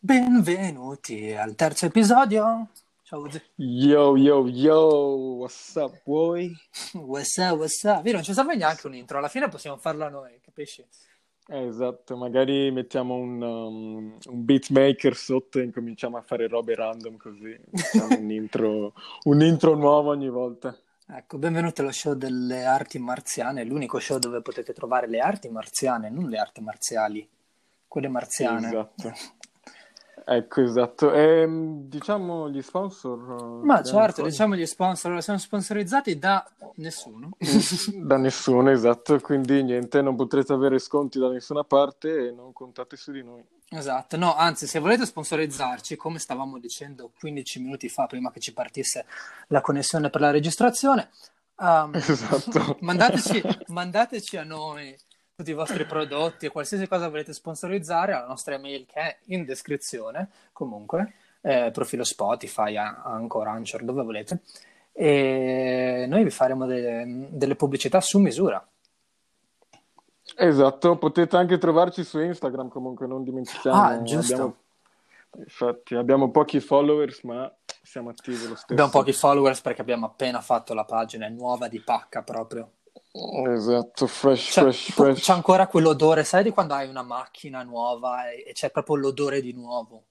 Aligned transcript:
Benvenuti 0.00 1.32
al 1.32 1.56
terzo 1.56 1.86
episodio. 1.86 2.68
Ciao 3.02 3.18
Uzi. 3.22 3.42
Yo, 3.56 4.16
yo, 4.16 4.46
yo, 4.46 5.16
what's 5.38 5.74
up, 5.74 6.02
boy? 6.04 6.56
What's 6.92 7.36
up, 7.38 7.56
what's 7.56 7.82
up? 7.82 8.02
Vero, 8.02 8.18
non 8.18 8.22
ci 8.22 8.32
serve 8.32 8.54
neanche 8.54 8.86
un 8.86 8.94
intro, 8.94 9.18
alla 9.18 9.26
fine 9.26 9.48
possiamo 9.48 9.76
farlo 9.76 10.08
noi, 10.08 10.38
capisci? 10.40 10.86
Eh, 11.48 11.66
esatto, 11.66 12.16
magari 12.16 12.70
mettiamo 12.70 13.16
un, 13.16 13.42
um, 13.42 14.18
un 14.24 14.44
beatmaker 14.44 15.16
sotto 15.16 15.58
e 15.58 15.64
incominciamo 15.64 16.16
a 16.16 16.22
fare 16.22 16.46
robe 16.46 16.76
random 16.76 17.16
così. 17.16 17.58
Un 18.08 18.30
intro, 18.30 18.92
un 19.24 19.42
intro 19.42 19.74
nuovo 19.74 20.10
ogni 20.10 20.28
volta. 20.28 20.78
Ecco, 21.08 21.38
benvenuti 21.38 21.80
allo 21.80 21.90
show 21.90 22.14
delle 22.14 22.64
arti 22.64 23.00
marziane, 23.00 23.64
l'unico 23.64 23.98
show 23.98 24.18
dove 24.20 24.42
potete 24.42 24.72
trovare 24.72 25.08
le 25.08 25.18
arti 25.18 25.48
marziane, 25.48 26.08
non 26.08 26.28
le 26.28 26.38
arti 26.38 26.60
marziali, 26.60 27.28
quelle 27.88 28.08
marziane. 28.08 28.68
Esatto. 28.68 29.12
Ecco, 30.30 30.60
esatto. 30.60 31.10
E, 31.10 31.46
diciamo 31.48 32.50
gli 32.50 32.60
sponsor. 32.60 33.62
Ma 33.64 33.80
eh, 33.80 33.84
certo, 33.84 34.20
cosa? 34.20 34.28
diciamo 34.28 34.56
gli 34.56 34.66
sponsor, 34.66 35.06
allora, 35.06 35.22
siamo 35.22 35.38
sponsorizzati 35.38 36.18
da 36.18 36.46
nessuno. 36.74 37.30
Da 37.96 38.18
nessuno, 38.18 38.70
esatto. 38.70 39.18
Quindi 39.20 39.62
niente, 39.62 40.02
non 40.02 40.16
potrete 40.16 40.52
avere 40.52 40.78
sconti 40.78 41.18
da 41.18 41.30
nessuna 41.30 41.64
parte 41.64 42.28
e 42.28 42.30
non 42.30 42.52
contate 42.52 42.96
su 42.96 43.10
di 43.10 43.22
noi. 43.22 43.42
Esatto, 43.70 44.18
no, 44.18 44.34
anzi, 44.34 44.66
se 44.66 44.78
volete 44.80 45.06
sponsorizzarci, 45.06 45.96
come 45.96 46.18
stavamo 46.18 46.58
dicendo 46.58 47.10
15 47.18 47.60
minuti 47.60 47.88
fa, 47.88 48.04
prima 48.06 48.30
che 48.30 48.40
ci 48.40 48.52
partisse 48.52 49.06
la 49.48 49.62
connessione 49.62 50.10
per 50.10 50.20
la 50.20 50.30
registrazione, 50.30 51.08
um, 51.56 51.90
Esatto. 51.94 52.76
mandateci, 52.80 53.42
mandateci 53.68 54.36
a 54.36 54.44
noi 54.44 54.94
tutti 55.38 55.52
i 55.52 55.54
vostri 55.54 55.84
prodotti 55.84 56.46
e 56.46 56.48
qualsiasi 56.48 56.88
cosa 56.88 57.08
volete 57.08 57.32
sponsorizzare 57.32 58.12
alla 58.12 58.26
nostra 58.26 58.56
email 58.56 58.84
che 58.86 58.98
è 58.98 59.18
in 59.26 59.44
descrizione, 59.44 60.30
comunque, 60.52 61.14
eh, 61.42 61.70
profilo 61.72 62.02
Spotify, 62.02 62.74
Anchor, 62.74 63.46
Anchor, 63.46 63.84
dove 63.84 64.02
volete, 64.02 64.40
e 64.90 66.06
noi 66.08 66.24
vi 66.24 66.30
faremo 66.30 66.66
delle, 66.66 67.28
delle 67.30 67.54
pubblicità 67.54 68.00
su 68.00 68.18
misura. 68.18 68.66
Esatto, 70.36 70.98
potete 70.98 71.36
anche 71.36 71.56
trovarci 71.56 72.02
su 72.02 72.18
Instagram 72.18 72.68
comunque, 72.68 73.06
non 73.06 73.22
dimentichiamo. 73.22 73.80
Ah, 73.80 74.02
giusto. 74.02 74.32
Abbiamo, 74.32 74.56
infatti, 75.36 75.94
abbiamo 75.94 76.30
pochi 76.32 76.58
followers, 76.58 77.22
ma 77.22 77.48
siamo 77.80 78.08
attivi 78.08 78.38
lo 78.38 78.56
stesso. 78.56 78.72
Abbiamo 78.72 78.90
pochi 78.90 79.12
followers 79.12 79.60
perché 79.60 79.82
abbiamo 79.82 80.06
appena 80.06 80.40
fatto 80.40 80.74
la 80.74 80.84
pagina 80.84 81.28
nuova 81.28 81.68
di 81.68 81.80
pacca 81.80 82.22
proprio. 82.22 82.72
Esatto, 83.54 84.06
fresh, 84.06 84.50
C'è, 84.50 84.62
fresh, 84.62 84.90
fresh. 84.92 85.20
c'è 85.20 85.32
ancora 85.32 85.66
quell'odore, 85.68 86.24
sai 86.24 86.42
di 86.42 86.50
quando 86.50 86.74
hai 86.74 86.88
una 86.88 87.02
macchina 87.02 87.62
nuova 87.62 88.30
e, 88.30 88.44
e 88.48 88.52
c'è 88.52 88.70
proprio 88.70 88.96
l'odore 88.96 89.40
di 89.40 89.52
nuovo? 89.52 90.06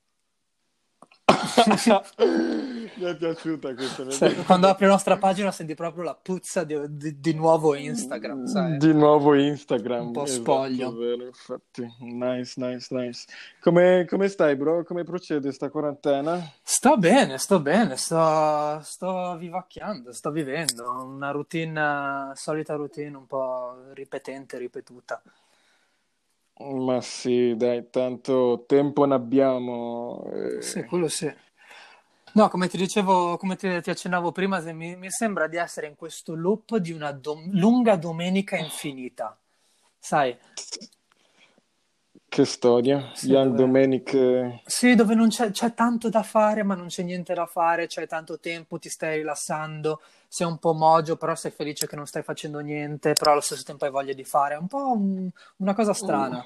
Mi 2.97 3.03
è 3.05 3.15
piaciuta 3.15 3.73
questa. 3.75 4.03
piaciuta. 4.03 4.43
quando 4.43 4.67
apri 4.67 4.85
la 4.85 4.91
nostra 4.93 5.17
pagina 5.17 5.51
senti 5.51 5.75
proprio 5.75 6.03
la 6.03 6.15
puzza 6.19 6.63
di, 6.63 6.75
di- 6.89 7.19
di 7.19 7.33
nuovo 7.33 7.75
Instagram, 7.75 8.45
sai? 8.45 8.77
Di 8.77 8.93
nuovo 8.93 9.35
Instagram. 9.35 10.07
Un 10.07 10.11
po' 10.11 10.23
esatto, 10.23 10.41
spoglio. 10.41 10.95
vero, 10.95 11.25
infatti. 11.25 11.87
Nice, 11.99 12.53
nice, 12.57 12.87
nice. 12.95 13.25
Come, 13.61 14.05
come 14.09 14.27
stai, 14.27 14.55
bro? 14.55 14.83
Come 14.83 15.03
procede 15.03 15.51
sta 15.51 15.69
quarantena? 15.69 16.41
Sto 16.63 16.97
bene, 16.97 17.37
sto 17.37 17.59
bene, 17.59 17.97
sto, 17.97 18.79
sto 18.81 19.37
vivacchiando, 19.37 20.11
sto 20.11 20.31
vivendo 20.31 21.03
una 21.03 21.31
routine, 21.31 22.31
solita 22.33 22.73
routine 22.75 23.15
un 23.15 23.27
po' 23.27 23.75
ripetente, 23.93 24.57
ripetuta. 24.57 25.21
Ma 26.59 27.01
sì, 27.01 27.55
dai, 27.55 27.89
tanto 27.89 28.63
tempo 28.67 29.05
ne 29.05 29.13
abbiamo. 29.15 30.23
eh, 30.33 30.59
Sì, 30.61 30.83
quello 30.83 31.07
sì. 31.07 31.31
No, 32.33 32.49
come 32.49 32.67
ti 32.67 32.77
dicevo, 32.77 33.37
come 33.37 33.55
ti, 33.55 33.81
ti 33.81 33.89
accennavo 33.89 34.31
prima, 34.31 34.61
se 34.61 34.71
mi, 34.73 34.95
mi 34.95 35.09
sembra 35.09 35.47
di 35.47 35.57
essere 35.57 35.87
in 35.87 35.95
questo 35.95 36.35
loop 36.35 36.77
di 36.77 36.91
una 36.91 37.11
dom- 37.11 37.49
lunga 37.53 37.95
domenica 37.95 38.57
infinita. 38.57 39.35
Sai, 39.99 40.37
Che 42.29 42.45
storia. 42.45 43.11
Sì, 43.11 43.27
Young 43.29 43.41
dove- 43.41 43.55
Domenic. 43.55 44.13
eh, 44.13 44.61
sì, 44.63 44.95
dove 44.95 45.15
non 45.15 45.29
c'è, 45.29 45.51
c'è 45.51 45.73
tanto 45.73 46.09
da 46.09 46.23
fare, 46.23 46.63
ma 46.63 46.75
non 46.75 46.87
c'è 46.87 47.03
niente 47.03 47.33
da 47.33 47.45
fare, 47.45 47.87
c'è 47.87 48.05
tanto 48.07 48.39
tempo, 48.39 48.79
ti 48.79 48.89
stai 48.89 49.17
rilassando, 49.17 50.01
sei 50.27 50.47
un 50.47 50.57
po' 50.57 50.73
mogio, 50.73 51.15
però 51.15 51.35
sei 51.35 51.51
felice 51.51 51.87
che 51.87 51.95
non 51.95 52.05
stai 52.05 52.23
facendo 52.23 52.59
niente, 52.59 53.13
però 53.13 53.31
allo 53.31 53.41
stesso 53.41 53.63
tempo 53.63 53.85
hai 53.85 53.91
voglia 53.91 54.13
di 54.13 54.23
fare. 54.23 54.55
È 54.55 54.57
un 54.57 54.67
po' 54.67 54.91
un- 54.91 55.29
una 55.57 55.73
cosa 55.73 55.93
strana. 55.93 56.45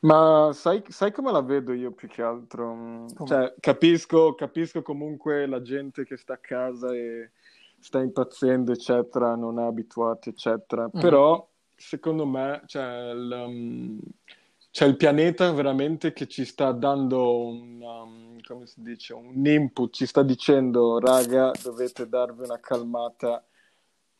Ma 0.00 0.50
sai, 0.52 0.82
sai 0.88 1.10
come 1.12 1.32
la 1.32 1.40
vedo 1.40 1.72
io 1.72 1.90
più 1.92 2.08
che 2.08 2.22
altro? 2.22 2.74
Mm? 2.74 3.06
Cioè, 3.24 3.54
capisco, 3.60 4.34
capisco 4.34 4.82
comunque 4.82 5.46
la 5.46 5.62
gente 5.62 6.04
che 6.04 6.16
sta 6.16 6.34
a 6.34 6.38
casa 6.38 6.92
e 6.94 7.30
sta 7.78 8.00
impazzendo, 8.00 8.72
eccetera, 8.72 9.34
non 9.34 9.58
è 9.58 9.64
abituata, 9.64 10.28
eccetera. 10.28 10.88
Mhm. 10.92 11.00
Però, 11.00 11.48
secondo 11.74 12.26
me, 12.26 12.62
c'è 12.66 13.10
il, 13.10 13.42
um, 13.46 13.98
c'è 14.76 14.84
il 14.84 14.98
pianeta 14.98 15.50
veramente 15.52 16.12
che 16.12 16.28
ci 16.28 16.44
sta 16.44 16.70
dando 16.70 17.46
un, 17.46 17.80
um, 17.80 18.38
come 18.42 18.66
si 18.66 18.82
dice, 18.82 19.14
un 19.14 19.46
input, 19.46 19.90
ci 19.94 20.04
sta 20.04 20.22
dicendo, 20.22 20.98
raga, 20.98 21.50
dovete 21.62 22.06
darvi 22.06 22.42
una 22.42 22.60
calmata, 22.60 23.42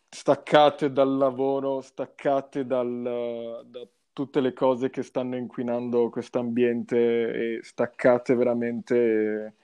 staccate 0.08 0.92
dal 0.92 1.14
lavoro, 1.14 1.82
staccate 1.82 2.64
dal, 2.64 3.66
da 3.66 3.86
tutte 4.14 4.40
le 4.40 4.54
cose 4.54 4.88
che 4.88 5.02
stanno 5.02 5.36
inquinando 5.36 6.08
questo 6.08 6.38
ambiente 6.38 6.96
e 6.96 7.60
staccate 7.62 8.34
veramente, 8.34 9.56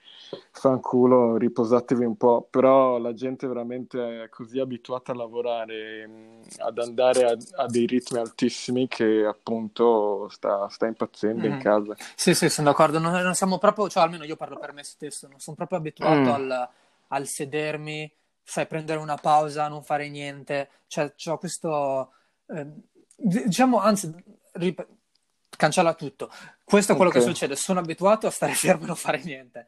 fanculo, 0.51 1.37
riposatevi 1.37 2.05
un 2.05 2.17
po'. 2.17 2.47
Però 2.51 2.99
la 2.99 3.13
gente 3.15 3.47
veramente 3.47 4.25
è 4.25 4.29
così 4.29 4.59
abituata 4.59 5.13
a 5.13 5.15
lavorare, 5.15 6.07
mh, 6.07 6.41
ad 6.59 6.79
andare 6.79 7.25
a, 7.25 7.37
a 7.63 7.67
dei 7.67 7.87
ritmi 7.87 8.19
altissimi 8.19 8.89
che 8.89 9.25
appunto 9.25 10.29
sta, 10.29 10.69
sta 10.69 10.87
impazzendo 10.87 11.47
in 11.47 11.55
Mhm. 11.55 11.61
casa. 11.61 11.97
Sì, 12.15 12.35
sì, 12.35 12.49
sono 12.49 12.69
d'accordo. 12.71 12.99
Non, 12.99 13.13
non 13.23 13.35
siamo 13.35 13.59
proprio, 13.59 13.89
cioè 13.89 14.03
almeno 14.03 14.25
io 14.25 14.37
parlo 14.37 14.59
per 14.59 14.73
me 14.73 14.83
stesso, 14.85 15.29
non 15.29 15.41
sono 15.41 15.57
proprio 15.57 15.79
abituato 15.79 16.31
Mm. 16.31 16.35
al, 16.35 16.69
al 17.09 17.27
sedermi, 17.27 18.11
sai, 18.43 18.67
prendere 18.67 18.99
una 18.99 19.17
pausa, 19.17 19.69
non 19.69 19.83
fare 19.83 20.09
niente. 20.09 20.69
Cioè, 20.87 21.13
ho 21.27 21.39
questo, 21.39 22.13
eh, 22.49 22.67
diciamo, 23.17 23.79
anzi, 23.79 24.13
rip- 24.53 24.87
cancella 25.57 25.95
tutto. 25.95 26.31
Questo 26.65 26.93
è 26.93 26.97
quello 26.97 27.11
che 27.11 27.19
Ok. 27.19 27.25
succede. 27.25 27.57
Sono 27.57 27.81
abituato 27.81 28.27
a 28.27 28.31
stare 28.31 28.53
fermo 28.55 28.85
e 28.85 28.87
non 28.87 28.97
fare 28.97 29.21
niente. 29.23 29.67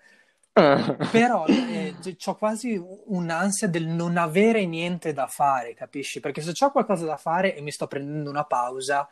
Però 1.09 1.49
eh, 1.65 1.97
ho 2.27 2.35
quasi 2.37 2.77
un'ansia 3.07 3.69
del 3.69 3.87
non 3.87 4.17
avere 4.17 4.67
niente 4.67 5.13
da 5.13 5.29
fare, 5.29 5.75
capisci? 5.75 6.19
Perché 6.21 6.41
se 6.43 6.53
ho 6.65 6.71
qualcosa 6.73 7.05
da 7.05 7.17
fare 7.17 7.55
e 7.55 7.61
mi 7.61 7.71
sto 7.71 7.87
prendendo 7.87 8.31
una 8.31 8.45
pausa, 8.45 9.09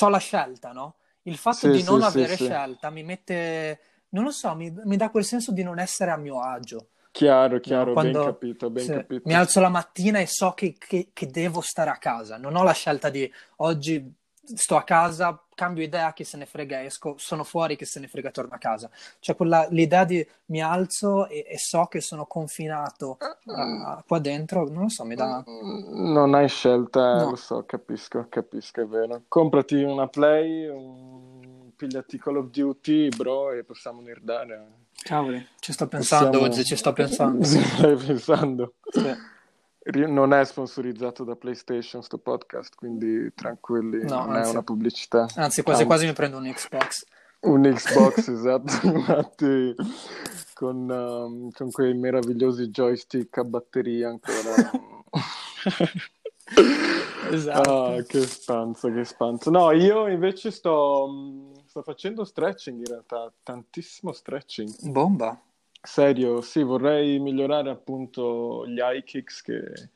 ho 0.00 0.08
la 0.08 0.18
scelta, 0.18 0.72
no? 0.72 0.96
Il 1.22 1.36
fatto 1.36 1.68
Sì, 1.68 1.68
di 1.68 1.82
non 1.82 2.02
sì, 2.02 2.02
avere 2.02 2.36
sì. 2.36 2.44
scelta 2.44 2.90
mi 2.90 3.02
mette, 3.04 3.80
non 4.10 4.24
lo 4.24 4.30
so, 4.32 4.54
mi, 4.56 4.72
mi 4.84 4.96
dà 4.96 5.10
quel 5.10 5.24
senso 5.24 5.52
di 5.52 5.62
non 5.62 5.78
essere 5.78 6.10
a 6.10 6.16
mio 6.16 6.40
agio. 6.40 6.88
Chiaro, 7.12 7.60
no? 7.62 7.62
chiaro, 7.62 7.90
Quando 7.90 8.18
ben 8.18 8.20
capito, 8.20 8.68
ben 8.68 8.90
capito. 8.90 9.24
mi 9.24 9.34
alzo 9.34 9.60
la 9.60 9.68
mattina 9.68 10.18
e 10.20 10.26
so 10.26 10.52
che, 10.52 10.74
che- 10.78 11.10
che 11.12 11.26
devo 11.28 11.60
stare 11.60 11.90
a 11.90 11.96
casa, 11.98 12.36
non 12.36 12.56
ho 12.56 12.62
la 12.62 12.72
scelta 12.72 13.08
di 13.10 13.30
oggi 13.56 14.12
sto 14.54 14.76
a 14.76 14.82
casa, 14.82 15.42
cambio 15.54 15.82
idea, 15.84 16.12
chi 16.12 16.24
se 16.24 16.36
ne 16.36 16.46
frega, 16.46 16.82
esco, 16.82 17.14
sono 17.18 17.44
fuori, 17.44 17.76
chi 17.76 17.84
se 17.84 18.00
ne 18.00 18.08
frega, 18.08 18.30
torno 18.30 18.54
a 18.54 18.58
casa. 18.58 18.90
Cioè 19.20 19.34
quella, 19.36 19.66
l'idea 19.70 20.04
di 20.04 20.26
mi 20.46 20.60
alzo 20.62 21.26
e, 21.28 21.44
e 21.48 21.58
so 21.58 21.86
che 21.86 22.00
sono 22.00 22.26
confinato 22.26 23.16
ah, 23.46 24.02
qua 24.06 24.18
dentro, 24.18 24.68
non 24.68 24.82
lo 24.82 24.88
so, 24.88 25.04
mi 25.04 25.14
dà... 25.14 25.42
Non 25.46 26.34
hai 26.34 26.48
scelta, 26.48 27.16
eh, 27.16 27.22
No. 27.24 27.30
lo 27.30 27.36
so, 27.36 27.64
capisco, 27.66 28.26
capisco, 28.28 28.80
è 28.82 28.86
vero. 28.86 29.22
Comprati 29.28 29.82
una 29.82 30.06
Play, 30.08 30.66
un... 30.68 31.70
pigliati 31.76 32.18
Call 32.18 32.36
of 32.36 32.50
Duty, 32.50 33.08
bro, 33.08 33.52
e 33.52 33.64
possiamo 33.64 34.00
nerdare. 34.00 34.82
Cavoli, 35.02 35.46
ci 35.58 35.72
sto 35.72 35.86
pensando 35.86 36.30
Possiamo- 36.38 36.46
oggi, 36.52 36.64
ci 36.64 36.76
sto 36.76 36.92
pensando. 36.92 37.44
Sì, 37.44 37.60
stai 37.62 37.96
pensando. 37.96 38.74
Sì. 38.90 39.14
Non 39.86 40.32
è 40.32 40.42
sponsorizzato 40.46 41.24
da 41.24 41.36
PlayStation 41.36 42.02
sto 42.02 42.16
podcast, 42.18 42.74
quindi 42.74 43.32
tranquilli, 43.34 44.02
No, 44.04 44.24
non 44.24 44.36
è 44.36 44.38
anzi. 44.38 44.50
una 44.52 44.62
pubblicità. 44.62 45.26
Anzi, 45.36 45.62
quasi 45.62 45.84
quasi 45.84 46.06
mi 46.06 46.14
prendo 46.14 46.38
un 46.38 46.50
Xbox. 46.50 47.04
Un 47.40 47.62
Xbox, 47.74 48.28
esatto, 48.28 48.72
infatti, 48.88 49.74
con, 50.54 50.88
um, 50.88 51.50
con 51.50 51.70
quei 51.70 51.92
meravigliosi 51.92 52.68
joystick 52.68 53.36
a 53.38 53.44
batteria 53.44 54.08
ancora. 54.08 54.70
Esatto. 57.30 57.86
Ah, 57.86 58.02
che 58.02 58.20
spanza, 58.26 58.92
che 58.92 59.04
spanza. 59.04 59.50
No, 59.50 59.70
io 59.72 60.08
invece 60.08 60.50
sto, 60.50 61.52
sto 61.66 61.82
facendo 61.82 62.22
stretching 62.24 62.78
in 62.80 62.84
realtà, 62.86 63.32
tantissimo 63.42 64.12
stretching. 64.12 64.70
Bomba. 64.90 65.40
Serio, 65.86 66.40
sì, 66.40 66.62
vorrei 66.62 67.18
migliorare 67.18 67.68
appunto 67.68 68.66
gli 68.66 68.78
high 68.80 69.04
kicks 69.04 69.42
che 69.42 69.90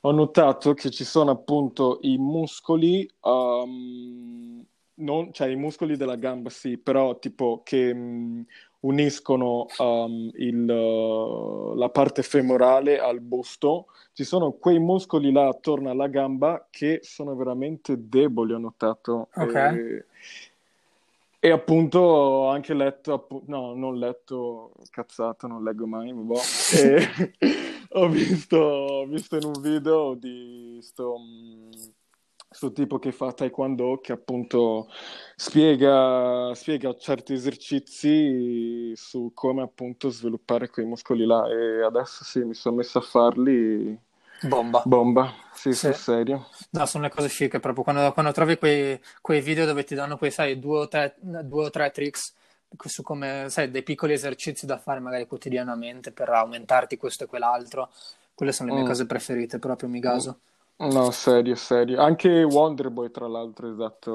ho 0.00 0.10
notato 0.10 0.72
che 0.74 0.90
ci 0.90 1.04
sono 1.04 1.32
appunto 1.32 1.98
i 2.02 2.16
muscoli 2.16 3.08
um, 3.22 4.64
non, 4.94 5.32
cioè 5.32 5.48
i 5.48 5.56
muscoli 5.56 5.96
della 5.96 6.16
gamba 6.16 6.50
sì, 6.50 6.78
però 6.78 7.18
tipo 7.18 7.60
che 7.62 7.92
mh, 7.92 8.46
uniscono 8.80 9.66
um, 9.78 10.30
il, 10.34 10.68
uh, 10.68 11.74
la 11.74 11.88
parte 11.88 12.22
femorale 12.22 12.98
al 12.98 13.20
busto, 13.20 13.86
ci 14.12 14.24
sono 14.24 14.52
quei 14.52 14.78
muscoli 14.78 15.32
là 15.32 15.48
attorno 15.48 15.90
alla 15.90 16.08
gamba 16.08 16.66
che 16.70 17.00
sono 17.02 17.34
veramente 17.34 18.08
deboli, 18.08 18.52
ho 18.52 18.58
notato. 18.58 19.28
Ok. 19.34 19.54
E, 19.54 20.06
e 21.40 21.50
appunto 21.50 21.98
ho 22.00 22.48
anche 22.48 22.74
letto, 22.74 23.12
appu- 23.12 23.44
no, 23.46 23.74
non 23.74 23.96
letto, 23.96 24.72
cazzata, 24.90 25.46
non 25.46 25.62
leggo 25.62 25.86
mai, 25.86 26.12
vabbè. 26.12 26.40
E 26.74 27.32
ho 27.90 28.08
visto, 28.08 28.56
ho 28.56 29.06
visto 29.06 29.36
in 29.36 29.44
un 29.44 29.60
video 29.60 30.14
di 30.14 30.78
sto, 30.82 31.16
sto 32.50 32.72
tipo 32.72 32.98
che 32.98 33.12
fa 33.12 33.32
taekwondo 33.32 34.00
che 34.00 34.12
appunto 34.12 34.88
spiega, 35.36 36.52
spiega 36.54 36.94
certi 36.96 37.34
esercizi 37.34 38.92
su 38.96 39.30
come 39.32 39.62
appunto 39.62 40.08
sviluppare 40.08 40.70
quei 40.70 40.86
muscoli 40.86 41.24
là 41.24 41.48
e 41.48 41.82
adesso 41.82 42.24
sì, 42.24 42.42
mi 42.42 42.54
sono 42.54 42.76
messo 42.76 42.98
a 42.98 43.02
farli 43.02 43.96
Bomba. 44.42 44.82
bomba, 44.84 45.34
sì, 45.52 45.72
Sì. 45.72 45.86
sul 45.86 45.94
serio. 45.94 46.48
No, 46.70 46.86
sono 46.86 47.04
le 47.04 47.10
cose 47.10 47.28
fighe 47.28 47.58
proprio 47.60 47.82
quando, 47.84 48.12
quando 48.12 48.32
trovi 48.32 48.56
quei, 48.58 49.00
quei 49.20 49.40
video 49.40 49.66
dove 49.66 49.84
ti 49.84 49.94
danno 49.94 50.16
quei, 50.16 50.30
sai, 50.30 50.58
due 50.58 50.80
o 50.80 50.88
tre, 50.88 51.14
due 51.18 51.64
o 51.66 51.70
tre 51.70 51.90
tricks 51.90 52.34
su 52.84 53.02
come, 53.02 53.46
sai, 53.48 53.70
dei 53.70 53.82
piccoli 53.82 54.12
esercizi 54.12 54.66
da 54.66 54.78
fare 54.78 55.00
magari 55.00 55.26
quotidianamente 55.26 56.12
per 56.12 56.28
aumentarti 56.28 56.96
questo 56.96 57.24
e 57.24 57.26
quell'altro. 57.26 57.90
Quelle 58.34 58.52
sono 58.52 58.68
le 58.68 58.74
mie 58.76 58.84
Mm. 58.84 58.86
cose 58.86 59.06
preferite, 59.06 59.58
proprio 59.58 59.88
mi 59.88 59.98
gaso. 60.00 60.38
No, 60.80 61.10
serio, 61.10 61.56
serio. 61.56 62.00
Anche 62.00 62.42
Wonderboy, 62.44 63.10
tra 63.10 63.26
l'altro, 63.26 63.68
esatto, 63.70 64.10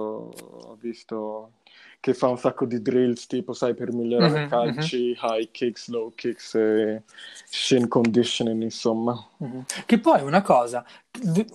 ho 0.68 0.77
visto 0.80 1.51
che 2.00 2.13
fa 2.13 2.27
un 2.27 2.38
sacco 2.38 2.65
di 2.65 2.81
drills, 2.81 3.27
tipo, 3.27 3.54
sai, 3.54 3.74
per 3.74 3.92
migliorare 3.94 4.42
Mhm, 4.44 4.48
calci, 4.50 5.18
high 5.21 5.50
kicks, 5.51 5.88
low 5.89 6.12
kicks 6.15 6.56
e 6.56 7.04
shin 7.45 7.88
conditioning, 7.88 8.62
insomma. 8.62 9.13
Mhm. 9.38 9.65
Che 9.86 10.00
poi 10.00 10.21
una 10.21 10.42
cosa, 10.42 10.86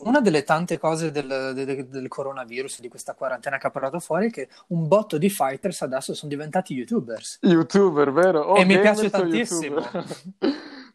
una 0.04 0.20
delle 0.20 0.44
tante 0.44 0.78
cose 0.78 1.10
del, 1.10 1.52
del- 1.54 1.86
del 1.86 2.08
coronavirus, 2.08 2.80
di 2.80 2.88
questa 2.88 3.14
quarantena 3.14 3.58
che 3.58 3.66
ha 3.66 3.70
portato 3.70 4.00
fuori, 4.00 4.28
è 4.28 4.30
che 4.30 4.48
un 4.68 4.88
botto 4.88 5.16
di 5.18 5.28
fighters 5.30 5.82
adesso 5.82 6.14
sono 6.14 6.30
diventati 6.30 6.72
YouTubers. 6.74 7.38
YouTuber, 7.42 8.12
vero? 8.12 8.40
Oh, 8.40 8.56
E 8.56 8.64
mi 8.64 8.74
gamer 8.74 8.80
piace 8.82 9.10
tantissimo. 9.10 9.82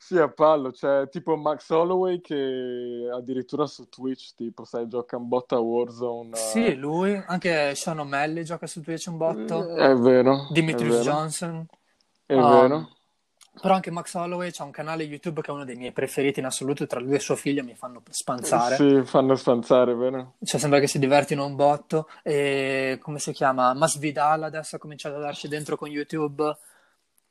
Sì, 0.06 0.18
a 0.18 0.28
pallo, 0.28 0.72
c'è 0.72 1.08
tipo 1.08 1.38
Max 1.38 1.70
Holloway 1.70 2.20
che 2.20 3.10
addirittura 3.10 3.66
su 3.68 3.88
Twitch, 3.88 4.34
tipo, 4.36 4.66
sai, 4.66 4.90
gioca 4.90 5.16
un 5.16 5.30
botto 5.30 5.56
a 5.56 5.60
Warzone. 5.60 6.36
Sì, 6.36 6.76
lui, 6.76 7.16
anche 7.26 7.74
Sean 7.74 8.00
O'Malley 8.00 8.44
gioca 8.44 8.68
su 8.68 8.82
Twitch 8.82 9.08
un 9.08 9.16
botto, 9.16 9.76
È 9.76 9.96
vero, 9.96 10.50
è 10.50 10.52
Dimitrius 10.52 10.98
vero, 10.98 11.04
Johnson. 11.04 11.66
è 12.26 12.36
Um, 12.36 12.50
vero. 12.50 12.90
Però 13.62 13.76
anche 13.76 13.92
Max 13.92 14.14
Holloway 14.16 14.52
ha 14.58 14.64
un 14.66 14.72
canale 14.72 15.04
YouTube 15.04 15.42
che 15.42 15.52
è 15.52 15.54
uno 15.54 15.64
dei 15.64 15.78
miei 15.78 15.94
preferiti 15.94 16.42
in 16.42 16.48
assoluto, 16.48 16.86
tra 16.86 17.00
lui 17.00 17.16
e 17.16 17.20
suo 17.20 17.38
figlio 17.38 17.64
mi 17.64 17.74
fanno 17.74 18.02
spanzare. 18.10 18.76
Sì, 18.76 19.04
fanno 19.06 19.36
spanzare, 19.36 19.96
vero? 19.96 20.34
Cioè, 20.44 20.60
sembra 20.60 20.80
che 20.80 20.88
si 20.88 21.00
divertino 21.00 21.46
un 21.46 21.56
botto. 21.56 22.10
E 22.24 23.00
come 23.02 23.20
si 23.20 23.32
chiama? 23.32 23.74
Masvidal 23.74 24.44
adesso 24.44 24.76
ha 24.76 24.80
cominciato 24.80 25.16
a 25.16 25.20
darci 25.20 25.48
dentro 25.48 25.78
con 25.78 25.88
YouTube. 25.88 26.58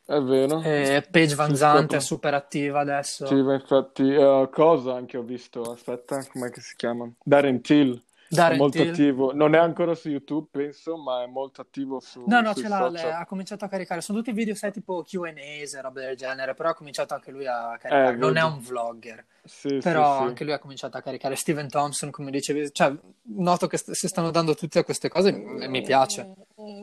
È 0.05 0.19
vero. 0.21 0.61
E 0.63 1.07
Paige 1.11 1.35
Van 1.37 1.51
Sì, 1.51 1.57
Zandt 1.57 1.79
proprio. 1.81 1.99
è 1.99 2.03
super 2.03 2.35
attiva 2.35 2.81
adesso. 2.81 3.27
Sì, 3.27 3.35
infatti, 3.35 4.13
eh, 4.13 4.49
cosa 4.53 4.95
anche 4.95 5.17
ho 5.17 5.23
visto, 5.23 5.63
aspetta, 5.63 6.25
com'è 6.27 6.51
che 6.51 6.61
si 6.61 6.75
chiama? 6.77 7.09
Darren 7.23 7.61
Till, 7.61 7.95
è 7.97 8.01
Darren 8.29 8.59
molto 8.59 8.83
Till. 8.83 8.91
attivo, 8.91 9.33
non 9.33 9.55
è 9.55 9.59
ancora 9.59 9.95
su 9.95 10.09
YouTube, 10.11 10.49
penso, 10.51 10.97
ma 10.97 11.23
è 11.23 11.27
molto 11.27 11.61
attivo 11.61 12.01
su, 12.01 12.25
No, 12.27 12.41
no, 12.41 12.53
ce 12.53 12.67
l'ha, 12.69 12.89
le- 12.89 13.13
ha 13.13 13.25
cominciato 13.27 13.65
a 13.65 13.69
caricare. 13.69 14.01
Sono 14.01 14.19
tutti 14.19 14.33
video, 14.33 14.55
sai, 14.57 14.73
tipo 14.73 15.03
Q&As 15.03 15.75
e 15.75 15.81
robe 15.81 16.05
del 16.05 16.17
genere, 16.17 16.55
però 16.55 16.71
ha 16.71 16.75
cominciato 16.75 17.15
anche 17.15 17.31
lui 17.31 17.47
a 17.47 17.75
Eh, 17.75 17.79
caricare. 17.79 18.17
Non 18.17 18.37
è 18.37 18.43
un 18.43 18.59
vlogger, 18.59 19.25
Sì, 19.45 19.69
sì, 19.69 19.79
però 19.81 20.17
sì. 20.17 20.23
anche 20.25 20.43
lui 20.45 20.53
ha 20.53 20.59
cominciato 20.59 20.97
a 20.97 21.01
caricare. 21.01 21.37
Steven 21.37 21.69
Thompson, 21.69 22.11
come 22.11 22.31
dicevi, 22.33 22.73
cioè, 22.73 22.93
noto 23.37 23.67
che 23.69 23.77
st- 23.77 23.93
si 23.93 24.09
stanno 24.09 24.31
dando 24.31 24.55
tutte 24.55 24.83
queste 24.83 25.09
cose 25.09 25.29
e 25.61 25.69
mi 25.69 25.81
piace. 25.83 26.29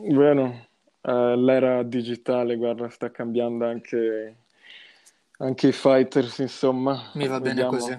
Vero, 0.08 0.68
Eh, 1.02 1.36
l'era 1.36 1.82
digitale, 1.82 2.56
guarda, 2.56 2.88
sta 2.90 3.10
cambiando 3.10 3.64
anche, 3.66 4.36
anche 5.38 5.68
i 5.68 5.72
fighters, 5.72 6.38
insomma, 6.38 7.10
Mi 7.14 7.26
va 7.26 7.38
bene 7.40 7.54
vediamo. 7.54 7.70
così. 7.70 7.98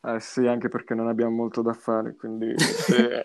Eh 0.00 0.20
sì, 0.20 0.46
anche 0.46 0.68
perché 0.68 0.94
non 0.94 1.08
abbiamo 1.08 1.32
molto 1.34 1.60
da 1.60 1.72
fare, 1.72 2.14
quindi 2.14 2.54
se, 2.56 3.20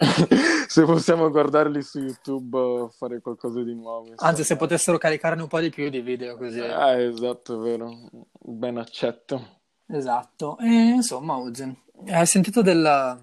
se 0.67 0.83
possiamo 0.85 1.29
guardarli 1.29 1.81
su 1.83 1.99
YouTube, 1.99 2.89
fare 2.97 3.21
qualcosa 3.21 3.61
di 3.61 3.75
nuovo, 3.75 4.07
Anzi, 4.17 4.37
se 4.37 4.39
insomma. 4.53 4.59
potessero 4.59 4.97
caricarne 4.97 5.43
un 5.43 5.47
po' 5.47 5.59
di 5.59 5.69
più 5.69 5.87
di 5.89 6.01
video 6.01 6.35
così. 6.35 6.59
Ah, 6.59 6.99
esatto, 6.99 7.59
è 7.61 7.63
vero, 7.63 7.95
ben 8.39 8.77
accetto. 8.77 9.59
Esatto. 9.85 10.57
E 10.57 10.65
insomma, 10.67 11.35
Uzen, 11.35 11.77
hai 12.07 12.25
sentito 12.25 12.63
della 12.63 13.21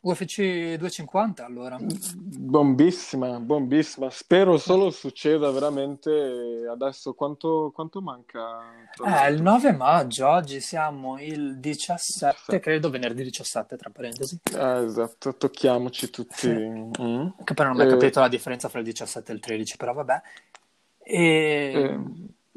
UFC 0.00 0.76
250 0.76 1.44
allora? 1.44 1.76
Bombissima, 1.80 3.40
bombissima. 3.40 4.08
Spero 4.10 4.56
solo 4.56 4.90
succeda 4.90 5.50
veramente 5.50 6.66
adesso. 6.70 7.14
Quanto, 7.14 7.72
quanto 7.74 8.00
manca? 8.00 8.60
Eh, 9.04 9.30
il 9.30 9.42
l'altro? 9.42 9.42
9 9.42 9.72
maggio, 9.72 10.28
oggi 10.28 10.60
siamo 10.60 11.18
il 11.20 11.58
17, 11.58 12.02
17. 12.12 12.60
credo 12.60 12.90
venerdì 12.90 13.24
17, 13.24 13.76
tra 13.76 13.90
parentesi. 13.90 14.38
Ah, 14.56 14.78
esatto, 14.82 15.34
tocchiamoci 15.34 16.10
tutti. 16.10 16.48
Mm. 16.48 17.28
Che 17.42 17.54
però 17.54 17.70
non 17.70 17.80
ho 17.80 17.82
mai 17.82 17.88
Eh, 17.88 17.90
capito 17.90 18.20
la 18.20 18.28
differenza 18.28 18.68
fra 18.68 18.78
il 18.78 18.84
17 18.84 19.32
e 19.32 19.34
il 19.34 19.40
13, 19.40 19.76
però 19.76 19.92
vabbè. 19.94 20.22
E, 21.02 22.00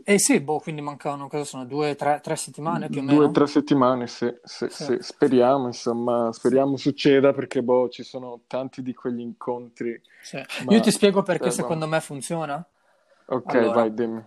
eh, 0.03 0.19
sì, 0.19 0.39
boh, 0.41 0.59
quindi 0.59 0.81
mancano, 0.81 1.27
cosa 1.27 1.43
sono, 1.43 1.65
due, 1.65 1.95
tre, 1.95 2.19
tre 2.21 2.35
settimane 2.35 2.89
più 2.89 3.01
o 3.01 3.03
due 3.03 3.25
o 3.25 3.29
meno? 3.29 3.31
tre 3.31 3.47
settimane, 3.47 4.07
sì, 4.07 4.33
sì, 4.43 4.67
Sì. 4.67 4.85
sì. 4.85 4.97
Speriamo, 5.01 5.67
insomma, 5.67 6.31
speriamo 6.31 6.77
succeda 6.77 7.33
perché 7.33 7.61
boh, 7.61 7.89
ci 7.89 8.03
sono 8.03 8.41
tanti 8.47 8.81
di 8.81 8.93
quegli 8.93 9.19
incontri, 9.19 10.01
Sì. 10.19 10.37
Io 10.67 10.79
ma 10.79 10.79
ti 10.79 10.89
spiego 10.91 11.21
perché 11.23 11.49
eh, 11.49 11.51
secondo 11.51 11.85
boh. 11.85 11.91
me 11.91 11.99
funziona. 12.01 12.65
Ok, 13.25 13.53
Allora, 13.53 13.71
vai, 13.71 13.93
dimmi. 13.93 14.23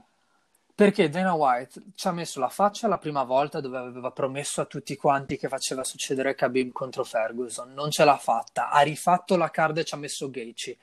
perché 0.75 1.09
Dana 1.09 1.35
White 1.35 1.83
ci 1.95 2.09
ha 2.09 2.13
messo 2.13 2.41
la 2.41 2.49
faccia 2.49 2.89
la 2.89 2.99
prima 2.99 3.23
volta 3.23 3.61
dove 3.61 3.79
aveva 3.79 4.11
promesso 4.11 4.61
a 4.61 4.65
tutti 4.67 4.97
quanti 4.97 5.37
che 5.37 5.49
faceva 5.49 5.85
succedere 5.85 6.35
Khabib 6.35 6.73
contro 6.73 7.05
Ferguson, 7.05 7.73
non 7.73 7.91
ce 7.91 8.05
l'ha 8.05 8.17
fatta, 8.19 8.71
ha 8.71 8.81
rifatto 8.81 9.37
la 9.37 9.51
card 9.51 9.79
e 9.79 9.85
ci 9.85 9.95
ha 9.95 9.99
messo 9.99 10.31
Gaethje. 10.31 10.77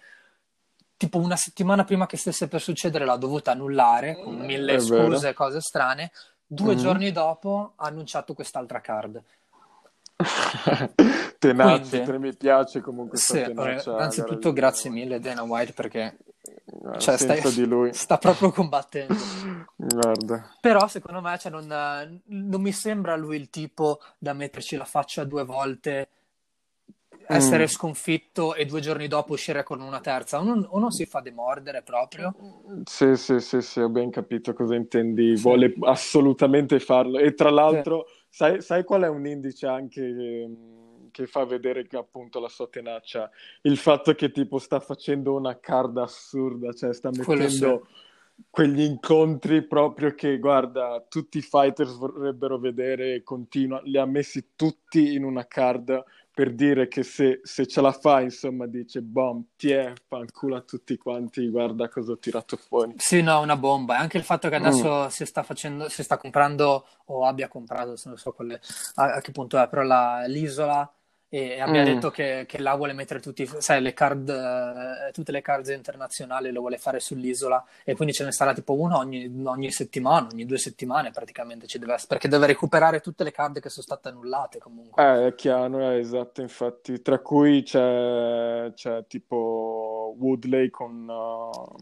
Tipo 1.01 1.18
una 1.18 1.36
settimana 1.36 1.83
prima 1.83 2.06
che 2.06 2.15
stesse 2.15 2.48
per 2.48 2.62
succedere 2.62 3.06
l'ha 3.06 3.15
dovuta 3.15 3.53
annullare 3.53 4.21
con 4.21 4.35
mille 4.35 4.76
È 4.76 4.80
scuse 4.80 5.30
e 5.30 5.33
cose 5.33 5.59
strane. 5.59 6.11
Due 6.45 6.76
Mhm. 6.76 6.80
giorni 6.80 7.11
dopo 7.11 7.73
ha 7.76 7.87
annunciato 7.87 8.35
quest'altra 8.35 8.81
card. 8.81 9.19
Tenace, 11.40 12.04
Quindi, 12.04 12.18
mi 12.19 12.35
piace 12.35 12.81
comunque 12.81 13.18
sì, 13.18 13.42
tenacia, 13.42 14.07
di 14.09 14.54
grazie 14.54 14.92
mille 14.92 15.19
Dana 15.19 15.42
White 15.42 15.73
perché 15.73 16.18
cioè, 16.99 17.18
stai- 17.18 17.94
sta 17.94 18.19
proprio 18.19 18.52
combattendo. 18.52 19.16
guarda. 19.76 20.56
Però 20.61 20.87
secondo 20.87 21.19
me 21.21 21.35
cioè, 21.40 21.52
non, 21.52 22.21
non 22.26 22.61
mi 22.61 22.71
sembra 22.71 23.16
lui 23.16 23.37
il 23.37 23.49
tipo 23.49 24.02
da 24.19 24.33
metterci 24.33 24.76
la 24.76 24.85
faccia 24.85 25.23
due 25.23 25.45
volte, 25.45 26.09
essere 27.28 27.64
Mm. 27.64 27.68
sconfitto 27.68 28.56
e 28.56 28.66
due 28.66 28.81
giorni 28.81 29.07
dopo 29.07 29.33
uscire 29.33 29.64
con 29.64 29.80
una 29.81 30.00
terza. 30.00 30.40
O 30.40 30.44
non, 30.44 30.66
o 30.69 30.80
non 30.80 30.92
si 30.92 31.06
fa 31.06 31.21
demordere 31.21 31.81
proprio. 31.81 32.33
Sì, 32.83 33.16
sì, 33.16 33.40
sì, 33.40 33.62
sì, 33.62 33.80
ho 33.80 33.90
ben 33.90 34.10
capito 34.10 34.54
cosa 34.54 34.76
intendi. 34.76 35.38
Sì. 35.38 35.44
Vuole 35.44 35.74
assolutamente 35.81 36.80
farlo. 36.80 37.19
E 37.19 37.33
tra 37.33 37.50
Sì. 37.50 37.56
l'altro, 37.56 38.06
sai, 38.30 38.62
sai 38.62 38.83
qual 38.83 39.04
è 39.04 39.07
un 39.07 39.26
indice 39.26 39.68
anche 39.68 40.02
ehm, 40.02 41.10
che 41.12 41.28
fa 41.28 41.45
vedere 41.45 41.88
che 41.88 41.98
appunto 41.98 42.40
la 42.40 42.50
sua 42.50 42.68
tenacia? 42.68 43.30
Il 43.64 43.78
fatto 43.78 44.14
che 44.14 44.31
tipo 44.31 44.57
sta 44.57 44.80
facendo 44.80 45.33
una 45.33 45.60
card 45.60 45.98
assurda, 45.98 46.74
cioè 46.74 46.94
sta 46.94 47.12
sì. 47.14 47.19
mettendo 47.19 47.88
quegli 48.50 48.81
incontri 48.81 49.62
proprio 49.62 50.16
che, 50.16 50.40
guarda, 50.40 51.06
tutti 51.07 51.38
i 51.38 51.42
fighters 51.42 51.95
vorrebbero 51.95 52.57
vedere 52.57 53.21
continua. 53.24 53.80
Li 53.83 53.98
ha 53.98 54.06
messi 54.06 54.52
tutti 54.56 55.14
in 55.14 55.24
una 55.24 55.45
card 55.45 56.04
per 56.33 56.54
dire 56.54 56.88
che 56.88 57.04
se, 57.04 57.42
se 57.44 57.66
ce 57.68 57.81
la 57.81 57.92
fa, 57.92 58.21
insomma, 58.21 58.66
dice, 58.68 59.02
bom, 59.02 59.44
ti 59.56 59.71
è, 59.71 59.94
fanculo 60.07 60.56
a 60.56 60.61
tutti 60.61 60.97
quanti, 60.97 61.47
guarda 61.50 61.90
cosa 61.90 62.14
ho 62.14 62.18
tirato 62.18 62.57
fuori. 62.57 62.94
Sì, 62.97 63.21
no, 63.21 63.40
una 63.42 63.57
bomba. 63.57 63.95
E 63.95 63.97
anche 64.00 64.18
il 64.18 64.23
fatto 64.23 64.50
che 64.50 64.59
Mm. 64.59 64.66
adesso 64.66 65.09
si 65.09 65.26
sta 65.26 65.44
facendo, 65.44 65.90
si 65.90 66.04
sta 66.04 66.18
comprando 66.18 66.85
o 67.06 67.26
abbia 67.26 67.47
comprato, 67.47 67.95
se 67.95 68.09
non 68.09 68.18
so 68.18 68.31
quelle- 68.33 68.59
a, 68.95 69.16
a 69.16 69.21
che 69.21 69.31
punto 69.31 69.57
è, 69.59 69.68
però 69.68 69.81
la- 69.83 70.26
l'isola 70.28 70.90
e 71.33 71.61
abbia 71.61 71.81
Mm. 71.81 71.85
detto 71.85 72.11
che, 72.11 72.44
che 72.45 72.59
là 72.59 72.76
vuole 72.76 72.92
mettere 72.92 73.21
tutti, 73.21 73.50
sai, 73.59 73.81
le 73.81 73.94
card, 73.94 74.28
eh, 74.28 75.11
tutte 75.14 75.31
le 75.31 75.42
card 75.42 75.66
internazionali 75.69 76.52
le 76.52 76.59
vuole 76.59 76.78
fare 76.78 77.00
sull'isola 77.00 77.64
e 77.85 77.95
quindi 77.95 78.14
ce 78.14 78.26
ne 78.26 78.33
sarà 78.33 78.54
tipo 78.54 78.73
una 78.73 78.97
ogni, 78.97 79.31
ogni 79.45 79.71
settimana, 79.71 80.28
ogni 80.30 80.45
due 80.45 80.57
settimane 80.57 81.11
praticamente 81.11 81.68
ci 81.68 81.80
deve 81.80 81.94
essere, 81.94 82.09
perché 82.09 82.28
deve 82.28 82.47
recuperare 82.47 83.00
tutte 83.00 83.23
le 83.23 83.31
card 83.31 83.61
che 83.61 83.69
sono 83.69 83.83
state 83.83 84.09
annullate 84.09 84.59
comunque. 84.59 85.02
Eh, 85.02 85.28
è 85.28 85.35
chiaro, 85.35 85.80
è 85.80 85.95
esatto, 85.95 86.42
infatti, 86.42 87.02
tra 87.02 87.19
cui 87.19 87.64
c'è, 87.64 88.69
c'è 88.76 89.06
tipo 89.07 90.14
Woodley 90.19 90.69
con, 90.69 91.07
uh, 91.07 91.76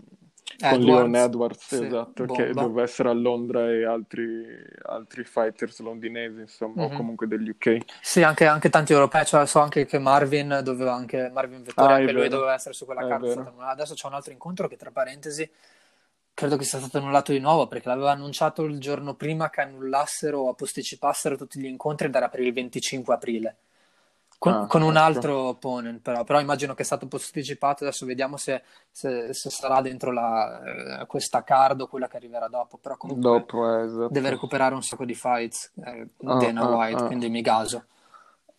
con 0.60 0.80
Edwards, 0.80 0.86
Leon 0.86 1.16
Edwards, 1.16 1.68
sì, 1.68 1.86
esatto, 1.86 2.25
che 2.25 2.46
bomba. 2.48 2.62
doveva 2.62 2.82
essere 2.84 3.10
a 3.10 3.13
Londra 3.13 3.70
e 3.72 3.86
altri, 3.86 4.46
altri 4.84 5.24
fighters 5.24 5.80
londinesi, 5.80 6.42
insomma, 6.42 6.84
o 6.84 6.89
Mhm. 6.89 6.96
comunque 6.96 7.28
degli 7.28 7.50
UK. 7.50 7.78
Sì, 8.01 8.22
anche, 8.24 8.46
anche 8.46 8.70
tanti 8.70 8.92
europei, 8.94 9.25
cioè 9.25 9.46
so 9.48 9.60
anche 9.60 9.86
che 9.86 9.98
Marvin 10.00 10.60
doveva 10.63 10.94
anche, 10.94 11.30
Marvin 11.30 11.63
Vettori, 11.63 11.94
Ah, 11.94 11.96
anche 11.96 12.12
lui 12.12 12.28
doveva 12.28 12.54
essere 12.54 12.74
su 12.74 12.86
quella 12.86 13.06
È 13.06 13.08
carta. 13.08 13.54
Adesso 13.70 13.94
c'è 13.94 14.08
un 14.08 14.13
altro 14.13 14.32
incontro 14.34 14.68
che, 14.68 14.75
tra 14.75 14.92
parentesi, 14.92 15.50
credo 16.34 16.56
che 16.58 16.63
sia 16.63 16.80
stato 16.80 16.98
annullato 17.00 17.32
di 17.32 17.39
nuovo 17.39 17.68
perché 17.68 17.88
l'aveva 17.89 18.12
annunciato 18.12 18.63
il 18.63 18.80
giorno 18.80 19.13
prima 19.16 19.50
che 19.50 19.62
annullassero 19.62 20.39
o 20.39 20.54
posticipassero 20.54 21.36
tutti 21.36 21.60
gli 21.60 21.66
incontri 21.66 22.08
ed 22.08 22.16
era 22.16 22.30
per 22.30 22.39
il 22.42 22.54
25 22.54 23.13
aprile. 23.13 23.56
Con, 24.39 24.53
Ah, 24.53 24.67
con 24.67 24.81
un 24.84 24.96
altro 24.96 25.50
opponent, 25.50 26.00
però, 26.01 26.24
però 26.24 26.39
immagino 26.39 26.74
che 26.74 26.84
è 26.84 26.86
stato 26.86 27.08
posticipato. 27.08 27.84
Adesso 27.84 28.05
vediamo 28.05 28.38
se, 28.38 28.63
se- 28.89 29.34
se 29.34 29.50
sarà 29.50 29.81
dentro 29.81 30.12
la, 30.13 31.01
eh, 31.01 31.05
questa 31.08 31.43
card 31.43 31.81
o 31.81 31.88
quella 31.88 32.08
che 32.08 32.15
arriverà 32.17 32.48
dopo. 32.48 32.77
Però 32.77 32.96
comunque 32.98 33.29
Dopo, 33.31 33.67
eh, 33.79 33.84
esatto. 33.86 34.13
deve 34.13 34.29
recuperare 34.29 34.75
un 34.75 34.84
sacco 34.84 35.03
di 35.05 35.13
fights, 35.15 35.74
eh, 35.84 36.08
Ah, 36.25 36.36
Dana 36.38 36.63
ah, 36.63 36.69
White, 36.77 36.96
ah. 36.96 37.08
quindi 37.08 37.29
mi 37.29 37.41
gaso. 37.41 37.86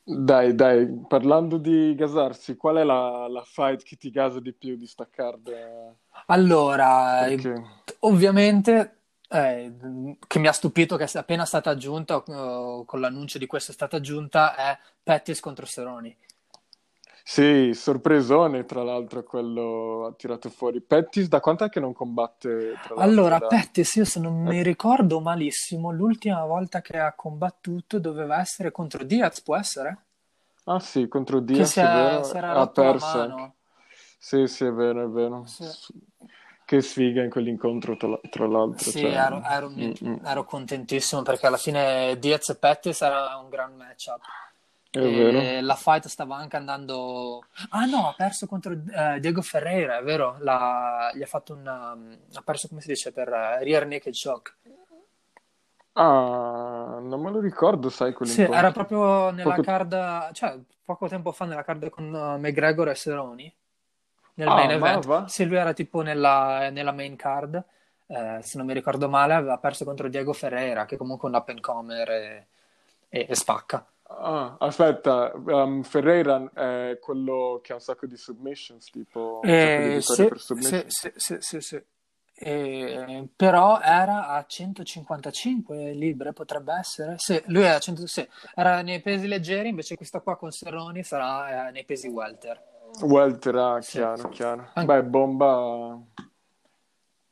Dai, 0.03 0.55
dai, 0.55 0.87
parlando 1.09 1.57
di 1.57 1.95
gasarsi, 1.95 2.57
qual 2.57 2.77
è 2.77 2.85
la, 2.85 3.29
la 3.29 3.43
fight 3.45 3.83
che 3.83 3.97
ti 3.97 4.11
gasa 4.11 4.41
di 4.41 4.53
più 4.53 4.77
di 4.77 4.87
sta 4.87 5.09
card? 5.09 5.49
Eh, 5.49 5.95
Allora, 6.27 7.27
Perché... 7.27 7.55
ovviamente, 8.01 9.00
eh, 9.31 9.73
che 10.27 10.39
mi 10.39 10.49
ha 10.49 10.53
stupito 10.53 10.97
che 10.97 11.07
sia 11.07 11.21
appena 11.21 11.45
stata 11.45 11.71
aggiunta, 11.71 12.23
eh, 12.27 12.83
con 12.85 13.01
l'annuncio 13.01 13.39
di 13.39 13.47
questo 13.47 13.71
è 13.71 13.75
stata 13.75 13.97
aggiunta, 13.97 14.57
è 14.57 14.79
Pettis 15.03 15.41
contro 15.41 15.67
Seroni. 15.67 16.17
Sì, 17.23 17.71
sorpresone, 17.75 18.65
tra 18.65 18.83
l'altro, 18.83 19.23
quello 19.23 20.07
ha 20.07 20.13
tirato 20.15 20.51
fuori. 20.51 20.81
Pettis, 20.81 21.29
da 21.29 21.39
quant'è 21.39 21.69
che 21.69 21.79
non 21.79 21.93
combatte? 21.93 22.75
Allora, 22.97 23.39
da- 23.39 23.47
Pettis, 23.47 23.95
io 23.95 24.05
se 24.05 24.19
non 24.19 24.43
mi 24.43 24.63
ricordo 24.65 25.21
malissimo, 25.21 25.93
l'ultima 25.93 26.45
volta 26.45 26.81
che 26.81 26.99
ha 26.99 27.13
combattuto 27.13 28.01
doveva 28.01 28.41
essere 28.41 28.73
contro 28.73 29.05
Diaz, 29.05 29.43
può 29.43 29.57
essere? 29.57 29.99
Ah 30.65 30.81
sì, 30.81 31.07
contro 31.07 31.39
Che 31.39 31.45
Diaz, 31.53 31.71
si 31.71 31.79
è 31.79 32.19
è, 32.19 32.23
si 32.25 32.37
era 32.37 32.53
ha 32.53 32.67
perso. 32.67 33.55
Sì, 34.19 34.47
sì, 34.49 34.65
è 34.65 34.73
vero, 34.73 35.05
è 35.05 35.09
vero. 35.09 35.45
Sì. 35.47 35.65
Che 36.71 36.81
sfiga 36.83 37.25
in 37.25 37.31
quell'incontro, 37.31 37.97
tra, 37.97 38.47
l'altro. 38.47 38.91
Sì, 38.93 39.01
cioè, 39.01 39.11
ero, 39.11 39.43
ero- 39.43 39.71
mm, 39.71 39.91
mm, 40.05 40.25
ero 40.25 40.45
contentissimo 40.45 41.23
perché 41.23 41.49
alla 41.49 41.57
fine 41.57 42.17
Diaz 42.21 42.51
e 42.51 42.55
Pettis 42.59 43.01
era 43.01 43.35
un 43.39 43.49
gran 43.49 43.75
matchup. 43.75 44.21
è 44.93 44.99
E 45.01 45.11
vero. 45.11 45.67
la 45.67 45.75
fight 45.75 46.07
stava 46.07 46.37
anche 46.37 46.55
andando. 46.55 47.43
Ah 47.71 47.87
no, 47.87 48.07
ha 48.09 48.15
perso 48.17 48.47
contro 48.47 48.73
eh, 48.73 49.19
Diego 49.19 49.43
Ferreira, 49.43 49.99
è 49.99 50.03
vero? 50.05 50.37
La- 50.43 51.11
Gli 51.13 51.23
ha 51.23 51.27
fatto 51.27 51.55
un. 51.55 51.67
um, 51.67 52.17
ha 52.35 52.43
perso, 52.43 52.69
come 52.69 52.81
si 52.83 52.87
dice, 52.87 53.11
per 53.11 53.27
eh, 53.33 53.65
rear 53.65 53.85
naked 53.87 54.15
choke. 54.15 54.55
Ah, 55.95 56.99
non 57.03 57.21
me 57.21 57.31
lo 57.33 57.41
ricordo, 57.41 57.89
sai, 57.89 58.11
Sì, 58.11 58.15
quell'incontro. 58.17 58.55
era 58.55 58.71
proprio 58.71 59.31
nella 59.31 59.55
Poco- 59.57 59.63
card, 59.63 60.33
cioè 60.35 60.57
poco 60.85 61.09
tempo 61.09 61.33
fa 61.33 61.47
nella 61.47 61.65
card 61.65 61.89
con 61.91 62.05
uh, 62.15 62.39
McGregor 62.39 62.89
e 62.91 62.95
Cerrone 62.95 63.55
nel 64.41 64.53
Ah, 64.55 64.57
main 64.57 64.71
ma 64.83 64.91
event. 64.99 65.07
va? 65.13 65.21
Sì, 65.25 65.45
lui 65.47 65.57
era 65.57 65.73
tipo 65.73 66.01
nella, 66.03 66.71
nella 66.71 66.93
main 66.93 67.17
card, 67.17 67.63
eh, 68.07 68.39
se 68.43 68.57
non 68.59 68.67
mi 68.67 68.73
ricordo 68.75 69.09
male, 69.09 69.35
aveva 69.35 69.59
perso 69.59 69.85
contro 69.85 70.09
Diego 70.09 70.33
Ferreira, 70.33 70.85
che 70.87 70.97
comunque 70.97 71.29
è 71.29 71.33
un 71.33 71.39
up 71.39 71.49
and 71.49 71.61
comer 71.61 72.11
e, 72.11 72.47
e- 73.09 73.27
e 73.29 73.35
spacca. 73.35 73.87
Ah, 74.13 74.57
aspetta, 74.59 75.33
um, 75.35 75.83
Ferreira 75.83 76.51
è 76.53 76.99
quello 77.01 77.61
che 77.63 77.73
ha 77.73 77.77
un 77.77 77.81
sacco 77.81 78.07
di 78.07 78.17
submissions, 78.17 78.91
tipo 78.91 79.55
di 79.75 79.89
Eh, 79.89 79.99
vittorie 79.99 80.25
sì, 80.25 80.27
per 80.27 80.41
submission. 80.41 80.85
sì, 80.89 81.11
sì, 81.17 81.37
sì, 81.39 81.39
sì, 81.41 81.61
sì. 81.61 81.83
Eh, 82.43 83.29
però 83.37 83.81
era 83.81 84.29
a 84.29 84.45
155 84.47 85.93
libbre, 85.93 86.33
potrebbe 86.33 86.75
essere. 86.75 87.15
Sì, 87.19 87.41
lui 87.47 87.63
era, 87.65 87.77
a 87.77 87.79
100 87.79 88.07
sì, 88.07 88.27
era 88.55 88.81
nei 88.83 89.01
pesi 89.01 89.27
leggeri, 89.27 89.69
invece 89.69 89.97
questa 89.97 90.21
qua 90.21 90.37
con 90.37 90.51
Serroni 90.51 91.03
sarà 91.05 91.69
eh, 91.69 91.71
nei 91.73 91.85
pesi 91.85 92.09
welter. 92.09 92.63
Welter, 93.03 93.55
ah, 93.57 93.81
Sì. 93.81 93.93
chiaro, 93.99 94.29
chiaro. 94.29 94.71
An- 94.75 94.87
Beh, 94.87 95.03
bomba... 95.05 95.99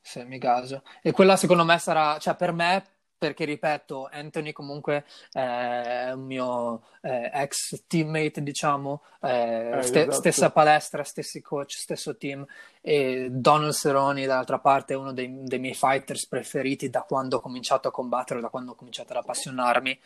Sì, 0.01 0.23
mi 0.23 0.39
caso. 0.39 0.83
E 1.03 1.11
quella 1.11 1.35
secondo 1.35 1.63
me 1.63 1.77
sarà, 1.77 2.17
cioè 2.17 2.35
per 2.35 2.51
me, 2.51 2.83
perché 3.15 3.45
ripeto, 3.45 4.09
Anthony 4.11 4.51
comunque 4.53 5.05
è 5.31 6.09
un 6.13 6.21
mio 6.25 6.81
eh, 7.01 7.29
ex 7.31 7.83
teammate, 7.85 8.41
diciamo, 8.41 9.03
eh, 9.21 9.69
Eh, 9.77 9.81
ste- 9.83 9.99
esatto. 10.01 10.11
stessa 10.13 10.49
palestra, 10.49 11.03
stessi 11.03 11.41
coach, 11.41 11.73
stesso 11.73 12.17
team. 12.17 12.43
E 12.81 13.27
Donald 13.29 13.73
Cerrone, 13.73 14.25
dall'altra 14.25 14.57
parte, 14.57 14.93
è 14.93 14.97
uno 14.97 15.13
dei, 15.13 15.43
dei 15.43 15.59
miei 15.59 15.75
fighters 15.75 16.25
preferiti 16.27 16.89
da 16.89 17.01
quando 17.03 17.37
ho 17.37 17.41
cominciato 17.41 17.89
a 17.89 17.91
combattere, 17.91 18.39
da 18.41 18.49
quando 18.49 18.71
ho 18.71 18.75
cominciato 18.75 19.11
ad 19.11 19.17
appassionarmi. 19.19 19.99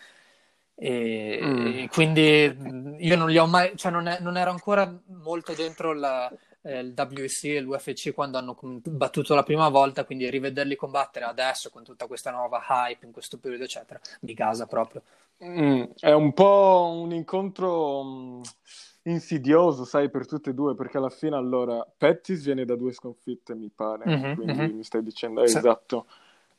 E, 0.75 1.39
Mm. 1.43 1.65
e 1.67 1.89
quindi 1.89 2.47
mh, 2.57 2.95
io 2.99 3.15
non 3.15 3.29
li 3.29 3.37
ho 3.37 3.45
mai, 3.45 3.75
cioè 3.77 3.91
non, 3.91 4.07
è- 4.07 4.19
non 4.19 4.37
ero 4.37 4.51
ancora 4.51 4.91
molto 5.07 5.53
dentro 5.53 5.93
la- 5.93 6.31
eh, 6.65 6.79
il 6.79 6.93
WC 6.95 7.43
e 7.45 7.59
l'UFC 7.59 8.13
quando 8.13 8.37
hanno 8.37 8.55
battuto 8.61 9.35
la 9.35 9.43
prima 9.43 9.69
volta, 9.69 10.05
quindi 10.05 10.29
rivederli 10.29 10.75
combattere 10.75 11.25
adesso 11.25 11.69
con 11.69 11.83
tutta 11.83 12.07
questa 12.07 12.31
nuova 12.31 12.63
hype 12.67 13.05
in 13.05 13.11
questo 13.11 13.37
periodo, 13.37 13.65
eccetera, 13.65 13.99
mi 14.21 14.33
gasa 14.33 14.65
proprio. 14.65 15.01
Mm, 15.43 15.83
è 15.99 16.11
un 16.11 16.31
po' 16.33 16.99
un 17.03 17.11
incontro 17.11 18.03
mm, 18.03 18.41
insidioso, 19.03 19.83
sai, 19.83 20.09
per 20.09 20.25
tutte 20.25 20.51
e 20.51 20.53
due, 20.53 20.73
perché 20.75 20.97
alla 20.97 21.09
fine 21.09 21.35
allora 21.35 21.85
Pettis 21.97 22.43
viene 22.45 22.63
da 22.65 22.75
due 22.75 22.93
sconfitte, 22.93 23.53
mi 23.53 23.69
pare, 23.73 24.05
Mhm, 24.05 24.33
quindi 24.35 24.59
mhm. 24.59 24.75
mi 24.77 24.83
stai 24.83 25.03
dicendo, 25.03 25.43
eh, 25.43 25.47
Sì. 25.49 25.57
esatto. 25.57 26.05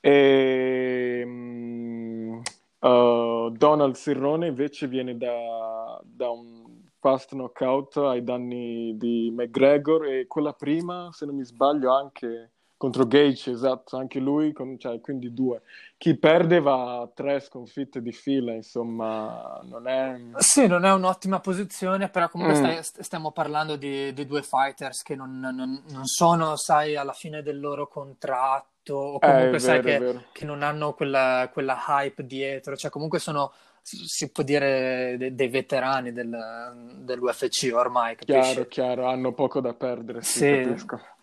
E 0.01 1.23
mm, 1.25 2.41
uh, 2.89 3.51
Donald 3.51 3.95
Cerrone 3.97 4.47
invece 4.49 4.87
viene 4.87 5.17
da, 5.17 6.01
da 6.03 6.31
un 6.31 6.63
fast 6.99 7.33
knockout 7.33 7.97
ai 7.99 8.23
danni 8.25 8.97
di 8.97 9.31
McGregor 9.31 10.07
e 10.07 10.27
quella 10.27 10.53
prima, 10.53 11.09
se 11.13 11.27
non 11.27 11.35
mi 11.37 11.45
sbaglio, 11.45 11.95
anche 11.95 12.51
contro 12.77 13.07
Gage, 13.07 13.51
esatto, 13.51 13.97
anche 13.97 14.19
lui, 14.19 14.53
con- 14.53 14.79
cioè, 14.79 15.01
quindi 15.01 15.33
due. 15.33 15.63
Chi 15.97 16.19
perde 16.19 16.61
va 16.61 17.01
a 17.01 17.09
tre 17.15 17.41
sconfitte 17.41 18.03
di 18.03 18.13
fila, 18.13 18.53
insomma, 18.53 19.59
non 19.65 19.87
è... 19.87 20.21
Sì, 20.37 20.67
non 20.67 20.85
è 20.85 20.93
un'ottima 20.93 21.41
posizione, 21.41 22.11
però 22.11 22.29
comunque 22.29 22.57
Mm. 22.59 22.63
stai- 22.63 22.83
st- 22.83 23.01
stiamo 23.01 23.31
parlando 23.33 23.77
di, 23.77 24.13
di 24.13 24.27
due 24.27 24.43
fighters 24.43 25.03
che 25.03 25.15
non, 25.15 25.39
non- 25.41 25.83
non 25.89 26.05
sono, 26.05 26.57
sai, 26.57 26.97
alla 26.97 27.13
fine 27.15 27.43
del 27.43 27.59
loro 27.59 27.87
contratto 27.89 28.73
o 28.91 29.21
Eh, 29.21 29.27
comunque 29.27 29.59
è 29.59 29.61
sai 29.61 29.81
vero, 29.81 29.89
è 29.89 29.99
che, 29.99 30.05
che 30.33 30.45
non 30.45 30.63
hanno 30.63 30.95
quella, 30.95 31.49
quella 31.53 31.77
hype 31.89 32.25
dietro, 32.27 32.77
cioè 32.77 32.91
comunque 32.91 33.19
sono, 33.19 33.53
si 33.83 34.31
può 34.31 34.43
dire, 34.43 35.17
de- 35.19 35.35
dei 35.35 35.49
veterani 35.49 36.13
del- 36.13 36.99
dell'UFC 37.05 37.71
ormai, 37.75 38.17
Chiaro, 38.17 38.65
capisci? 38.65 38.67
chiaro, 38.67 39.07
hanno 39.07 39.33
poco 39.35 39.61
da 39.61 39.73
perdere, 39.75 40.23
sì, 40.23 40.45
Sì, 40.47 40.75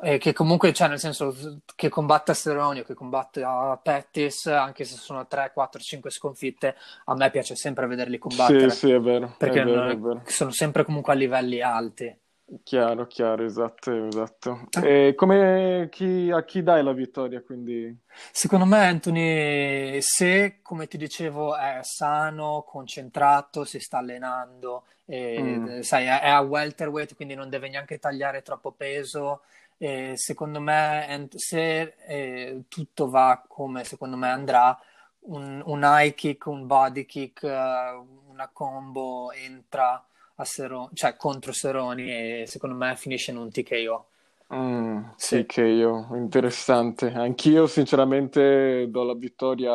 e 0.03 0.18
che 0.20 0.32
comunque, 0.34 0.72
cioè, 0.74 0.88
nel 0.88 1.00
senso 1.00 1.62
che 1.75 1.89
combatta 1.89 2.34
Cerrone 2.34 2.82
o 2.82 2.84
che 2.84 2.94
combatta 2.94 3.77
Pettis, 3.82 4.46
anche 4.46 4.84
se 4.84 4.96
sono 4.96 5.25
3, 5.27 5.51
4, 5.53 5.82
5 5.82 6.12
sconfitte, 6.12 6.75
a 7.06 7.15
me 7.15 7.32
piace 7.32 7.56
sempre 7.56 7.88
vederli 7.88 8.18
Sì, 8.18 8.20
combattere 8.20 8.72
sì, 8.72 8.89
è 8.91 9.00
vero, 9.00 9.27
è 9.27 9.30
perché 9.38 9.60
vero, 9.60 9.88
non- 9.88 9.91
è 9.91 9.98
vero. 9.98 10.22
sono 10.25 10.51
sempre 10.51 10.84
comunque 10.86 11.13
a 11.13 11.15
livelli 11.15 11.62
alti. 11.62 12.15
Chiaro, 12.63 13.08
chiaro, 13.08 13.43
esatto, 13.46 14.08
esatto. 14.08 14.67
E 14.84 15.13
come 15.15 15.88
chi, 15.89 16.29
a 16.31 16.43
chi 16.43 16.62
dai 16.63 16.84
la 16.84 16.91
vittoria, 16.91 17.41
quindi? 17.41 17.98
Secondo 18.31 18.65
me 18.65 18.86
Anthony, 18.88 20.01
se 20.01 20.60
come 20.62 20.88
ti 20.88 20.98
dicevo 20.98 21.55
è 21.55 21.79
sano, 21.81 22.63
concentrato, 22.67 23.63
si 23.63 23.79
sta 23.79 24.00
allenando, 24.00 24.86
e, 25.05 25.41
Mm. 25.41 25.79
sai, 25.81 26.05
è, 26.05 26.20
è 26.20 26.29
a 26.29 26.41
welterweight, 26.41 27.15
quindi 27.15 27.36
non 27.36 27.50
deve 27.50 27.70
neanche 27.70 28.00
tagliare 28.00 28.41
troppo 28.41 28.72
peso. 28.72 29.43
E 29.77 30.13
secondo 30.17 30.60
me, 30.60 31.27
se 31.36 31.96
eh, 32.05 32.63
tutto 32.67 33.10
va 33.10 33.43
come 33.48 33.84
secondo 33.86 34.17
me 34.17 34.29
andrà, 34.29 34.77
un, 35.22 35.62
un 35.65 35.81
high 35.84 36.13
kick, 36.13 36.46
un 36.48 36.67
body 36.67 37.05
kick, 37.05 37.43
eh, 37.43 38.01
una 38.29 38.50
combo 38.51 39.31
entra 39.31 40.03
Sero- 40.44 40.90
cioè 40.94 41.16
contro 41.16 41.52
Seroni 41.52 42.42
e 42.42 42.44
secondo 42.48 42.76
me 42.76 42.96
finisce 42.96 43.32
in 43.32 43.38
un 43.38 43.52
TKO. 43.52 44.06
Mm, 44.54 45.12
Sì. 45.16 45.46
io, 45.62 46.08
interessante. 46.16 47.12
Anch'io 47.14 47.68
sinceramente 47.68 48.88
do 48.90 49.04
la 49.04 49.14
vittoria 49.16 49.72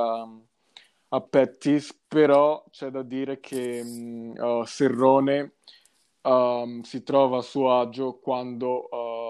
a 1.08 1.20
Pettis, 1.20 1.98
però 2.06 2.64
c'è 2.70 2.90
da 2.90 3.02
dire 3.02 3.40
che 3.40 3.82
mm, 3.82 4.36
uh, 4.36 4.64
Serrone 4.64 5.54
um, 6.22 6.82
si 6.82 7.02
trova 7.02 7.38
a 7.38 7.42
suo 7.42 7.78
agio 7.80 8.18
quando 8.18 8.88
um, 8.90 9.25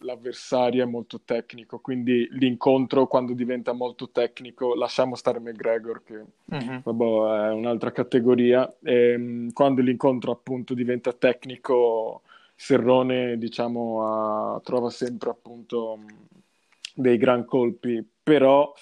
l'avversario 0.00 0.82
è 0.82 0.86
molto 0.86 1.20
tecnico, 1.24 1.78
quindi 1.78 2.28
l'incontro 2.32 3.06
quando 3.06 3.32
diventa 3.34 3.72
molto 3.72 4.10
tecnico, 4.10 4.74
lasciamo 4.74 5.14
stare 5.14 5.40
McGregor 5.40 6.02
che 6.02 6.24
Mhm. 6.46 6.80
vabbè, 6.84 7.48
è 7.48 7.52
un'altra 7.52 7.92
categoria, 7.92 8.72
e, 8.82 9.16
mm, 9.16 9.48
quando 9.52 9.82
l'incontro 9.82 10.32
appunto 10.32 10.74
diventa 10.74 11.12
tecnico 11.12 12.22
Serrone, 12.56 13.38
diciamo, 13.38 14.54
ha, 14.54 14.60
trova 14.62 14.90
sempre 14.90 15.30
appunto 15.30 15.98
dei 16.94 17.16
gran 17.16 17.44
colpi, 17.44 18.04
però 18.22 18.72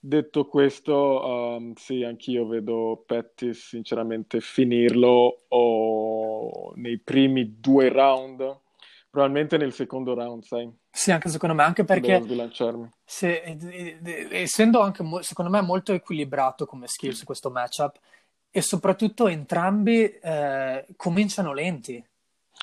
detto 0.00 0.46
questo, 0.46 1.56
um, 1.58 1.74
sì, 1.74 2.04
anch'io 2.04 2.46
vedo 2.46 3.02
Pettis 3.04 3.68
sinceramente 3.68 4.40
finirlo 4.40 5.40
o 5.48 6.72
nei 6.76 6.98
primi 6.98 7.56
due 7.60 7.88
round, 7.90 8.58
probabilmente 9.10 9.56
nel 9.56 9.72
secondo 9.72 10.14
round, 10.14 10.42
sai. 10.44 10.70
Sì, 10.90 11.12
anche 11.12 11.28
secondo 11.28 11.54
me, 11.54 11.62
anche 11.62 11.84
perché 11.84 12.22
se, 13.04 13.58
essendo 14.30 14.80
anche 14.80 15.04
secondo 15.20 15.50
me 15.50 15.60
molto 15.60 15.92
equilibrato 15.92 16.66
come 16.66 16.86
skills 16.86 17.24
questo 17.24 17.50
matchup 17.50 17.98
e 18.50 18.60
soprattutto 18.62 19.28
entrambi 19.28 20.04
eh, 20.04 20.86
cominciano 20.96 21.52
lenti. 21.52 22.04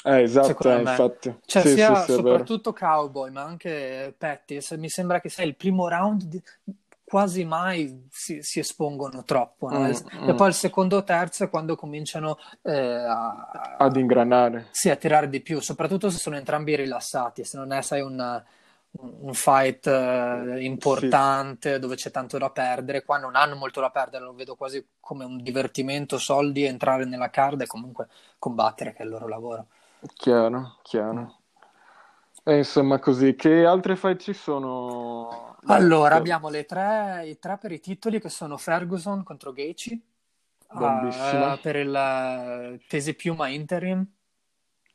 Eh, 0.04 0.22
esatto, 0.22 0.70
eh, 0.70 0.80
infatti. 0.80 1.36
Cioè, 1.46 1.62
sì, 1.64 1.70
sia 1.70 1.96
sì, 1.96 2.12
sì, 2.12 2.14
soprattutto 2.14 2.74
Cowboy, 2.74 3.32
ma 3.32 3.44
anche 3.44 4.14
Pettis, 4.18 4.72
mi 4.72 4.90
sembra 4.90 5.20
che 5.20 5.30
sia 5.30 5.44
il 5.44 5.56
primo 5.56 5.88
round 5.88 6.24
di... 6.24 6.42
quasi 7.06 7.46
mai 7.46 8.08
si, 8.10 8.42
si 8.42 8.60
espongono 8.60 9.24
troppo, 9.24 9.70
no? 9.70 9.82
mm, 9.82 9.92
e 10.28 10.34
mm. 10.34 10.36
poi 10.36 10.48
il 10.48 10.54
secondo 10.56 10.98
o 10.98 11.04
terzo 11.04 11.44
è 11.44 11.50
quando 11.50 11.76
cominciano 11.76 12.38
eh, 12.64 12.74
a... 12.76 13.76
ad 13.78 13.96
ingranare. 13.96 14.68
Sì, 14.72 14.90
a 14.90 14.96
tirare 14.96 15.30
di 15.30 15.40
più, 15.42 15.60
soprattutto 15.60 16.10
se 16.10 16.18
sono 16.18 16.36
entrambi 16.36 16.76
rilassati, 16.76 17.44
se 17.44 17.58
non 17.58 17.72
è, 17.72 17.82
sai, 17.84 18.02
un, 18.02 18.44
un 19.00 19.34
fight 19.34 19.86
uh, 19.86 20.58
importante 20.58 21.74
sì. 21.74 21.80
dove 21.80 21.96
c'è 21.96 22.10
tanto 22.12 22.38
da 22.38 22.50
perdere. 22.50 23.04
Qua 23.04 23.18
non 23.18 23.36
hanno 23.36 23.56
molto 23.56 23.82
da 23.82 23.92
perdere, 23.92 24.24
lo 24.24 24.34
vedo 24.34 24.56
quasi 24.56 24.86
come 25.00 25.26
un 25.26 25.42
divertimento, 25.42 26.18
soldi, 26.18 26.64
entrare 26.64 27.06
nella 27.06 27.30
card 27.30 27.62
e 27.62 27.68
comunque 27.68 28.08
combattere, 28.40 28.94
che 28.94 29.00
è 29.00 29.04
il 29.04 29.10
loro 29.10 29.28
lavoro. 29.28 29.68
Chiaro, 30.16 30.78
chiaro. 30.82 31.38
E 32.48 32.58
insomma, 32.58 33.00
così, 33.00 33.34
che 33.36 33.66
altre 33.66 33.96
fight 33.96 34.22
ci 34.22 34.34
sono? 34.34 35.58
Allora, 35.66 36.14
abbiamo 36.14 36.50
le 36.50 36.66
tre, 36.66 37.24
i 37.26 37.40
tre 37.40 37.58
per 37.58 37.72
i 37.72 37.80
titoli 37.80 38.22
che 38.22 38.30
sono 38.30 38.56
Ferguson 38.56 39.24
contro 39.24 39.52
Gaethje 39.52 40.00
uh, 40.70 41.60
per 41.60 41.76
il 41.76 42.80
pesi 42.88 43.16
piuma 43.16 43.48
interim. 43.48 44.06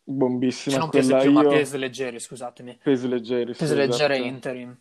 Bombissima. 0.04 0.76
Cioè, 0.76 0.80
non 0.80 0.90
pesi 0.90 1.16
piuma, 1.16 1.42
io... 1.42 1.48
pesi 1.48 1.76
leggeri, 1.76 2.20
scusatemi. 2.20 2.78
Pesi 2.80 3.08
leggeri, 3.08 3.52
Pesi 3.52 3.66
sì, 3.66 3.74
leggeri 3.74 4.14
esatto. 4.14 4.28
interim. 4.28 4.80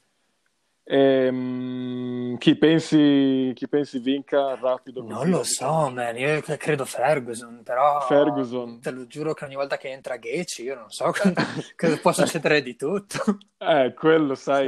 Ehm, 0.92 2.36
chi, 2.40 2.58
pensi, 2.58 3.52
chi 3.54 3.68
pensi 3.68 4.00
vinca 4.00 4.56
rapido? 4.56 5.04
Non 5.04 5.30
lo 5.30 5.44
so, 5.44 5.92
man. 5.92 6.18
Io 6.18 6.42
credo 6.42 6.84
Ferguson, 6.84 7.62
però 7.64 8.02
Ferguson. 8.02 8.82
te 8.82 8.90
lo 8.90 9.06
giuro 9.06 9.36
che 9.36 9.46
ogni 9.46 9.54
volta 9.54 9.78
che 9.78 9.90
entra 9.90 10.18
Gaethje 10.18 10.64
io 10.64 10.74
non 10.74 10.90
so 10.90 11.12
cosa 11.78 11.98
può 11.98 12.12
succedere 12.12 12.64
di 12.64 12.76
tutto. 12.76 13.38
Eh, 13.60 13.94
quello 13.96 14.34
sai, 14.34 14.68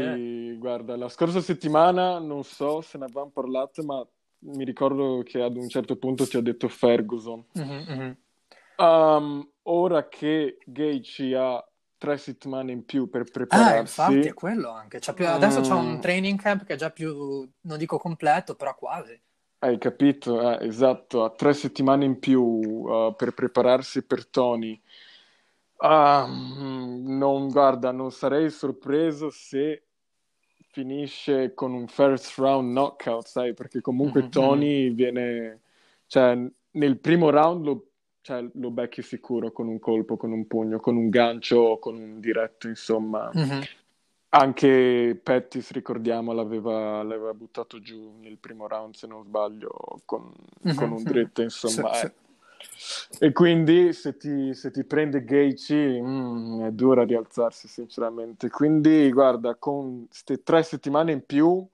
sì. 0.52 0.58
guarda, 0.60 0.96
la 0.96 1.10
scorsa 1.10 1.42
settimana 1.42 2.20
non 2.20 2.44
so 2.44 2.82
se 2.82 3.00
ne 3.00 3.06
avevamo 3.06 3.32
parlato, 3.32 3.82
ma 3.84 4.08
mi 4.44 4.64
ricordo 4.64 5.24
che 5.26 5.42
ad 5.42 5.56
un 5.56 5.70
certo 5.70 5.96
punto 5.96 6.28
ti 6.28 6.38
ho 6.38 6.42
detto 6.42 6.68
Ferguson. 6.68 7.44
Mm-hmm. 7.58 8.12
Um, 8.78 9.52
ora 9.64 10.08
che 10.08 10.60
Gaethje 10.66 11.36
ha 11.36 11.71
tre 12.02 12.18
settimane 12.18 12.72
in 12.72 12.84
più 12.84 13.12
per 13.12 13.30
prepararsi. 13.30 13.76
Eh, 13.76 13.80
infatti 13.82 14.28
è 14.30 14.34
quello 14.34 14.72
anche. 14.72 14.98
Più... 15.14 15.28
Adesso 15.28 15.60
mm. 15.60 15.64
c'è 15.64 15.74
un 15.74 16.02
training 16.02 16.42
camp 16.42 16.64
che 16.64 16.74
è 16.74 16.76
già 16.76 16.90
più, 16.90 17.48
non 17.62 17.78
dico 17.78 18.00
completo, 18.00 18.56
però 18.56 18.74
quasi. 18.74 19.22
Hai 19.60 19.78
capito? 19.78 20.60
Eh, 20.60 20.66
esatto, 20.66 21.24
ha 21.24 21.30
tre 21.30 21.54
settimane 21.54 22.04
in 22.04 22.18
più 22.18 22.42
uh, 22.42 23.14
per 23.16 23.36
prepararsi 23.36 24.02
per 24.04 24.26
Tony. 24.26 24.82
Uh, 25.78 26.26
non, 26.28 27.50
guarda, 27.50 27.92
non 27.92 28.12
sarei 28.12 28.50
sorpreso 28.50 29.30
se 29.30 29.84
finisce 30.72 31.54
con 31.54 31.72
un 31.72 31.86
first 31.86 32.36
round 32.40 32.72
knockout, 32.72 33.28
sai, 33.28 33.54
perché 33.54 33.80
comunque 33.80 34.22
mm-hmm. 34.22 34.32
Tony 34.32 34.90
viene... 34.90 35.60
Cioè, 36.08 36.36
nel 36.72 36.98
primo 36.98 37.30
round 37.30 37.64
lo 37.64 37.91
cioè, 38.22 38.46
lo 38.54 38.70
becchi 38.70 39.02
sicuro 39.02 39.52
con 39.52 39.68
un 39.68 39.80
colpo, 39.80 40.16
con 40.16 40.32
un 40.32 40.46
pugno, 40.46 40.80
con 40.80 40.96
un 40.96 41.10
gancio, 41.10 41.78
con 41.80 41.96
un 41.96 42.20
diretto, 42.20 42.68
insomma. 42.68 43.32
Mm-hmm. 43.36 43.62
Anche 44.30 45.20
Pettis, 45.22 45.72
ricordiamo, 45.72 46.32
l'aveva, 46.32 47.04
l'aveva, 47.04 47.34
buttato 47.34 47.82
giù 47.82 48.14
nel 48.22 48.38
primo 48.38 48.68
round, 48.68 48.94
se 48.94 49.08
non 49.08 49.24
sbaglio, 49.24 50.02
con, 50.06 50.32
mm-hmm. 50.66 50.76
con 50.76 50.92
un 50.92 51.04
dritto, 51.04 51.42
insomma. 51.42 51.94
Sì, 51.94 52.06
eh. 52.06 52.14
sì. 52.68 53.18
E 53.20 53.32
quindi 53.32 53.92
se 53.92 54.16
ti, 54.16 54.54
se 54.54 54.70
ti 54.70 54.84
prende 54.84 55.24
Gaethje 55.24 56.00
mm, 56.00 56.66
è 56.66 56.72
dura 56.72 57.04
rialzarsi, 57.04 57.68
sinceramente. 57.68 58.50
Quindi, 58.50 59.12
guarda, 59.12 59.56
con 59.56 60.06
queste 60.08 60.44
tre 60.44 60.62
settimane 60.62 61.12
in 61.12 61.26
più 61.26 61.68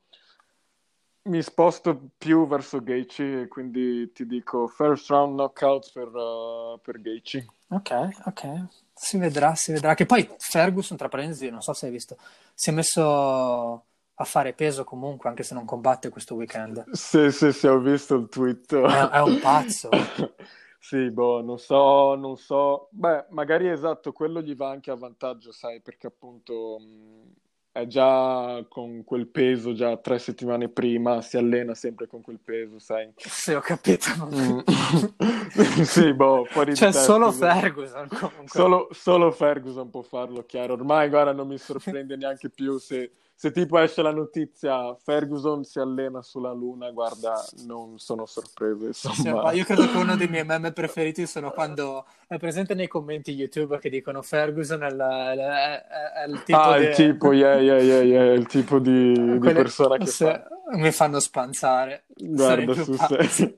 mi 1.28 1.42
sposto 1.42 2.10
più 2.18 2.48
verso 2.48 2.82
Gaethje, 2.82 3.48
quindi 3.48 4.12
ti 4.12 4.26
dico 4.26 4.68
first 4.68 5.10
round 5.10 5.34
knockout 5.36 5.92
per, 5.94 6.08
uh, 6.08 6.80
per 6.82 7.02
Gaethje. 7.02 7.46
Ok, 7.70 8.10
ok. 8.26 8.66
Si 8.94 9.18
vedrà, 9.18 9.54
si 9.56 9.72
vedrà. 9.72 9.94
Che 9.94 10.06
poi 10.06 10.28
Ferguson, 10.38 10.98
tra 10.98 11.10
parentesi, 11.10 11.50
non 11.50 11.62
so 11.62 11.74
se 11.74 11.86
hai 11.86 11.92
visto, 11.92 12.18
si 12.54 12.70
è 12.70 12.74
messo 12.74 13.86
a 14.20 14.24
fare 14.24 14.54
peso 14.54 14.84
comunque, 14.84 15.30
anche 15.30 15.44
se 15.44 15.54
non 15.54 15.66
combatte 15.66 16.10
questo 16.10 16.36
weekend. 16.36 16.90
Sì, 16.92 17.30
sì, 17.32 17.52
sì, 17.52 17.68
ho 17.68 17.80
visto 17.80 18.16
il 18.16 18.28
tweet. 18.30 18.76
È, 18.76 19.10
è 19.10 19.22
un 19.22 19.40
pazzo. 19.40 19.90
sì, 20.80 21.12
boh, 21.12 21.42
non 21.42 21.60
so, 21.60 22.16
non 22.16 22.38
so. 22.38 22.88
Beh, 22.92 23.26
magari 23.30 23.70
esatto, 23.70 24.12
quello 24.14 24.42
gli 24.42 24.56
va 24.56 24.70
anche 24.70 24.90
a 24.90 24.96
vantaggio, 24.96 25.52
sai, 25.52 25.82
perché 25.82 26.08
appunto... 26.08 26.80
Mh 26.80 27.46
è 27.78 27.86
già 27.86 28.66
con 28.68 29.04
quel 29.04 29.28
peso, 29.28 29.74
già 29.74 29.98
tre 29.98 30.18
settimane 30.18 30.68
prima, 30.68 31.22
si 31.22 31.38
allena 31.38 31.76
sempre 31.76 32.08
con 32.08 32.22
quel 32.22 32.40
peso, 32.44 32.80
sai? 32.80 33.12
Sì, 33.16 33.54
ho 33.54 33.60
capito. 33.60 34.08
Mm. 34.26 34.60
sì, 35.86 36.12
boh, 36.14 36.46
fuori 36.46 36.74
C'è 36.74 36.88
di 36.88 36.92
testa, 36.94 37.02
solo 37.04 37.32
Ferguson 37.32 38.08
comunque. 38.08 38.48
Solo, 38.48 38.88
solo 38.92 39.32
Ferguson 39.32 39.92
può 39.92 40.02
farlo, 40.02 40.44
chiaro. 40.46 40.74
Ormai, 40.74 41.10
guarda, 41.10 41.34
non 41.34 41.48
mi 41.48 41.60
sorprende 41.60 42.16
neanche 42.18 42.50
più 42.50 42.80
se 42.80 43.12
se 43.40 43.52
tipo 43.52 43.78
esce 43.78 44.02
la 44.02 44.12
notizia 44.12 44.96
Ferguson 44.96 45.64
si 45.64 45.78
allena 45.78 46.24
sulla 46.24 46.52
luna, 46.52 46.90
guarda, 46.90 47.46
non 47.68 48.00
sono 48.00 48.26
sorpreso. 48.26 48.88
Insomma. 48.88 49.52
Sì, 49.52 49.58
io 49.58 49.64
credo 49.64 49.88
che 49.88 49.96
uno 49.96 50.16
dei 50.16 50.28
miei 50.28 50.44
meme 50.44 50.72
preferiti 50.72 51.28
sono 51.28 51.52
quando 51.52 52.08
è 52.28 52.40
presente 52.40 52.74
nei 52.74 52.88
commenti 52.88 53.34
YouTube 53.34 53.78
che 53.78 53.92
dicono 53.92 54.24
Ferguson 54.24 54.82
è, 54.82 54.90
la, 54.90 55.34
è, 55.34 55.38
è, 55.38 55.84
è 56.24 56.28
il 56.28 56.42
tipo 56.42 56.58
ah, 56.58 56.80
di... 56.80 56.86
il 56.86 56.96
tipo, 56.96 57.32
yeah, 57.32 57.60
yeah, 57.60 57.80
yeah, 57.80 58.02
yeah, 58.02 58.34
il 58.34 58.48
tipo 58.48 58.80
di, 58.80 59.14
Quelle... 59.14 59.40
di 59.40 59.54
persona 59.54 59.98
che 59.98 60.08
fa... 60.08 60.48
mi 60.72 60.92
fanno 60.92 61.20
spanzare. 61.20 62.06
Guarda 62.16 62.74
su 62.74 62.96
sé. 62.96 63.56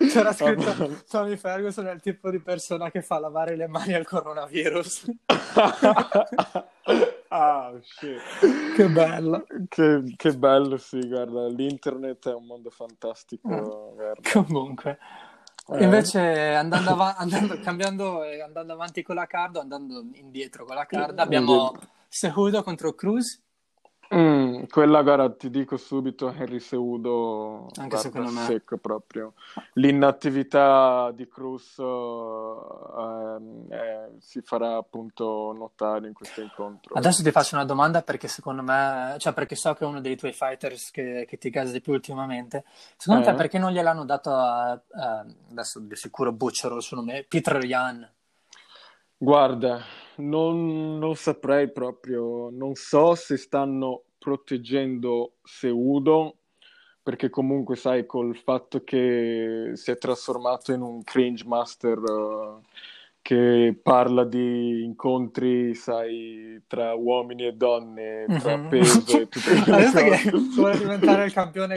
C'era 0.08 0.32
scritto 0.32 1.02
Tommy 1.06 1.36
Ferguson 1.36 1.86
è 1.88 1.92
il 1.92 2.00
tipo 2.00 2.30
di 2.30 2.40
persona 2.40 2.90
che 2.90 3.02
fa 3.02 3.18
lavare 3.18 3.56
le 3.56 3.66
mani 3.66 3.92
al 3.92 4.06
coronavirus. 4.06 5.04
Ah, 7.28 7.72
shit. 7.82 8.74
Che 8.74 8.88
bello. 8.88 9.44
Che, 9.68 10.14
che, 10.16 10.36
bello, 10.36 10.76
sì, 10.78 11.06
guarda, 11.06 11.46
l'internet 11.48 12.28
è 12.28 12.34
un 12.34 12.46
mondo 12.46 12.70
fantastico. 12.70 13.94
Eh, 14.00 14.30
comunque. 14.32 14.98
Eh. 15.68 15.84
Invece, 15.84 16.54
andando, 16.54 16.90
av- 16.90 17.16
andando, 17.18 17.58
cambiando, 17.60 18.22
andando 18.44 18.72
avanti 18.72 19.02
con 19.02 19.16
la 19.16 19.26
card, 19.26 19.56
andando 19.56 20.06
indietro 20.14 20.64
con 20.64 20.76
la 20.76 20.86
card, 20.86 21.18
abbiamo 21.18 21.76
Sehudo 22.08 22.62
contro 22.62 22.94
Cruz 22.94 23.42
Mm, 24.14 24.64
quella 24.70 25.02
gara 25.02 25.30
ti 25.30 25.50
dico 25.50 25.76
subito 25.76 26.32
Henry 26.32 26.60
Seudo 26.60 27.68
anche 27.76 27.98
secondo 27.98 28.30
me. 28.30 28.44
secco 28.44 28.78
proprio. 28.78 29.34
L'inattività 29.74 31.10
di 31.12 31.28
Cruz 31.28 31.76
uh, 31.76 33.66
eh, 33.68 34.12
si 34.18 34.40
farà 34.40 34.76
appunto 34.76 35.52
notare 35.54 36.06
in 36.06 36.14
questo 36.14 36.40
incontro. 36.40 36.94
Adesso 36.94 37.22
ti 37.22 37.30
faccio 37.30 37.54
una 37.56 37.66
domanda 37.66 38.00
perché 38.00 38.28
secondo 38.28 38.62
me 38.62 39.16
cioè 39.18 39.34
perché 39.34 39.56
so 39.56 39.74
che 39.74 39.84
è 39.84 39.86
uno 39.86 40.00
dei 40.00 40.16
tuoi 40.16 40.32
fighters 40.32 40.90
che, 40.90 41.26
che 41.28 41.36
ti 41.36 41.50
gasa 41.50 41.72
di 41.72 41.82
più 41.82 41.92
ultimamente. 41.92 42.64
Secondo 42.96 43.28
eh. 43.28 43.30
te 43.30 43.36
perché 43.36 43.58
non 43.58 43.72
gliel'hanno 43.72 44.06
dato 44.06 44.30
a, 44.30 44.70
a 44.70 45.26
adesso 45.50 45.80
di 45.80 45.96
sicuro 45.96 46.32
bucciolo 46.32 46.76
il 46.76 46.82
suo 46.82 46.96
nome 46.96 47.26
Peter 47.28 47.62
Yan 47.62 48.08
Guarda, 49.20 49.82
non, 50.18 50.96
non, 50.96 51.16
saprei 51.16 51.72
proprio, 51.72 52.50
non 52.50 52.74
so 52.74 53.16
se 53.16 53.36
stanno 53.36 54.04
proteggendo 54.16 55.38
Seudo, 55.42 56.36
perché 57.02 57.28
comunque 57.28 57.74
sai, 57.74 58.06
col 58.06 58.36
fatto 58.36 58.84
che 58.84 59.72
si 59.74 59.90
è 59.90 59.98
trasformato 59.98 60.72
in 60.72 60.82
un 60.82 61.02
cringe 61.02 61.44
master 61.44 61.98
uh, 61.98 62.62
che 63.20 63.76
parla 63.82 64.24
di 64.24 64.84
incontri, 64.84 65.74
sai, 65.74 66.62
tra 66.68 66.94
uomini 66.94 67.46
e 67.46 67.52
donne, 67.54 68.24
tra 68.38 68.56
mm-hmm. 68.56 68.68
peso 68.68 69.18
e 69.18 69.28
tutte 69.28 69.50
Adesso 69.66 69.98
che 69.98 70.30
vuole 70.54 70.78
diventare 70.78 71.24
il 71.24 71.32
campione, 71.32 71.74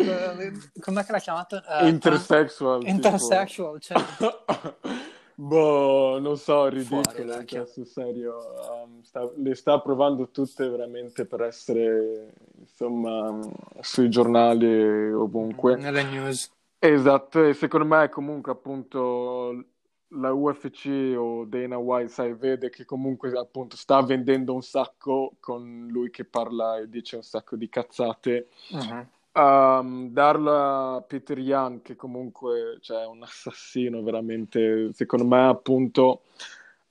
com'è 0.79 1.03
che 1.03 1.11
l'ha 1.11 1.19
chiamato? 1.19 1.59
Uh, 1.67 1.87
Intersexual. 1.87 2.85
Intersexual, 2.85 3.79
tipo. 3.79 3.99
certo. 3.99 4.43
Boh, 5.41 6.19
non 6.19 6.37
so, 6.37 6.67
ridicolo, 6.67 7.01
Fuori, 7.01 7.25
vecchio. 7.25 7.63
cioè, 7.63 7.65
sul 7.65 7.87
serio, 7.87 8.37
um, 8.83 9.01
sta- 9.01 9.31
le 9.37 9.55
sta 9.55 9.79
provando 9.79 10.29
tutte 10.29 10.69
veramente 10.69 11.25
per 11.25 11.41
essere, 11.41 12.33
insomma, 12.59 13.39
sui 13.79 14.07
giornali 14.09 15.11
ovunque. 15.11 15.77
Nelle 15.77 16.03
news. 16.03 16.51
Esatto, 16.77 17.43
e 17.43 17.55
secondo 17.55 17.87
me 17.87 18.07
comunque 18.09 18.51
appunto 18.51 19.65
la 20.09 20.31
UFC 20.31 21.15
o 21.17 21.45
Dana 21.45 21.77
White, 21.77 22.09
sai, 22.09 22.33
vede 22.35 22.69
che 22.69 22.85
comunque 22.85 23.31
appunto 23.31 23.75
sta 23.75 23.99
vendendo 24.03 24.53
un 24.53 24.61
sacco 24.61 25.37
con 25.39 25.87
lui 25.89 26.11
che 26.11 26.23
parla 26.23 26.77
e 26.77 26.87
dice 26.87 27.15
un 27.15 27.23
sacco 27.23 27.55
di 27.55 27.67
cazzate. 27.67 28.49
Mhm. 28.69 29.07
Um, 29.33 30.09
darla 30.09 30.95
a 30.95 31.01
Peter 31.01 31.39
Yan, 31.39 31.81
che 31.81 31.95
comunque 31.95 32.77
cioè, 32.81 33.03
è 33.03 33.07
un 33.07 33.23
assassino 33.23 34.03
veramente, 34.03 34.91
secondo 34.93 35.25
me 35.25 35.47
appunto 35.47 36.23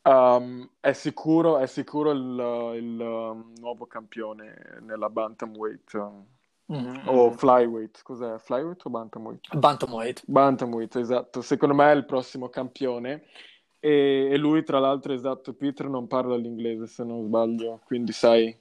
um, 0.02 0.68
è 0.80 0.92
sicuro, 0.92 1.58
è 1.58 1.66
sicuro 1.66 2.12
il, 2.12 2.74
il, 2.76 2.98
um, 2.98 3.52
nuovo 3.58 3.86
campione 3.86 4.78
nella 4.80 5.10
bantamweight 5.10 6.28
Mhm. 6.70 7.02
o 7.06 7.32
flyweight, 7.32 8.00
cos'è? 8.04 8.38
Flyweight 8.38 8.84
o 8.86 8.90
bantamweight? 8.90 9.56
Bantamweight. 9.56 10.22
Bantamweight, 10.26 10.96
esatto. 10.96 11.42
Secondo 11.42 11.74
me 11.74 11.90
è 11.90 11.94
il 11.96 12.04
prossimo 12.04 12.48
campione. 12.48 13.24
E, 13.80 14.28
e 14.30 14.36
lui, 14.36 14.62
tra 14.62 14.78
l'altro, 14.78 15.12
esatto, 15.12 15.52
Peter 15.54 15.88
non 15.88 16.06
parla 16.06 16.36
l'inglese 16.36 16.86
se 16.86 17.02
non 17.02 17.24
sbaglio, 17.24 17.80
quindi 17.84 18.12
sai, 18.12 18.56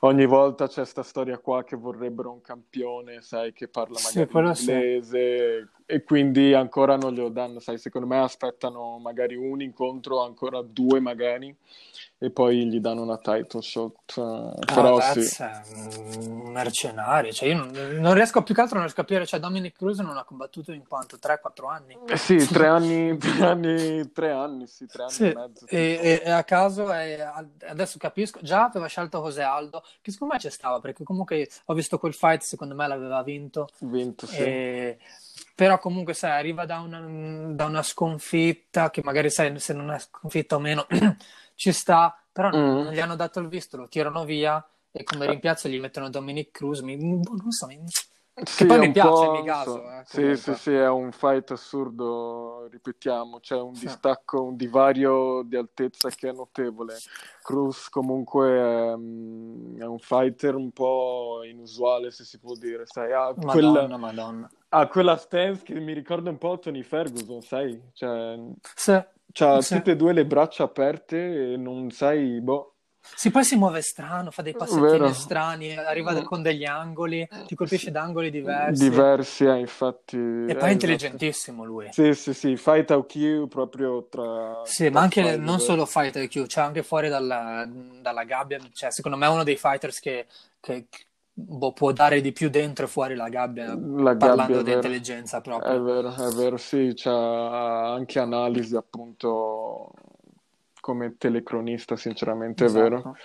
ogni 0.00 0.26
volta 0.26 0.68
c'è 0.68 0.84
sta 0.84 1.02
storia 1.02 1.38
qua 1.38 1.64
che 1.64 1.76
vorrebbero 1.76 2.30
un 2.30 2.40
campione, 2.40 3.22
sai, 3.22 3.52
che 3.52 3.68
parla 3.68 3.98
magari 4.02 4.54
sì. 4.54 4.70
inglese 4.70 5.68
e 5.90 6.02
quindi 6.04 6.54
ancora 6.54 6.96
non 6.96 7.12
glielo 7.12 7.28
danno, 7.30 7.58
sai, 7.58 7.78
secondo 7.78 8.06
me 8.06 8.18
aspettano 8.18 8.98
magari 8.98 9.34
un 9.34 9.60
incontro, 9.60 10.22
ancora 10.22 10.62
due 10.62 11.00
magari, 11.00 11.54
e 12.22 12.30
poi 12.30 12.66
gli 12.68 12.78
danno 12.80 13.02
una 13.02 13.18
title 13.18 13.62
shot. 13.62 14.18
Ah, 14.18 14.54
Però 14.66 15.00
sì. 15.00 15.20
Vaz 15.20 15.38
è 15.40 15.62
un 15.98 16.52
mercenario, 16.52 17.32
cioè 17.32 17.48
io 17.48 17.56
non, 17.56 17.70
non 17.98 18.14
riesco 18.14 18.42
più 18.42 18.54
che 18.54 18.60
altro 18.60 18.76
a 18.76 18.78
non 18.80 18.86
riesco 18.88 19.00
a 19.00 19.04
capire, 19.04 19.26
cioè 19.26 19.40
Dominic 19.40 19.76
Cruz 19.76 19.98
non 19.98 20.16
ha 20.16 20.24
combattuto 20.24 20.72
in 20.72 20.86
quanto? 20.86 21.18
3-4 21.18 21.66
anni? 21.68 21.96
Eh 22.06 22.16
sì, 22.16 22.36
tre 22.46 22.66
anni, 22.66 23.16
tre 23.18 23.44
anni, 23.46 24.12
tre 24.12 24.30
anni, 24.30 24.66
sì, 24.66 24.86
tre 24.86 25.02
anni 25.04 25.12
Sì, 25.12 25.24
e 25.24 25.34
mezzo. 25.34 25.66
e, 25.66 25.98
e- 26.02 26.22
e 26.24 26.30
a 26.30 26.44
caso 26.44 26.90
è- 26.92 27.18
adesso 27.66 27.98
capisco, 27.98 28.38
già 28.42 28.64
aveva 28.64 28.86
scelto 28.86 29.20
José 29.22 29.42
Aldo, 29.42 29.82
che 30.02 30.10
secondo 30.10 30.34
me 30.34 30.40
ci 30.40 30.50
stava, 30.50 30.78
perché 30.78 31.02
comunque 31.04 31.48
ho 31.64 31.74
visto 31.74 31.98
quel 31.98 32.14
fight, 32.14 32.42
secondo 32.42 32.74
me 32.74 32.86
l'aveva 32.86 33.22
vinto, 33.22 33.68
Vinto, 33.78 34.26
sì. 34.26 34.42
e- 34.42 34.98
però 35.60 35.78
comunque 35.78 36.14
sai, 36.14 36.30
arriva 36.30 36.64
da 36.64 36.80
una, 36.80 37.00
da 37.52 37.66
una 37.66 37.82
sconfitta, 37.82 38.88
che 38.88 39.02
magari 39.04 39.28
sai 39.28 39.58
se 39.60 39.74
non 39.74 39.90
è 39.90 39.98
sconfitta 39.98 40.56
o 40.56 40.58
meno, 40.58 40.86
ci 41.54 41.70
sta, 41.70 42.18
però 42.32 42.48
non, 42.48 42.60
Mm. 42.62 42.84
non 42.84 42.92
gli 42.94 42.98
hanno 42.98 43.14
dato 43.14 43.40
il 43.40 43.48
visto, 43.48 43.76
lo 43.76 43.86
tirano 43.86 44.24
via, 44.24 44.66
e 44.90 45.04
come 45.04 45.26
rimpiazzo 45.26 45.68
gli 45.68 45.78
mettono 45.78 46.08
Dominic 46.08 46.50
Cruz, 46.50 46.80
mi, 46.80 46.96
non 46.96 47.50
so, 47.50 47.66
mi- 47.66 47.78
Sì, 48.42 48.64
poi 48.64 48.78
mi 48.78 48.90
piace, 48.90 49.26
in 49.26 49.44
caso, 49.44 49.72
so- 49.72 49.90
eh, 49.90 50.02
sì, 50.06 50.34
sì, 50.34 50.54
sì, 50.54 50.72
è 50.72 50.88
un 50.88 51.12
fight 51.12 51.50
assurdo, 51.50 52.66
ripetiamo, 52.70 53.40
c'è 53.40 53.60
un 53.60 53.74
Sì. 53.74 53.84
distacco, 53.84 54.42
un 54.42 54.56
divario 54.56 55.42
di 55.44 55.56
altezza 55.56 56.08
che 56.08 56.30
è 56.30 56.32
notevole. 56.32 56.96
Cruz 57.42 57.90
comunque 57.90 58.48
è, 58.48 58.96
mm, 58.96 59.78
è 59.78 59.84
un 59.84 59.98
fighter 59.98 60.54
un 60.54 60.70
po' 60.70 61.42
inusuale, 61.44 62.10
se 62.12 62.24
si 62.24 62.38
può 62.38 62.54
dire, 62.54 62.86
sai, 62.86 63.12
ha, 63.12 63.34
quel- 63.34 63.44
Madonna, 63.66 63.98
madonna. 63.98 64.50
Ha 64.70 64.86
quella 64.88 65.16
stance 65.16 65.62
che 65.64 65.74
mi 65.80 65.92
ricorda 65.92 66.30
un 66.30 66.38
po' 66.38 66.58
Tony 66.58 66.82
Ferguson, 66.82 67.42
sai, 67.42 67.80
cioè, 67.92 68.36
Sì, 68.74 68.92
c'ha 69.32 69.62
sì. 69.62 69.74
tutte 69.74 69.92
e 69.92 69.96
due 69.96 70.12
le 70.12 70.26
braccia 70.26 70.64
aperte 70.64 71.52
e 71.52 71.56
non 71.56 71.90
sai, 71.90 72.40
boh, 72.40 72.76
Sì, 73.14 73.30
poi 73.30 73.44
si 73.44 73.56
muove 73.56 73.82
strano, 73.82 74.30
fa 74.30 74.42
dei 74.42 74.54
passettini 74.54 75.12
strani, 75.12 75.76
arriva 75.76 76.12
da- 76.14 76.22
con 76.22 76.42
degli 76.42 76.64
angoli, 76.64 77.28
ti 77.46 77.54
colpisce 77.54 77.90
da 77.90 78.02
angoli 78.02 78.30
diversi. 78.30 78.88
diversi, 78.88 79.44
eh, 79.44 79.58
infatti. 79.58 80.16
E 80.16 80.52
eh, 80.52 80.56
poi 80.56 80.68
è 80.68 80.72
esatto. 80.72 80.72
intelligentissimo 80.72 81.64
lui. 81.64 81.90
Sì, 81.92 82.14
sì, 82.14 82.34
sì, 82.34 82.56
fight 82.56 82.90
IQ 82.90 83.48
proprio 83.48 84.06
tra... 84.08 84.24
Sì, 84.62 84.88
tra 84.88 84.90
ma 84.90 85.00
anche 85.02 85.36
fight, 85.36 85.38
non 85.38 85.58
solo 85.58 85.86
fight 85.86 86.16
IQ, 86.16 86.46
c'è 86.46 86.60
anche 86.60 86.82
fuori 86.82 87.08
dalla, 87.08 87.66
dalla 87.66 88.24
gabbia, 88.24 88.58
cioè 88.72 88.90
secondo 88.92 89.16
me 89.16 89.26
è 89.26 89.30
uno 89.30 89.42
dei 89.42 89.56
fighters 89.56 89.98
che, 90.00 90.26
che- 90.60 90.86
boh, 91.40 91.72
può 91.72 91.92
dare 91.92 92.20
di 92.20 92.32
più 92.32 92.48
dentro 92.50 92.84
e 92.86 92.88
fuori 92.88 93.14
la 93.14 93.28
gabbia, 93.28 93.74
La 93.74 94.14
parlando 94.16 94.56
gabbia, 94.56 94.60
è 94.60 94.62
di 94.64 94.72
intelligenza 94.72 95.38
È 95.38 95.42
proprio. 95.50 95.82
vero, 95.82 96.14
è 96.14 96.32
vero, 96.34 96.56
sì, 96.56 96.92
c'ha 96.94 97.92
anche 97.92 98.18
analisi 98.18 98.76
appunto 98.76 99.92
come 100.80 101.16
telecronista, 101.18 101.96
sinceramente, 101.96 102.64
è 102.66 102.70
vero. 102.70 102.96
Esatto. 102.96 103.16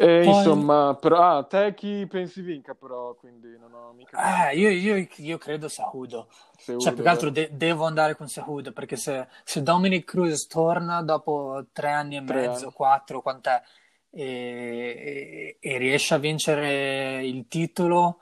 E 0.00 0.24
Poi- 0.24 0.26
insomma, 0.28 0.96
però, 1.00 1.38
ah, 1.38 1.42
te 1.42 1.74
chi 1.74 2.06
pensi 2.08 2.40
vinca 2.40 2.74
però, 2.74 3.14
quindi 3.14 3.58
non 3.58 3.74
ho 3.74 3.92
mica... 3.92 4.50
Eh, 4.50 4.56
io, 4.56 4.70
io- 4.70 5.08
io 5.16 5.38
credo 5.38 5.68
Sahudo. 5.68 6.28
Seudo, 6.56 6.80
Cioè, 6.82 6.92
più 6.92 7.02
che 7.02 7.08
altro 7.08 7.30
de- 7.30 7.50
devo 7.52 7.84
andare 7.84 8.14
con 8.16 8.28
Sahudo 8.28 8.72
perché 8.72 8.94
se, 8.96 9.26
se 9.44 9.62
Dominic 9.62 10.04
Cruz 10.04 10.46
torna 10.46 11.02
dopo 11.02 11.66
tre 11.72 11.90
anni 11.90 12.16
e 12.16 12.20
Tre 12.24 12.46
mezzo, 12.46 12.64
anni. 12.66 12.72
quattro, 12.74 13.22
quant'è, 13.22 13.60
e, 14.10 14.22
e- 14.22 15.56
e 15.60 15.78
riesce 15.78 16.14
a 16.14 16.18
vincere 16.18 17.24
il 17.26 17.46
titolo, 17.48 18.20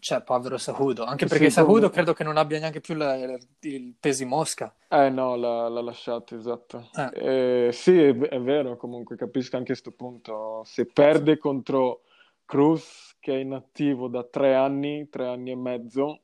cioè, 0.00 0.22
povero 0.22 0.58
Sahudo. 0.58 1.04
Anche 1.04 1.26
perché 1.26 1.44
Sì, 1.46 1.50
Sahudo 1.52 1.72
comunque- 1.74 1.96
credo 1.96 2.12
che 2.12 2.24
non 2.24 2.36
abbia 2.36 2.58
neanche 2.58 2.80
più 2.80 2.94
la- 2.94 3.16
il 3.60 3.94
pesi 3.98 4.24
mosca. 4.24 4.74
Eh 4.88 5.08
no, 5.10 5.36
l'ha, 5.36 5.68
l'ha 5.68 5.80
lasciato, 5.80 6.36
esatto. 6.36 6.88
Eh. 7.14 7.66
Eh, 7.66 7.72
sì, 7.72 7.96
è, 7.98 8.16
è 8.16 8.40
vero, 8.40 8.76
comunque 8.76 9.16
capisco 9.16 9.56
anche 9.56 9.72
a 9.72 9.74
questo 9.74 9.92
punto. 9.92 10.62
Se 10.64 10.86
perde 10.86 11.38
contro 11.38 12.02
Cruz, 12.44 13.16
che 13.20 13.32
è 13.34 13.38
inattivo 13.38 14.08
da 14.08 14.24
tre 14.24 14.54
anni, 14.54 15.08
tre 15.08 15.26
anni 15.28 15.52
e 15.52 15.56
mezzo, 15.56 16.22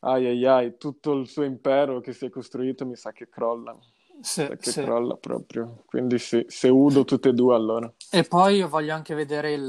ai 0.00 0.26
ai 0.26 0.44
ai, 0.46 0.76
tutto 0.76 1.12
il 1.14 1.26
suo 1.26 1.42
impero 1.42 2.00
che 2.00 2.12
si 2.12 2.26
è 2.26 2.30
costruito 2.30 2.84
mi 2.86 2.94
sa 2.96 3.10
che 3.12 3.28
crolla, 3.28 3.76
sa 4.20 4.48
che 4.56 4.70
sì. 4.70 4.82
crolla 4.82 5.16
proprio. 5.16 5.82
Quindi 5.86 6.18
sì, 6.18 6.44
se 6.48 6.68
udo 6.68 7.04
tutte 7.04 7.30
e 7.30 7.32
due 7.32 7.54
allora. 7.54 7.92
E 8.10 8.22
poi 8.24 8.56
io 8.56 8.68
voglio 8.68 8.94
anche 8.94 9.14
vedere 9.14 9.52
il, 9.52 9.62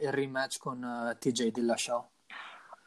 il 0.00 0.12
rematch 0.12 0.58
con 0.58 0.82
eh, 0.82 1.16
TJ 1.18 1.50
Dillashaw. 1.50 2.08
E 2.30 2.38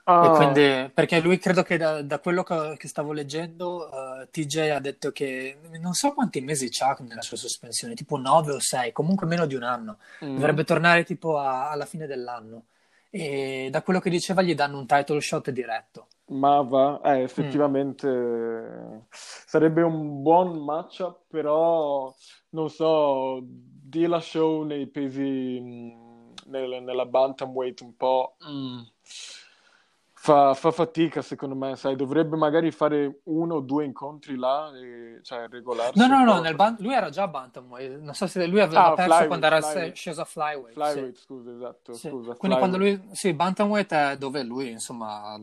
Ah, 0.08 0.36
quindi, 0.36 0.92
perché 0.94 1.20
lui 1.20 1.40
credo 1.40 1.64
che 1.64 1.78
da, 1.78 2.02
da 2.04 2.20
quello 2.20 2.44
che, 2.44 2.76
che 2.78 2.88
stavo 2.88 3.12
leggendo, 3.12 4.22
eh, 4.22 4.30
TJ 4.30 4.58
ha 4.70 4.80
detto 4.80 5.12
che 5.12 5.58
non 5.80 5.94
so 5.94 6.14
quanti 6.14 6.42
mesi 6.42 6.70
c'ha 6.70 6.96
nella 7.00 7.22
sua 7.24 7.38
sospensione, 7.38 7.96
tipo 7.96 8.18
9 8.18 8.54
o 8.54 8.60
6, 8.60 8.92
comunque 8.92 9.26
meno 9.28 9.46
di 9.48 9.56
un 9.56 9.64
anno. 9.64 9.98
mm, 10.24 10.36
Dovrebbe 10.36 10.64
tornare 10.64 11.04
tipo 11.04 11.38
a- 11.40 11.70
alla 11.72 11.86
fine 11.86 12.06
dell'anno. 12.06 12.66
E 13.10 13.70
da 13.72 13.82
quello 13.82 14.00
che 14.00 14.10
diceva 14.12 14.42
gli 14.44 14.54
danno 14.56 14.78
un 14.78 14.86
title 14.86 15.20
shot 15.22 15.50
diretto. 15.50 16.08
Ma 16.28 16.62
va, 16.62 17.00
Mm. 17.04 17.06
eh, 17.06 17.22
effettivamente 17.22 18.08
eh, 18.08 19.02
sarebbe 19.12 19.82
un 19.84 20.22
buon 20.22 20.58
matchup, 20.64 21.22
però 21.28 22.14
non 22.50 22.70
so, 22.70 23.40
Dillashaw 23.44 24.64
nei 24.64 24.88
pesi, 24.88 25.60
mh, 25.60 26.34
nel- 26.48 26.82
nella 26.84 27.06
bantamweight 27.06 27.82
un 27.82 27.96
po'... 27.96 28.36
mm, 28.48 28.80
Fa, 30.18 30.56
fa 30.56 30.72
fatica 30.72 31.22
secondo 31.22 31.54
me, 31.54 31.76
sai, 31.76 31.96
dovrebbe 31.96 32.36
magari 32.36 32.72
fare 32.72 33.20
uno 33.26 33.56
o 33.56 33.60
due 33.60 33.86
incontri 33.86 34.36
là, 34.36 34.72
e, 34.76 35.20
cioè 35.22 35.48
regolarsi 35.48 36.00
No, 36.00 36.08
no, 36.08 36.24
no, 36.24 36.42
nel 36.42 36.56
ban- 36.56 36.78
lui 36.80 36.96
era 36.96 37.12
già 37.12 37.28
bantamweight. 37.28 38.00
Non 38.00 38.16
so 38.16 38.26
se 38.26 38.48
lui 38.48 38.60
aveva 38.60 38.88
Ah, 38.88 38.94
perso 38.96 39.28
quando 39.28 39.46
era 39.46 39.62
flyweight. 39.62 39.94
sceso 39.94 40.22
a 40.22 40.26
flyweight. 40.26 40.70
sì. 40.70 40.74
Flyweight, 40.74 41.16
scusa, 41.18 41.52
esatto, 41.52 41.94
Sì. 41.94 42.10
scusa, 42.10 42.34
Quindi 42.34 42.58
quando 42.58 42.78
lui, 42.78 43.10
sì, 43.12 43.34
Bantamweight 43.34 43.94
è 43.94 44.18
dove 44.18 44.42
lui, 44.42 44.72
insomma, 44.72 45.38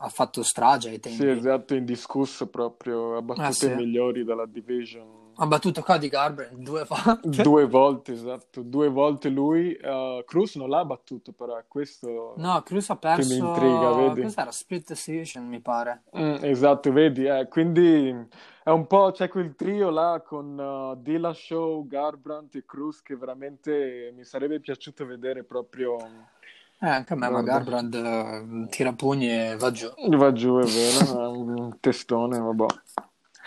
ha 0.00 0.08
fatto 0.08 0.42
strage 0.42 0.88
ai 0.90 1.00
tempi. 1.00 1.18
Sì, 1.18 1.28
esatto, 1.28 1.74
indiscusso 1.74 2.48
proprio, 2.48 3.16
ha 3.16 3.22
battuto 3.22 3.46
Ah, 3.46 3.52
sì. 3.52 3.70
i 3.70 3.74
migliori 3.74 4.24
della 4.24 4.46
division. 4.46 5.22
Ha 5.36 5.46
battuto 5.48 5.82
Cody 5.82 6.06
Garbrandt 6.08 6.54
due 6.54 6.84
volte. 6.84 7.42
Due 7.42 7.66
volte, 7.66 8.12
esatto, 8.12 8.62
due 8.62 8.88
volte 8.88 9.28
lui. 9.28 9.76
Uh, 9.82 10.22
Cruz 10.24 10.54
non 10.54 10.68
l'ha 10.68 10.84
battuto, 10.84 11.32
però 11.32 11.60
questo 11.66 12.34
No, 12.36 12.62
Cruz 12.62 12.88
ha 12.90 12.98
che 13.00 13.08
mi 13.08 13.14
perso. 13.16 13.34
intriga, 13.34 13.92
vedi? 13.94 14.22
Cos'era? 14.22 14.52
Split 14.52 14.86
decision, 14.86 15.48
mi 15.48 15.60
pare. 15.60 16.04
Mm, 16.16 16.36
esatto, 16.42 16.92
vedi, 16.92 17.24
eh, 17.24 17.48
quindi 17.48 18.14
è 18.62 18.70
un 18.70 18.86
po', 18.86 19.10
c'è 19.10 19.28
quel 19.28 19.56
trio 19.56 19.90
là 19.90 20.22
con 20.24 20.56
uh, 20.56 21.02
Dillashaw, 21.02 21.84
Garbrandt 21.84 22.54
e 22.54 22.64
Cruz 22.64 23.02
che 23.02 23.16
veramente 23.16 24.12
mi 24.16 24.22
sarebbe 24.24 24.60
piaciuto 24.60 25.04
vedere 25.04 25.42
proprio... 25.42 25.96
Eh, 26.84 26.88
anche 26.88 27.12
a 27.12 27.16
me, 27.16 27.28
ma 27.30 27.40
Guarda. 27.40 27.52
Garbrandt 27.52 27.94
eh, 27.94 28.68
tira 28.68 28.92
pugni 28.92 29.30
e 29.30 29.56
va 29.56 29.70
giù. 29.70 29.88
Va 30.16 30.32
giù, 30.32 30.58
è 30.58 30.66
vero, 30.66 31.22
è 31.22 31.26
un 31.28 31.76
testone, 31.80 32.38
vabbè. 32.38 32.66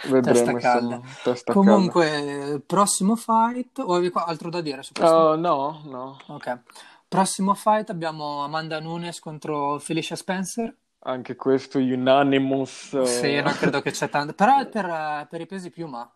Vedremo, 0.10 0.24
Testa 0.24 0.54
calda. 0.54 0.96
insomma, 0.96 1.14
testa 1.24 1.54
Comunque, 1.54 2.54
eh, 2.54 2.60
prossimo 2.62 3.16
fight. 3.16 3.80
O 3.80 3.94
avevi 3.94 4.12
altro 4.16 4.50
da 4.50 4.62
dire 4.62 4.82
su 4.84 4.94
questo? 4.94 5.16
calda. 5.16 5.34
Uh, 5.34 5.40
no, 5.40 5.82
no, 5.86 6.18
Ok. 6.28 6.60
Prossimo 7.08 7.54
fight 7.54 7.90
abbiamo 7.90 8.44
Amanda 8.44 8.80
Nunes 8.80 9.20
contro 9.20 9.80
Felicia 9.80 10.16
Spencer. 10.16 10.76
anche 11.00 11.36
questo 11.36 11.78
unanimous. 11.78 12.92
uh, 12.94 13.06
Sì, 13.06 13.40
non 13.42 13.54
credo 13.54 13.82
che 13.82 13.92
c'è 13.92 14.10
tanto. 14.10 14.34
Però 14.34 14.58
è 14.60 14.68
per, 14.68 14.86
eh, 14.86 15.28
per 15.30 15.42
i 15.42 15.46
pesi 15.46 15.70
piuma. 15.70 16.10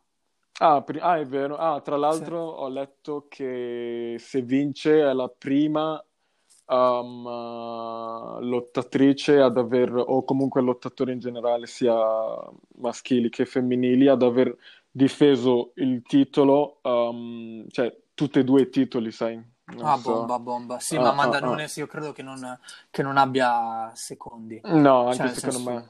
Ah, 0.60 0.82
pri- 0.82 1.00
ah, 1.00 1.18
è 1.18 1.26
vero. 1.26 1.56
Ah, 1.56 1.80
tra 1.82 1.96
l'altro 1.98 2.40
ho 2.40 2.68
letto 2.68 3.26
che 3.30 4.18
se 4.20 4.42
vince 4.42 5.00
è 5.02 5.14
la 5.14 5.30
prima 5.36 6.04
um, 6.72 7.26
uh, 7.26 8.40
lottatrice 8.42 9.40
ad 9.40 9.58
aver, 9.58 9.94
o 9.94 10.24
comunque 10.24 10.62
lottatore 10.62 11.14
in 11.14 11.20
generale, 11.20 11.68
sia 11.68 11.96
maschili 12.78 13.30
che 13.30 13.46
femminili, 13.46 14.08
ad 14.08 14.22
aver 14.24 14.56
difeso 14.90 15.72
il 15.76 16.02
titolo, 16.04 16.80
um, 16.84 17.68
cioè 17.70 17.96
tutti 18.14 18.40
e 18.40 18.44
due 18.44 18.62
i 18.64 18.70
titoli, 18.70 19.12
sai. 19.12 19.42
Non 19.66 19.88
Ah, 19.88 19.94
so. 19.94 20.12
bomba, 20.14 20.40
bomba. 20.40 20.80
Sì, 20.80 20.98
Ah, 20.98 21.02
ma 21.02 21.10
ah, 21.10 21.12
Amanda 21.12 21.40
ah. 21.42 21.48
Nunes 21.48 21.76
io 21.78 21.88
credo 21.88 22.12
che 22.12 22.22
non, 22.24 22.60
che 22.90 23.02
non 23.04 23.18
abbia 23.18 23.92
secondi. 23.96 24.62
No, 24.64 25.08
Cioè, 25.08 25.26
anche 25.26 25.28
nel 25.28 25.36
secondo 25.36 25.60
senso, 25.60 25.70
me. 25.72 25.86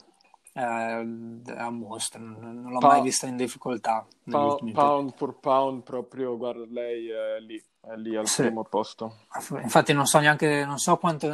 eh, 0.53 0.61
è 0.61 1.01
un 1.01 1.77
mostro, 1.77 2.21
non, 2.21 2.63
l'ho 2.71 2.79
Pa- 2.79 2.87
mai 2.87 3.01
vista 3.01 3.27
in 3.27 3.37
difficoltà 3.37 4.05
pa- 4.29 4.63
pound 4.73 5.13
for 5.15 5.39
pound, 5.39 5.83
proprio, 5.83 6.37
guarda, 6.37 6.65
lei 6.69 7.09
è 7.09 7.39
lì, 7.39 7.61
è 7.81 7.95
lì 7.95 8.15
al 8.15 8.27
Sì. 8.27 8.43
primo 8.43 8.63
posto. 8.63 9.15
Infatti 9.61 9.93
non 9.93 10.05
so 10.05 10.19
neanche, 10.19 10.63
non 10.65 10.77
so 10.77 10.97
quanto 10.97 11.29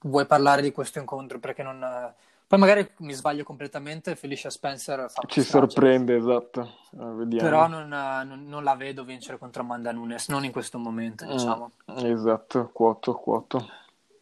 vuoi 0.00 0.26
parlare 0.26 0.60
di 0.62 0.72
questo 0.72 0.98
incontro 0.98 1.38
perché 1.38 1.62
non... 1.62 2.12
Poi 2.46 2.58
magari 2.60 2.86
mi 2.98 3.14
sbaglio 3.14 3.44
completamente, 3.44 4.14
Felicia 4.14 4.50
Spencer 4.50 5.06
Ci 5.26 5.42
strage, 5.42 5.42
sorprende, 5.42 6.16
esatto. 6.16 6.60
Eh, 6.92 7.04
vediamo. 7.14 7.48
però 7.48 7.66
non, 7.66 7.88
non- 7.88 8.44
non 8.46 8.62
la 8.62 8.74
vedo 8.74 9.04
vincere 9.04 9.38
contro 9.38 9.62
Amanda 9.62 9.90
Nunes, 9.90 10.28
non 10.28 10.44
in 10.44 10.52
questo 10.52 10.78
momento, 10.78 11.24
Mm, 11.24 11.28
diciamo. 11.30 11.70
esatto, 11.96 12.68
quoto, 12.70 13.14
quoto. 13.14 13.66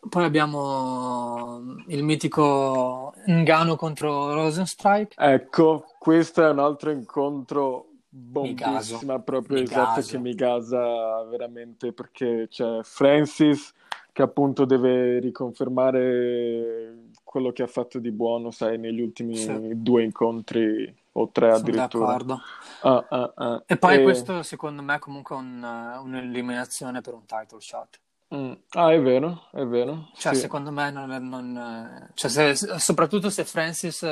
Poi 0.08 0.24
abbiamo 0.24 1.60
il 1.88 2.04
mitico 2.04 3.12
Ngannou 3.26 3.76
contro 3.76 4.32
Rosenstrike. 4.32 5.14
Ecco, 5.18 5.84
questo 5.98 6.46
è 6.46 6.50
un 6.50 6.60
altro 6.60 6.90
incontro 6.92 7.86
bombissima, 8.12 9.20
proprio 9.20 9.58
mi 9.58 9.62
esatto, 9.62 9.94
gaso. 10.00 10.10
che 10.10 10.18
mi 10.18 10.34
gasa 10.34 11.22
veramente 11.24 11.92
perché 11.92 12.48
c'è 12.50 12.80
Francis 12.82 13.72
che 14.12 14.22
appunto 14.22 14.64
deve 14.64 15.20
riconfermare 15.20 16.94
quello 17.22 17.52
che 17.52 17.62
ha 17.62 17.66
fatto 17.68 17.98
di 18.00 18.10
buono, 18.10 18.50
sai, 18.50 18.76
negli 18.78 19.00
ultimi 19.00 19.36
Sì. 19.36 19.70
due 19.80 20.02
incontri 20.02 20.92
o 21.12 21.28
tre 21.30 21.50
Sono 21.52 21.60
addirittura. 21.60 22.06
d'accordo. 22.06 22.40
Ah, 22.82 23.04
ah, 23.08 23.32
ah. 23.36 23.62
E 23.66 23.76
poi 23.76 23.96
E- 23.98 24.02
questo 24.02 24.42
secondo 24.42 24.82
me 24.82 24.96
è 24.96 24.98
comunque 24.98 25.36
un- 25.36 25.98
un'eliminazione 26.04 27.00
per 27.00 27.14
un 27.14 27.24
title 27.26 27.60
shot. 27.60 28.00
Mm. 28.34 28.52
Ah, 28.70 28.92
è 28.92 29.00
vero, 29.00 29.42
è 29.52 29.64
vero. 29.64 30.08
Cioè, 30.14 30.34
Sì. 30.34 30.40
secondo 30.42 30.70
me, 30.70 30.90
non, 30.90 31.08
non- 31.28 32.10
cioè, 32.14 32.54
se- 32.54 32.78
soprattutto 32.78 33.28
se 33.30 33.44
Francis 33.44 34.02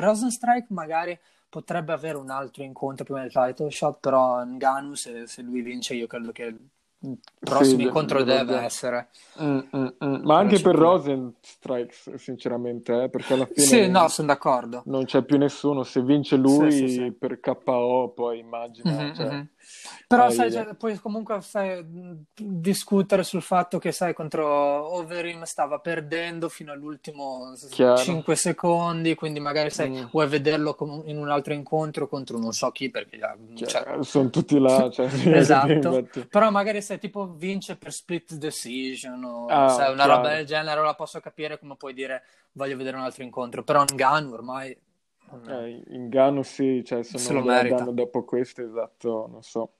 Rosenstrike 0.00 0.66
magari 0.70 1.18
potrebbe 1.52 1.92
avere 1.92 2.16
un 2.16 2.30
altro 2.30 2.62
incontro 2.62 3.04
prima 3.04 3.20
del 3.20 3.30
title 3.30 3.70
shot, 3.70 3.98
però 4.00 4.42
Ngannou, 4.42 4.94
se, 4.94 5.26
se 5.26 5.42
lui 5.42 5.60
vince, 5.60 5.92
io 5.94 6.06
credo 6.06 6.32
che 6.32 6.44
il 6.44 7.18
prossimo 7.38 7.82
Sì, 7.82 7.86
incontro 7.86 8.18
dovrebbe- 8.20 8.52
deve 8.52 8.64
essere. 8.64 9.08
Mm, 9.42 9.58
mm, 9.76 9.86
mm. 10.04 10.24
Ma 10.24 10.38
anche 10.38 10.60
per 10.60 10.74
cintura. 10.74 10.78
Rosenstrike, 10.78 12.18
sinceramente, 12.18 13.02
eh, 13.04 13.08
perché 13.10 13.32
alla 13.34 13.46
fine 13.46 13.66
Sì, 13.66 13.88
no, 13.88 14.08
sono 14.08 14.28
d'accordo. 14.28 14.82
non 14.86 15.04
c'è 15.04 15.22
più 15.24 15.36
nessuno. 15.38 15.82
Se 15.84 16.02
vince 16.02 16.36
lui 16.36 16.70
Sì, 16.70 16.88
sì, 16.88 17.12
per 17.12 17.40
KO, 17.40 18.12
poi 18.14 18.38
immagina. 18.38 18.90
Mhm, 18.90 19.14
cioè, 19.14 19.26
mhm. 19.26 19.48
Però 20.06 20.28
sai, 20.30 20.50
cioè, 20.52 20.74
puoi 20.74 20.98
comunque 20.98 21.40
sai, 21.40 21.84
discutere 22.34 23.22
sul 23.22 23.42
fatto 23.42 23.78
che 23.78 23.92
sai, 23.92 24.12
contro 24.14 24.46
Overeem 24.46 25.42
stava 25.44 25.78
perdendo 25.78 26.48
fino 26.48 26.72
all'ultimo 26.72 27.52
Chiaro. 27.70 27.96
5 27.96 28.36
secondi, 28.36 29.14
quindi 29.14 29.40
magari 29.40 29.70
sai, 29.70 29.90
Mm. 29.90 30.04
vuoi 30.10 30.28
vederlo 30.28 30.74
com- 30.74 31.02
in 31.06 31.16
un 31.18 31.28
altro 31.30 31.52
incontro 31.54 32.08
contro 32.08 32.38
non 32.38 32.52
so 32.52 32.70
chi, 32.70 32.90
perché 32.90 33.18
già- 33.18 33.36
cioè, 33.54 33.68
cioè, 33.68 34.02
sono 34.04 34.30
tutti 34.30 34.58
là. 34.58 34.88
Cioè, 34.92 35.06
esatto. 35.36 36.06
Però 36.28 36.50
magari 36.50 36.82
se 36.82 36.98
tipo 36.98 37.26
vince 37.34 37.76
per 37.76 37.92
split 37.92 38.34
decision 38.34 39.22
o 39.24 39.46
Ah, 39.46 39.68
sai, 39.68 39.92
una 39.92 40.04
chiaro. 40.04 40.14
roba 40.22 40.34
del 40.34 40.46
genere, 40.46 40.80
ora 40.80 40.94
posso 40.94 41.20
capire 41.20 41.58
come 41.58 41.76
puoi 41.76 41.94
dire 41.94 42.22
voglio 42.52 42.76
vedere 42.76 42.96
un 42.96 43.02
altro 43.04 43.22
incontro, 43.22 43.62
però 43.62 43.82
Ngannou 43.84 44.32
ormai 44.34 44.76
Eh, 45.46 45.82
Ngannou 45.88 46.42
sì, 46.42 46.82
cioè, 46.84 47.02
se 47.02 47.18
Se 47.18 47.32
non 47.32 47.44
lo 47.44 47.48
merita. 47.52 47.84
dopo 47.84 48.24
questo, 48.24 48.62
esatto, 48.62 49.28
non 49.30 49.42
so. 49.42 49.72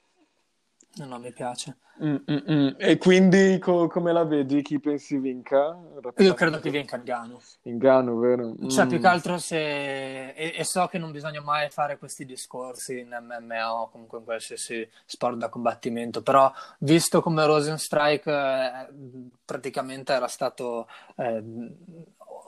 non, 0.94 1.08
non 1.08 1.20
mi 1.20 1.32
piace. 1.32 1.76
Mm, 2.02 2.16
mm, 2.30 2.36
mm. 2.50 2.68
E 2.78 2.96
quindi 2.96 3.58
co- 3.58 3.86
come 3.86 4.12
la 4.12 4.24
vedi? 4.24 4.62
Chi 4.62 4.80
pensi 4.80 5.18
vinca? 5.18 5.78
Io 6.16 6.34
credo 6.34 6.58
che 6.58 6.70
vinca 6.70 6.96
Ngannou. 6.96 7.38
Ngannou, 7.62 8.18
vero? 8.18 8.54
Cioè, 8.68 8.86
Mm. 8.86 8.88
più 8.88 8.98
che 8.98 9.06
altro 9.06 9.38
se... 9.38 10.30
E, 10.30 10.54
e 10.56 10.64
so 10.64 10.86
che 10.86 10.96
non 10.98 11.12
bisogna 11.12 11.42
mai 11.42 11.68
fare 11.70 11.98
questi 11.98 12.24
discorsi 12.24 12.98
in 13.00 13.16
MMA 13.20 13.74
o 13.82 13.90
comunque 13.90 14.18
in 14.18 14.24
qualsiasi 14.24 14.88
sport 15.04 15.36
da 15.36 15.48
combattimento, 15.50 16.22
però 16.22 16.50
visto 16.78 17.20
come 17.20 17.44
Rosenstrike 17.44 18.30
eh, 18.30 18.88
praticamente 19.44 20.12
era 20.14 20.28
stato 20.28 20.88
eh, 21.16 21.42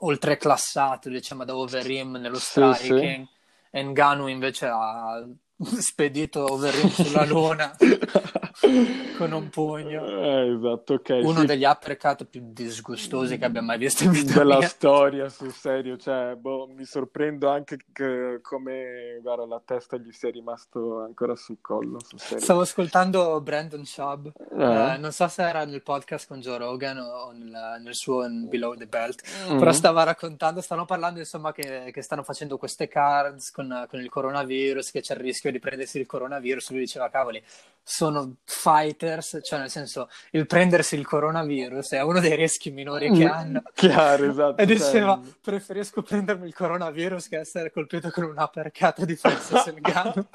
oltreclassato, 0.05 1.09
diciamo, 1.09 1.45
da 1.45 1.57
Overeem 1.57 2.17
nello 2.17 2.39
Sì, 2.39 2.61
striking, 2.71 3.27
e 3.71 3.83
Ngannou 3.83 4.27
invece 4.29 4.67
ha 4.67 5.27
spedito 5.81 6.45
Overeem 6.53 6.89
sulla 6.91 7.25
luna 7.25 7.77
con 9.19 9.33
un 9.33 9.49
pugno. 9.51 10.07
Eh, 10.07 10.55
esatto, 10.57 10.95
ok. 10.95 11.21
Uno 11.23 11.41
sì. 11.41 11.47
degli 11.47 11.65
uppercut 11.65 12.25
più 12.27 12.41
disgustosi 12.45 13.39
che 13.39 13.45
abbia 13.45 13.63
mai 13.63 13.79
visto 13.79 14.05
in 14.05 14.11
vita 14.11 14.39
della 14.39 14.59
mia. 14.59 14.69
storia, 14.69 15.29
sul 15.29 15.53
serio, 15.53 15.97
cioè, 15.97 16.35
boh, 16.37 16.69
mi 16.75 16.85
sorprendo 16.85 17.49
anche 17.49 17.79
che 17.93 18.39
come, 18.43 19.19
guarda, 19.23 19.47
la 19.47 19.61
testa 19.65 19.97
gli 19.97 20.11
sia 20.13 20.31
rimasto 20.31 21.03
ancora 21.03 21.37
sul 21.37 21.59
collo, 21.61 21.99
sul. 22.05 22.19
Stavo 22.41 22.61
ascoltando 22.61 23.41
Brandon 23.41 23.85
Schaub, 23.85 24.33
Eh. 24.59 24.95
eh, 24.95 24.97
non 24.99 25.13
so 25.13 25.27
se 25.29 25.43
era 25.43 25.65
nel 25.65 25.83
podcast 25.83 26.27
con 26.29 26.41
Joe 26.41 26.59
Rogan 26.59 26.99
o 26.99 27.33
nel, 27.33 27.81
nel 27.83 27.95
suo 27.95 28.27
Below 28.29 28.75
the 28.77 28.87
Belt, 28.87 29.23
Mm. 29.51 29.59
però 29.59 29.73
stava 29.73 30.03
raccontando, 30.05 30.61
stanno 30.61 30.85
parlando 30.85 31.19
insomma 31.19 31.53
che, 31.53 31.91
che 31.93 32.03
stanno 32.03 32.23
facendo 32.23 32.57
queste 32.57 32.89
cards 32.89 33.51
con, 33.51 33.87
con 33.89 34.01
il 34.01 34.09
coronavirus, 34.09 34.91
che 34.91 35.01
c'è 35.01 35.15
il 35.15 35.21
rischio 35.21 35.51
di 35.55 35.61
prendersi 35.61 35.99
il 35.99 36.07
coronavirus, 36.07 36.71
lui 36.71 36.81
diceva 36.81 37.09
cavoli, 37.09 37.43
sono 37.87 38.37
fighters, 38.45 39.41
cioè 39.43 39.59
nel 39.59 39.69
senso 39.71 40.09
il 40.31 40.47
prendersi 40.47 40.97
il 40.97 41.07
coronavirus 41.07 41.93
è 41.93 42.01
uno 42.03 42.19
dei 42.21 42.35
rischi 42.35 42.71
minori 42.71 43.11
che 43.13 43.25
Mm, 43.27 43.31
hanno. 43.31 43.63
Chiaro, 43.75 44.25
esatto. 44.25 44.61
E 44.63 44.65
diceva, 44.67 45.21
preferisco 45.43 46.03
prendermi 46.03 46.47
il 46.47 46.55
coronavirus 46.55 47.29
che 47.29 47.39
essere 47.41 47.71
colpito 47.71 48.11
con 48.11 48.25
un 48.25 48.35
uppercut 48.39 49.05
di 49.05 49.17
Francis 49.17 49.73
Ngannou. 49.79 50.27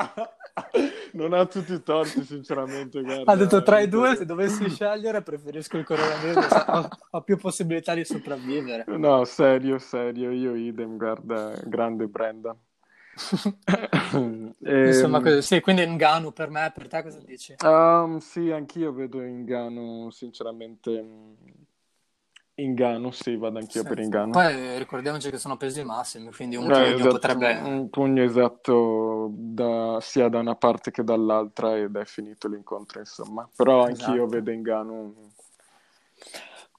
non 1.14 1.34
ha 1.34 1.46
tutti 1.48 1.74
i 1.74 1.82
torti, 1.82 2.24
sinceramente, 2.24 3.02
guarda. 3.02 3.32
Ha 3.32 3.36
detto 3.36 3.64
tra 3.64 3.80
i 3.80 3.88
due, 3.90 4.16
se 4.16 4.26
dovessi 4.26 4.70
scegliere, 4.70 5.24
preferisco 5.24 5.78
il 5.78 5.86
coronavirus, 5.86 6.48
ho, 6.68 6.88
ho 7.12 7.22
più 7.22 7.38
possibilità 7.38 7.96
di 7.96 8.06
sopravvivere. 8.06 8.84
No, 8.88 9.26
serio, 9.26 9.80
serio, 9.80 10.30
io 10.32 10.54
idem, 10.56 10.98
guarda, 10.98 11.54
grande 11.64 12.06
Brenda. 12.08 12.56
Insomma, 14.86 15.20
Ehm, 15.20 15.24
così. 15.24 15.42
Sì, 15.42 15.60
quindi 15.62 15.86
Ngannou 15.86 16.32
per 16.32 16.50
me, 16.50 16.72
per 16.74 16.88
te 16.88 17.04
cosa 17.04 17.20
dici? 17.20 17.56
Um, 17.62 18.20
sì, 18.20 18.52
anch'io 18.52 18.94
vedo 18.94 19.20
Ngannou, 19.20 20.10
sinceramente. 20.12 21.02
mm, 21.02 21.34
Ngannou, 22.56 23.12
sì, 23.12 23.36
vado 23.38 23.58
anch'io 23.60 23.82
Sì. 23.82 23.88
per 23.88 24.00
Ngannou. 24.06 24.32
Poi 24.34 24.78
ricordiamoci 24.78 25.30
che 25.30 25.38
sono 25.38 25.58
pesi 25.58 25.84
massimi, 25.84 26.32
quindi 26.32 26.56
un 26.56 26.66
Eh, 26.66 26.70
pugno 26.70 26.94
esatto, 26.96 27.10
potrebbe... 27.10 27.54
un 27.54 27.90
pugno 27.90 28.24
esatto 28.24 29.30
da- 29.34 30.00
sia 30.02 30.28
da 30.30 30.40
una 30.40 30.56
parte 30.56 30.92
che 30.92 31.04
dall'altra 31.04 31.78
ed 31.78 31.96
è 31.96 32.06
finito 32.06 32.48
l'incontro, 32.48 33.00
insomma. 33.00 33.48
Però 33.56 33.84
anch'io 33.84 34.26
Esatto. 34.26 34.28
vedo 34.28 34.52
Ngannou. 34.52 35.32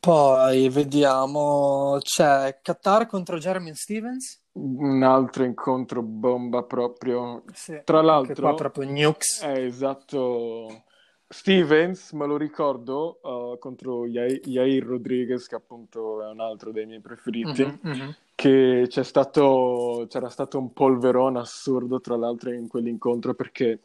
Poi 0.00 0.68
vediamo, 0.70 1.98
c'è 2.00 2.60
Qatar 2.62 3.06
contro 3.06 3.38
Jeremy 3.38 3.74
Stevens. 3.74 4.39
Un 4.52 5.02
altro 5.02 5.44
incontro 5.44 6.02
bomba 6.02 6.62
proprio. 6.64 7.44
Sì, 7.52 7.80
Tra 7.84 8.02
l'altro, 8.02 8.48
qua 8.48 8.54
proprio 8.54 8.90
nukes. 8.90 9.42
è 9.42 9.58
esatto. 9.64 10.84
Stevens, 11.32 12.10
me 12.12 12.26
lo 12.26 12.36
ricordo, 12.36 13.20
uh, 13.22 13.58
contro 13.60 14.04
Yair, 14.06 14.40
Yair 14.48 14.84
Rodriguez, 14.84 15.46
che 15.46 15.54
appunto 15.54 16.24
è 16.24 16.28
un 16.28 16.40
altro 16.40 16.72
dei 16.72 16.86
miei 16.86 17.00
preferiti. 17.00 17.64
Mhm, 17.64 17.78
mhm. 17.82 18.14
che 18.34 18.86
c'è 18.88 19.04
stato, 19.04 20.06
c'era 20.08 20.28
stato 20.28 20.58
un 20.58 20.72
polverone 20.72 21.38
assurdo, 21.38 22.00
tra 22.00 22.16
l'altro, 22.16 22.52
in 22.52 22.66
quell'incontro 22.66 23.34
perché 23.34 23.80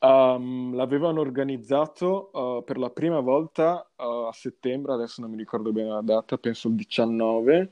um, 0.00 0.74
l'avevano 0.74 1.20
organizzato 1.20 2.30
uh, 2.32 2.64
per 2.64 2.76
la 2.78 2.90
prima 2.90 3.20
volta 3.20 3.88
uh, 3.96 4.26
a 4.26 4.32
settembre, 4.32 4.92
adesso 4.92 5.20
non 5.20 5.30
mi 5.30 5.36
ricordo 5.36 5.72
bene 5.72 5.88
la 5.88 6.02
data, 6.02 6.36
penso 6.36 6.68
il 6.68 6.74
19, 6.74 7.70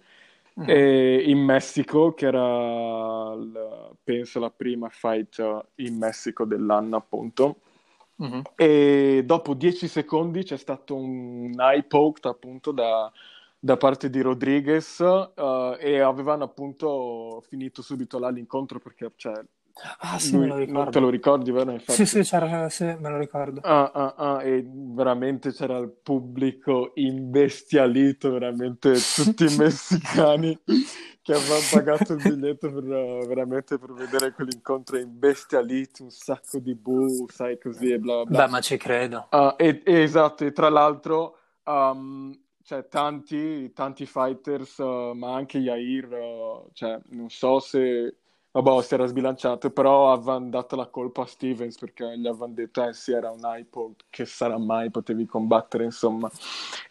Mhm. 0.60 0.68
e 0.68 1.22
in 1.30 1.38
Messico, 1.38 2.12
che 2.14 2.26
era, 2.26 3.32
il- 3.34 3.96
penso, 4.04 4.38
la 4.40 4.50
prima 4.50 4.88
fight 4.90 5.38
uh, 5.38 5.62
in 5.76 5.96
Messico 5.96 6.44
dell'anno, 6.44 6.96
appunto. 6.96 7.60
Mhm. 8.16 8.42
E 8.56 9.22
dopo 9.24 9.54
10 9.54 9.88
secondi 9.88 10.42
c'è 10.44 10.56
stato 10.58 10.94
un 10.94 11.54
eye 11.58 11.84
poke 11.84 12.28
appunto 12.28 12.70
da, 12.72 13.10
da 13.58 13.76
parte 13.78 14.10
di 14.10 14.20
Rodriguez 14.20 15.00
eh, 15.00 15.76
e 15.80 16.00
avevano 16.00 16.44
appunto 16.44 17.42
finito 17.48 17.80
subito 17.82 18.18
là 18.18 18.28
l'incontro 18.28 18.78
perché 18.78 19.10
cioè, 19.16 19.42
Ah, 20.00 20.18
sì, 20.18 20.36
me 20.36 20.46
lo 20.46 20.56
Lui, 20.56 20.66
ricordo. 20.66 20.90
te 20.90 21.00
lo 21.00 21.08
ricordi, 21.10 21.50
vero? 21.50 21.70
Sì, 21.84 22.04
Infatti. 22.04 22.06
sì, 22.06 22.20
c'era, 22.22 22.68
sì, 22.68 22.84
me 22.84 23.08
lo 23.10 23.18
ricordo. 23.18 23.60
Ah, 23.62 23.90
ah, 23.92 24.14
ah, 24.16 24.42
e 24.42 24.64
veramente 24.66 25.52
c'era 25.52 25.76
il 25.78 25.90
pubblico 25.90 26.92
imbestialito, 26.94 28.30
veramente 28.32 29.10
tutti 29.12 29.44
i 29.44 29.50
messicani 29.50 30.58
che 31.22 31.34
avevano 31.34 31.66
pagato 31.68 32.14
il 32.14 32.20
biglietto 32.22 32.72
per, 32.72 32.84
veramente 33.26 33.78
per 33.78 33.92
vedere 33.92 34.32
quell'incontro 34.32 34.96
imbestialiti, 34.98 36.02
un 36.02 36.10
sacco 36.10 36.58
di 36.58 36.74
bu, 36.74 37.26
sai, 37.28 37.58
così 37.58 37.90
e 37.92 37.98
bla 37.98 38.24
bla 38.24 38.24
Beh, 38.24 38.46
bla. 38.46 38.48
ma 38.48 38.60
ci 38.60 38.76
credo. 38.76 39.26
Ah, 39.30 39.54
e, 39.58 39.82
e 39.84 40.02
esatto, 40.02 40.44
e 40.44 40.52
tra 40.52 40.68
l'altro 40.68 41.36
um, 41.64 42.32
cioè, 42.62 42.86
tanti, 42.88 43.72
tanti 43.72 44.06
fighters, 44.06 44.78
uh, 44.78 45.12
ma 45.14 45.34
anche 45.34 45.58
Yair, 45.58 46.08
uh, 46.12 46.70
cioè, 46.72 46.98
non 47.10 47.28
so 47.28 47.58
se 47.60 48.19
vabbè, 48.52 48.82
si 48.82 48.94
era 48.94 49.06
sbilanciato, 49.06 49.70
però 49.70 50.12
avevano 50.12 50.48
dato 50.48 50.76
la 50.76 50.86
colpa 50.86 51.22
a 51.22 51.26
Stevens 51.26 51.78
perché 51.78 52.18
gli 52.18 52.26
avevano 52.26 52.54
detto, 52.54 52.86
eh 52.86 52.92
sì, 52.92 53.12
era 53.12 53.30
un 53.30 53.40
iPod, 53.42 53.94
che 54.10 54.24
sarà 54.26 54.58
mai, 54.58 54.90
potevi 54.90 55.26
combattere, 55.26 55.84
insomma. 55.84 56.30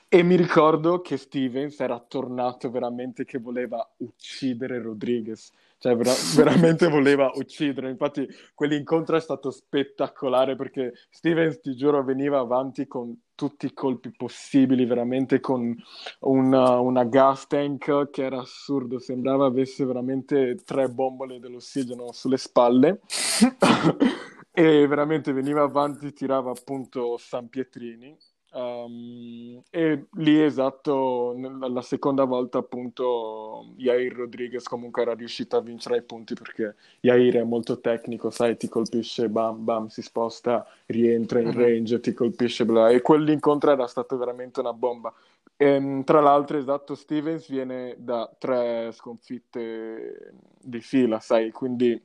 E 0.07 0.23
mi 0.23 0.35
ricordo 0.35 1.01
che 1.01 1.17
Stevens 1.17 1.79
era 1.79 1.99
tornato 1.99 2.71
veramente 2.71 3.25
che 3.25 3.37
voleva 3.37 3.87
uccidere 3.97 4.81
Rodriguez, 4.81 5.51
cioè 5.77 5.95
vera- 5.95 6.13
veramente 6.35 6.87
voleva 6.87 7.31
uccidere. 7.35 7.89
Infatti 7.89 8.27
quell'incontro 8.55 9.15
è 9.17 9.21
stato 9.21 9.51
spettacolare 9.51 10.55
perché 10.55 10.93
Stevens, 11.09 11.59
ti 11.59 11.75
giuro, 11.75 12.03
veniva 12.03 12.39
avanti 12.39 12.87
con 12.87 13.15
tutti 13.39 13.67
i 13.67 13.73
colpi 13.73 14.11
possibili, 14.11 14.83
veramente 14.83 15.39
con 15.39 15.73
una, 16.19 16.77
una 16.81 17.05
gas 17.05 17.47
tank 17.47 18.09
che 18.09 18.23
era 18.25 18.41
assurdo, 18.41 18.99
sembrava 18.99 19.45
avesse 19.45 19.85
veramente 19.85 20.57
tre 20.65 20.89
bombole 20.89 21.39
dell'ossigeno 21.39 22.11
sulle 22.11 22.35
spalle. 22.37 22.99
E 24.51 24.87
veramente 24.87 25.31
veniva 25.31 25.61
avanti, 25.61 26.11
tirava 26.11 26.51
appunto 26.51 27.15
San 27.17 27.47
Pietrini. 27.47 28.13
Um, 28.51 29.61
e 29.69 30.05
lì 30.13 30.41
esatto, 30.41 31.35
la 31.59 31.81
seconda 31.83 32.23
volta 32.23 32.57
appunto 32.57 33.73
Yair 33.77 34.11
Rodriguez 34.13 34.63
comunque 34.63 35.03
era 35.03 35.13
riuscito 35.13 35.55
a 35.55 35.61
vincere 35.61 35.97
i 35.97 36.01
punti 36.01 36.33
perché 36.33 36.75
Yair 37.01 37.35
è 37.35 37.43
molto 37.43 37.79
tecnico, 37.79 38.31
sai, 38.31 38.57
ti 38.57 38.67
colpisce, 38.67 39.29
bam 39.29 39.63
bam, 39.63 39.87
si 39.87 40.01
sposta, 40.01 40.65
rientra 40.87 41.41
in 41.41 41.49
Mhm. 41.49 41.53
range, 41.57 41.99
ti 41.99 42.13
colpisce, 42.13 42.65
bla. 42.65 42.89
E 42.89 43.01
quell'incontro 43.01 43.71
era 43.71 43.85
stato 43.85 44.17
veramente 44.17 44.61
una 44.61 44.73
bomba. 44.73 45.13
Ehm, 45.55 46.03
tra 46.03 46.19
l'altro, 46.19 46.57
esatto, 46.57 46.95
Stevens 46.95 47.47
viene 47.49 47.95
da 47.99 48.33
tre 48.39 48.91
sconfitte 48.93 50.33
di 50.59 50.79
fila, 50.81 51.19
sai, 51.19 51.51
quindi 51.51 52.01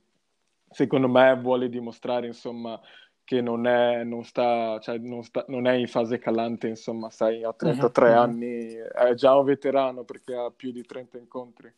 secondo 0.69 1.07
me 1.07 1.35
vuole 1.41 1.69
dimostrare, 1.69 2.27
insomma, 2.27 2.79
che 3.25 3.41
non 3.41 3.67
è, 3.67 4.03
non 4.05 4.23
sta, 4.23 4.79
cioè, 4.79 4.97
non 4.99 5.23
sta- 5.23 5.45
non 5.49 5.67
è 5.67 5.73
in 5.73 5.87
fase 5.87 6.19
calante, 6.19 6.67
insomma, 6.67 7.09
sai, 7.09 7.43
ha 7.43 7.53
Mhm, 7.61 7.91
33 7.91 8.13
mhm. 8.13 8.15
anni, 8.15 8.73
è 8.75 9.13
già 9.15 9.35
un 9.35 9.45
veterano 9.45 10.03
perché 10.05 10.35
ha 10.35 10.51
più 10.55 10.71
di 10.71 10.83
30 10.85 11.17
incontri, 11.17 11.73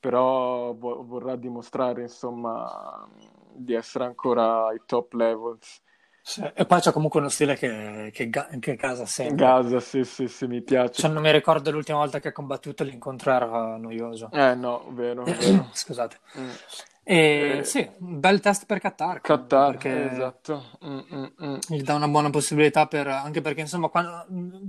però 0.00 0.74
vo- 0.74 1.04
vorrà 1.04 1.36
dimostrare, 1.36 2.02
insomma, 2.02 3.08
di 3.52 3.74
essere 3.74 4.04
ancora 4.04 4.66
ai 4.66 4.80
top 4.86 5.12
levels. 5.14 5.82
Sì. 6.22 6.42
E 6.54 6.66
poi 6.66 6.80
c'è 6.80 6.92
comunque 6.92 7.20
uno 7.20 7.28
stile 7.28 7.56
che, 7.56 8.10
che, 8.12 8.28
ga- 8.30 8.48
che 8.60 8.76
casa 8.76 9.04
sempre. 9.06 9.36
Gaza, 9.36 9.80
sì, 9.80 10.04
sì, 10.04 10.28
sì, 10.28 10.46
mi 10.46 10.62
piace. 10.62 11.02
Cioè, 11.02 11.10
non 11.10 11.22
mi 11.22 11.32
ricordo 11.32 11.70
l'ultima 11.70 11.98
volta 11.98 12.20
che 12.20 12.28
ha 12.28 12.32
combattuto, 12.32 12.84
l'incontro 12.84 13.32
era 13.32 13.76
noioso. 13.76 14.30
Eh 14.32 14.54
no, 14.54 14.84
vero, 14.92 15.24
vero. 15.24 15.66
Scusate. 15.72 16.18
Mm. 16.38 16.50
E 17.12 17.58
Eh, 17.58 17.64
sì, 17.64 17.88
un 17.98 18.20
bel 18.20 18.38
test 18.38 18.66
per 18.66 18.78
Qatar 18.78 19.20
Qatar, 19.20 19.72
perché 19.72 20.10
esatto. 20.12 20.70
Mm, 20.84 21.00
mm, 21.12 21.24
mm. 21.44 21.56
gli 21.68 21.82
dà 21.82 21.94
una 21.94 22.06
buona 22.06 22.30
possibilità 22.30 22.86
per, 22.86 23.08
anche 23.08 23.40
perché 23.40 23.62
insomma 23.62 23.88
quando, 23.88 24.26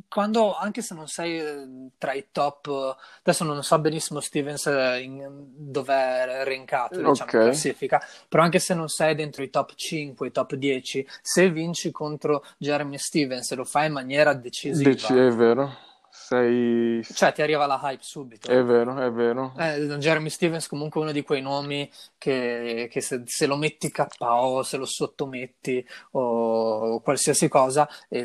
quando- 0.08 0.56
anche 0.56 0.82
se 0.82 0.96
non 0.96 1.08
sei 1.08 1.38
eh, 1.40 1.68
tra 2.00 2.14
i 2.14 2.30
top 2.32 2.98
adesso 3.20 3.44
non 3.44 3.62
so 3.62 3.78
benissimo 3.80 4.20
Stevens 4.22 4.66
eh, 4.66 5.08
dove 5.56 5.94
è 5.94 6.44
rankato 6.44 6.96
diciamo 6.96 7.32
in 7.32 7.38
Ok, 7.38 7.44
classifica 7.44 8.02
però 8.28 8.42
anche 8.42 8.58
se 8.60 8.74
non 8.74 8.88
sei 8.88 9.14
dentro 9.14 9.44
i 9.44 9.50
top 9.52 9.74
5 9.76 10.28
i 10.28 10.32
top 10.32 10.56
10 10.56 11.08
se 11.22 11.50
vinci 11.52 11.92
contro 11.92 12.44
Jeremy 12.58 12.98
Stevens 12.98 13.52
e 13.52 13.56
lo 13.56 13.66
fai 13.66 13.86
in 13.88 13.94
maniera 13.94 14.34
Deci, 14.72 14.72
decisiva 14.72 15.28
è 15.28 15.30
vero. 15.32 15.90
Sei... 16.32 17.04
cioè 17.04 17.34
ti 17.34 17.42
arriva 17.42 17.66
la 17.66 17.78
hype 17.84 18.00
È 18.02 18.06
subito 18.06 18.50
vero, 18.64 18.96
è 18.98 19.12
vero. 19.12 19.52
eh, 19.58 19.98
Jeremy 19.98 20.30
Stevens 20.30 20.68
comunque 20.68 21.02
è 21.02 21.04
uno 21.04 21.12
di 21.12 21.24
quei 21.24 21.42
nomi 21.42 21.92
che, 22.18 22.88
che 22.90 23.02
se, 23.02 23.24
se 23.26 23.46
lo 23.48 23.58
metti 23.58 23.92
KO, 23.92 24.64
se 24.64 24.78
lo 24.78 24.86
sottometti 24.86 25.86
o 26.12 27.02
qualsiasi 27.02 27.50
cosa, 27.50 27.86
e, 28.08 28.22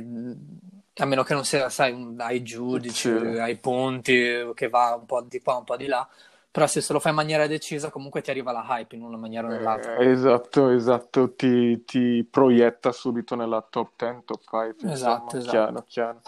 a 0.99 1.05
meno 1.05 1.25
che 1.25 1.35
non 1.35 1.45
sia, 1.45 1.69
sai, 1.69 1.91
un- 1.93 2.15
ai 2.21 2.43
giudici, 2.45 3.09
Sì. 3.09 3.09
ai 3.09 3.57
punti, 3.59 4.51
che 4.55 4.69
va 4.69 4.97
un 4.99 5.05
po' 5.07 5.23
di 5.23 5.41
qua, 5.41 5.57
un 5.57 5.65
po' 5.65 5.77
di 5.77 5.87
là, 5.87 6.09
però 6.51 6.67
se, 6.69 6.81
se 6.81 6.93
lo 6.93 7.01
fai 7.01 7.11
in 7.11 7.17
maniera 7.17 7.47
decisa 7.49 7.91
comunque 7.91 8.23
ti 8.23 8.31
arriva 8.31 8.53
la 8.53 8.65
hype 8.67 8.95
in 8.95 9.03
una 9.03 9.17
maniera 9.19 9.49
o 9.49 9.51
nell'altra. 9.51 9.93
Eh, 9.97 10.11
esatto, 10.11 10.71
esatto, 10.71 11.35
ti, 11.35 11.85
ti 11.85 12.27
proietta 12.31 12.93
subito 12.93 13.35
nella 13.35 13.61
top 13.69 13.91
10, 13.97 14.23
top 14.25 14.41
5, 14.49 14.89
Esatto, 14.91 15.37
insomma, 15.37 15.39
esatto. 15.39 15.51
chiaro, 15.51 15.85
chiaro. 15.87 16.21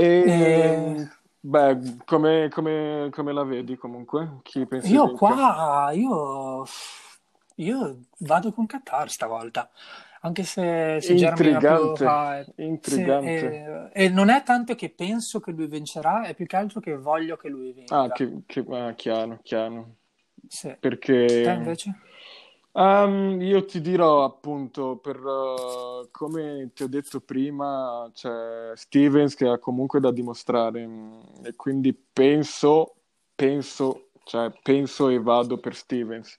E 0.00 0.26
E, 0.26 1.08
beh, 1.40 1.78
come, 2.04 2.48
come- 2.50 3.08
come 3.12 3.32
la 3.32 3.44
vedi 3.44 3.76
comunque? 3.76 4.38
Chi 4.42 4.66
pensi 4.66 4.92
io 4.92 5.10
qua, 5.12 5.90
io, 5.92 6.64
io 7.56 8.00
vado 8.18 8.52
con 8.52 8.66
Qatar 8.66 9.10
stavolta, 9.10 9.70
anche 10.22 10.42
se, 10.44 11.00
se 11.00 11.12
ha 11.26 11.32
più 11.32 11.50
Intrigante. 11.50 12.06
Sì, 12.82 13.02
intrigante. 13.02 13.90
e, 13.92 14.08
non 14.08 14.30
è 14.30 14.42
tanto 14.42 14.74
che 14.74 14.90
penso 14.90 15.38
che 15.40 15.50
lui 15.52 15.66
vincerà, 15.66 16.22
è 16.24 16.34
più 16.34 16.46
che 16.46 16.56
altro 16.56 16.80
che 16.80 16.96
voglio 16.96 17.36
che 17.36 17.48
lui 17.48 17.72
Ah, 17.90 18.08
vinca. 18.08 18.14
che, 18.14 18.42
che- 18.46 18.64
ah, 18.70 18.94
chiaro, 18.94 19.38
chiaro. 19.42 19.96
Sì. 20.48 20.68
Te 20.68 20.78
Perché 20.80 21.52
invece? 21.56 21.94
Ehm, 22.72 23.40
io 23.40 23.64
ti 23.64 23.80
dirò 23.80 24.24
appunto, 24.24 24.96
per, 24.96 25.16
eh, 25.16 26.08
come 26.12 26.70
ti 26.72 26.84
ho 26.84 26.88
detto 26.88 27.20
prima, 27.20 28.08
c'è 28.14 28.72
Stevens 28.74 29.34
che 29.34 29.48
ha 29.48 29.58
comunque 29.58 29.98
da 30.00 30.12
dimostrare 30.12 30.86
mm, 30.86 31.20
e 31.44 31.54
quindi 31.56 31.92
penso, 31.94 32.94
penso, 33.34 34.10
cioè 34.24 34.52
penso 34.62 35.08
e 35.08 35.18
vado 35.20 35.58
per 35.58 35.74
Stevens. 35.74 36.38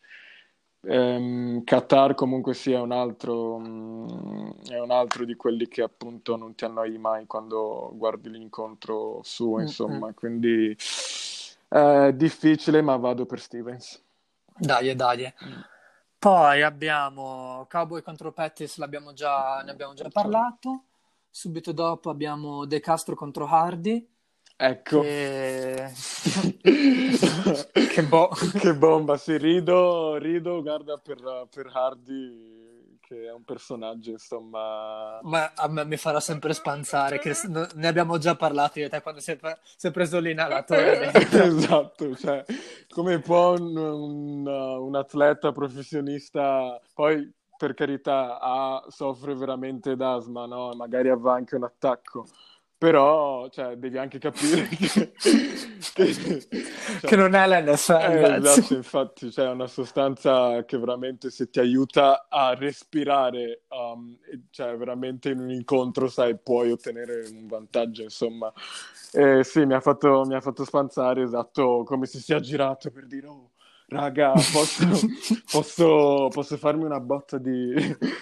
Ehm, 0.84 1.64
Qatar 1.64 2.16
comunque 2.16 2.54
sia 2.54 2.82
un 2.82 2.92
altro, 2.92 3.60
mm, 3.60 4.50
è 4.70 4.80
un 4.80 4.92
altro 4.92 5.26
di 5.26 5.36
quelli 5.36 5.68
che 5.68 5.82
appunto 5.82 6.38
non 6.38 6.56
ti 6.56 6.64
annoi 6.66 6.98
mai 6.98 7.26
quando 7.28 7.92
guardi 7.94 8.30
l'incontro 8.30 9.20
suo, 9.24 9.58
Mm, 9.58 9.60
mm. 9.60 9.62
insomma, 9.64 10.14
quindi 10.14 10.76
è 11.68 12.12
difficile, 12.14 12.82
ma 12.82 12.96
vado 12.96 13.26
per 13.26 13.40
Stevens. 13.42 14.02
Dai, 14.58 14.96
dai. 14.96 15.34
Mm. 15.46 15.60
Poi 16.22 16.62
abbiamo 16.62 17.66
Cowboy 17.68 18.04
contro 18.04 18.32
Pettis, 18.32 18.78
l'abbiamo 18.78 19.12
già, 19.12 19.64
ne 19.66 19.72
abbiamo 19.72 19.96
già 19.96 20.08
parlato. 20.08 20.84
Subito 21.32 21.72
dopo 21.72 22.12
abbiamo 22.12 22.68
De 22.68 22.80
Castro 22.80 23.16
contro 23.16 23.48
Hardy, 23.48 24.08
Ecco. 24.56 25.02
che... 25.02 25.92
che 27.74 28.04
boh. 28.04 28.30
Che 28.60 28.76
bomba, 28.76 29.18
sì, 29.18 29.36
rido, 29.38 30.18
rido, 30.18 30.62
guarda, 30.62 30.98
per, 30.98 31.48
per 31.50 31.72
Hardy, 31.74 32.61
che 33.12 33.26
è 33.26 33.32
un 33.34 33.44
personaggio, 33.44 34.12
insomma... 34.12 35.20
Ma 35.24 35.52
a 35.54 35.68
me 35.68 35.84
mi 35.84 35.98
farà 35.98 36.22
sempre 36.22 36.54
spanzare, 36.54 37.20
che 37.20 37.34
ne 37.76 37.88
abbiamo 37.88 38.18
già 38.18 38.36
parlato 38.38 38.80
io 38.80 38.86
e 38.86 38.90
te 38.90 39.02
quando 39.02 39.20
si 39.20 39.32
è, 39.32 39.38
si 39.76 39.88
è 39.88 39.92
preso 39.92 40.20
l'inalatore 40.20 40.98
dentro. 40.98 41.44
Esatto, 41.44 42.16
cioè, 42.16 42.44
come 42.90 43.20
può 43.20 43.52
un, 43.58 43.76
un- 43.76 44.48
un 44.48 44.96
atleta 44.96 45.52
professionista, 45.52 46.80
poi 46.94 47.30
per 47.58 47.74
carità, 47.74 48.40
ha- 48.40 48.86
soffre 48.88 49.36
veramente 49.36 49.96
d'asma, 49.98 50.46
no? 50.46 50.72
Magari 50.74 51.10
avrà 51.10 51.34
anche 51.34 51.56
un 51.58 51.64
attacco, 51.64 52.26
però, 52.82 53.48
cioè, 53.50 53.76
devi 53.76 54.00
anche 54.00 54.18
capire 54.18 54.68
che... 54.68 55.12
che- 55.94 56.14
Che 57.06 57.16
cioè, 57.16 57.16
non 57.16 57.36
è 57.36 57.48
l'NFL, 57.48 57.94
Eh, 57.94 58.36
esatto, 58.38 58.74
infatti 58.74 59.30
c'è 59.30 59.48
una 59.50 59.68
sostanza 59.68 60.64
che 60.66 60.80
veramente 60.80 61.30
se 61.30 61.50
ti 61.52 61.60
aiuta 61.60 62.26
a 62.28 62.56
respirare, 62.56 63.64
um, 63.70 64.18
e- 64.32 64.46
cioè 64.50 64.76
veramente 64.78 65.30
in 65.30 65.40
un 65.40 65.52
incontro, 65.52 66.08
sai, 66.08 66.38
puoi 66.40 66.72
ottenere 66.72 67.28
un 67.30 67.46
vantaggio, 67.48 68.02
insomma. 68.02 68.52
Eh, 69.14 69.44
sì, 69.44 69.66
mi 69.66 69.74
ha 69.74 69.80
fatto, 69.82 70.24
mi 70.26 70.36
ha 70.36 70.42
fatto 70.42 70.64
spanzare, 70.66 71.22
esatto, 71.22 71.84
come 71.84 72.06
se 72.08 72.20
sia 72.20 72.40
girato 72.40 72.90
per 72.92 73.06
dire, 73.08 73.28
oh, 73.28 73.52
raga, 73.92 74.32
posso, 74.32 74.86
posso, 75.52 76.28
posso 76.30 76.58
farmi 76.58 76.86
una 76.86 77.00
botta 77.00 77.38
di, 77.38 77.74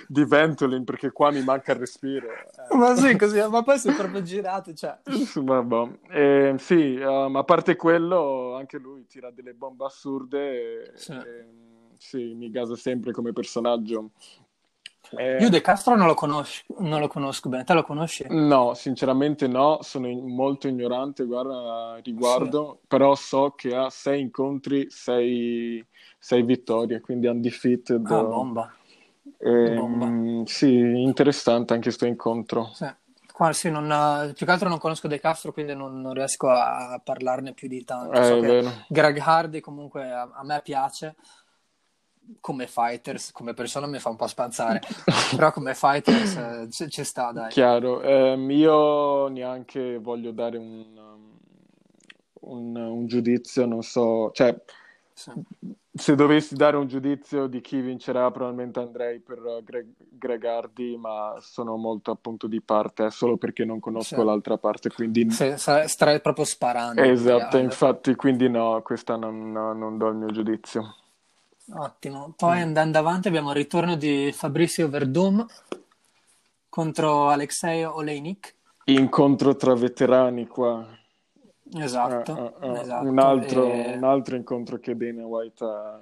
di 0.07 0.25
Ventolin 0.25 0.83
perché 0.83 1.11
qua 1.11 1.31
mi 1.31 1.43
manca 1.43 1.73
il 1.73 1.79
respiro. 1.79 2.27
Eh. 2.31 2.75
Ma 2.75 2.95
sì, 2.95 3.15
così, 3.15 3.39
ma 3.47 3.61
poi 3.61 3.77
si 3.77 3.89
è 3.89 3.95
proprio 3.95 4.21
girato, 4.23 4.73
cioè... 4.73 4.97
Vabbè. 5.35 5.89
Eh, 6.09 6.55
sì, 6.57 6.97
um, 6.99 7.35
a 7.35 7.43
parte 7.43 7.75
quello, 7.75 8.55
anche 8.55 8.77
lui 8.79 9.05
tira 9.07 9.29
delle 9.31 9.53
bombe 9.53 9.85
assurde. 9.85 10.91
e- 10.91 10.91
Sì. 10.95 11.11
e, 11.13 11.45
sì, 11.97 12.33
mi 12.33 12.49
gasa 12.49 12.75
sempre 12.75 13.11
come 13.11 13.31
personaggio. 13.33 14.11
Eh, 15.17 15.37
Io 15.39 15.49
De 15.49 15.61
Castro 15.61 15.95
non 15.95 16.05
lo, 16.05 16.13
conosco, 16.13 16.63
non 16.79 16.99
lo 16.99 17.07
conosco 17.07 17.49
bene, 17.49 17.63
te 17.63 17.73
lo 17.73 17.83
conosci? 17.83 18.25
No, 18.29 18.73
sinceramente 18.75 19.47
no, 19.47 19.79
sono 19.81 20.07
molto 20.09 20.67
ignorante 20.67 21.25
guarda, 21.25 21.99
riguardo, 22.03 22.77
sì. 22.79 22.87
però 22.87 23.15
so 23.15 23.53
che 23.55 23.75
ha 23.75 23.89
sei 23.89 24.21
incontri, 24.21 24.87
sei, 24.89 25.83
sei 26.17 26.43
vittorie, 26.43 27.01
quindi 27.01 27.27
undefeated. 27.27 28.05
Ah, 28.05 28.23
bomba. 28.23 28.73
E, 29.37 29.73
bomba. 29.73 30.45
Sì, 30.45 31.01
interessante 31.01 31.73
anche 31.73 31.85
questo 31.85 32.05
incontro. 32.05 32.69
Sì. 32.73 32.87
Qua, 33.33 33.53
sì, 33.53 33.71
non, 33.71 34.33
più 34.35 34.45
che 34.45 34.51
altro 34.51 34.67
non 34.67 34.79
conosco 34.79 35.07
De 35.07 35.17
Castro, 35.17 35.53
quindi 35.53 35.73
non, 35.73 36.01
non 36.01 36.13
riesco 36.13 36.49
a 36.49 36.99
parlarne 37.01 37.53
più 37.53 37.69
di 37.69 37.85
tanto. 37.85 38.11
Eh, 38.11 38.23
so 38.25 38.83
Greg 38.89 39.17
Hardy 39.17 39.61
comunque 39.61 40.11
a, 40.11 40.29
a 40.33 40.43
me 40.43 40.59
piace 40.61 41.15
come 42.39 42.67
fighters, 42.67 43.31
come 43.31 43.53
persona 43.53 43.87
mi 43.87 43.99
fa 43.99 44.09
un 44.09 44.15
po' 44.15 44.27
spazzare, 44.27 44.81
però 45.35 45.51
come 45.51 45.73
fighters 45.73 46.35
eh, 46.35 46.67
c- 46.69 46.87
ci 46.87 47.03
sta, 47.03 47.31
dai. 47.31 47.49
Chiaro, 47.49 48.01
um, 48.03 48.49
io 48.51 49.27
neanche 49.27 49.97
voglio 49.97 50.31
dare 50.31 50.57
un, 50.57 50.85
un, 52.41 52.75
un, 52.75 53.07
giudizio, 53.07 53.65
non 53.65 53.81
so, 53.81 54.31
cioè, 54.33 54.55
sì. 55.13 55.31
se 55.93 56.15
dovessi 56.15 56.55
dare 56.55 56.77
un 56.77 56.87
giudizio 56.87 57.47
di 57.47 57.61
chi 57.61 57.81
vincerà, 57.81 58.29
probabilmente 58.31 58.79
andrei 58.79 59.19
per 59.19 59.61
Greg, 59.63 59.87
Greg 59.97 60.43
Hardy, 60.45 60.97
ma 60.97 61.35
sono 61.39 61.77
molto 61.77 62.11
appunto 62.11 62.47
di 62.47 62.61
parte, 62.61 63.05
eh, 63.05 63.11
solo 63.11 63.37
perché 63.37 63.65
non 63.65 63.79
conosco 63.79 64.15
sì. 64.19 64.23
l'altra 64.23 64.57
parte, 64.57 64.89
quindi... 64.89 65.29
Sì, 65.31 65.53
starei 65.57 66.21
proprio 66.21 66.45
sparando. 66.45 67.01
Esatto, 67.01 67.57
infatti, 67.57 68.15
quindi 68.15 68.49
no, 68.49 68.81
questa 68.83 69.15
non, 69.15 69.51
non 69.51 69.97
do 69.97 70.07
il 70.09 70.15
mio 70.15 70.31
giudizio. 70.31 70.95
Ottimo. 71.73 72.33
Poi 72.35 72.61
andando 72.61 72.97
avanti 72.97 73.27
abbiamo 73.27 73.49
il 73.49 73.55
ritorno 73.55 73.95
di 73.95 74.31
Fabrizio 74.33 74.89
Verdum 74.89 75.45
contro 76.67 77.29
Alexei 77.29 77.83
Oleinik. 77.83 78.55
Incontro 78.85 79.55
tra 79.55 79.75
veterani 79.75 80.47
qua. 80.47 80.87
Esatto. 81.73 82.31
Uh, 82.31 82.65
uh, 82.65 82.71
uh. 82.71 82.75
esatto. 82.75 83.07
Un, 83.07 83.19
altro, 83.19 83.65
e... 83.71 83.93
un, 83.95 84.03
altro, 84.03 84.35
incontro 84.35 84.79
che 84.79 84.95
Dana 84.97 85.25
White 85.25 85.63
ha, 85.63 85.99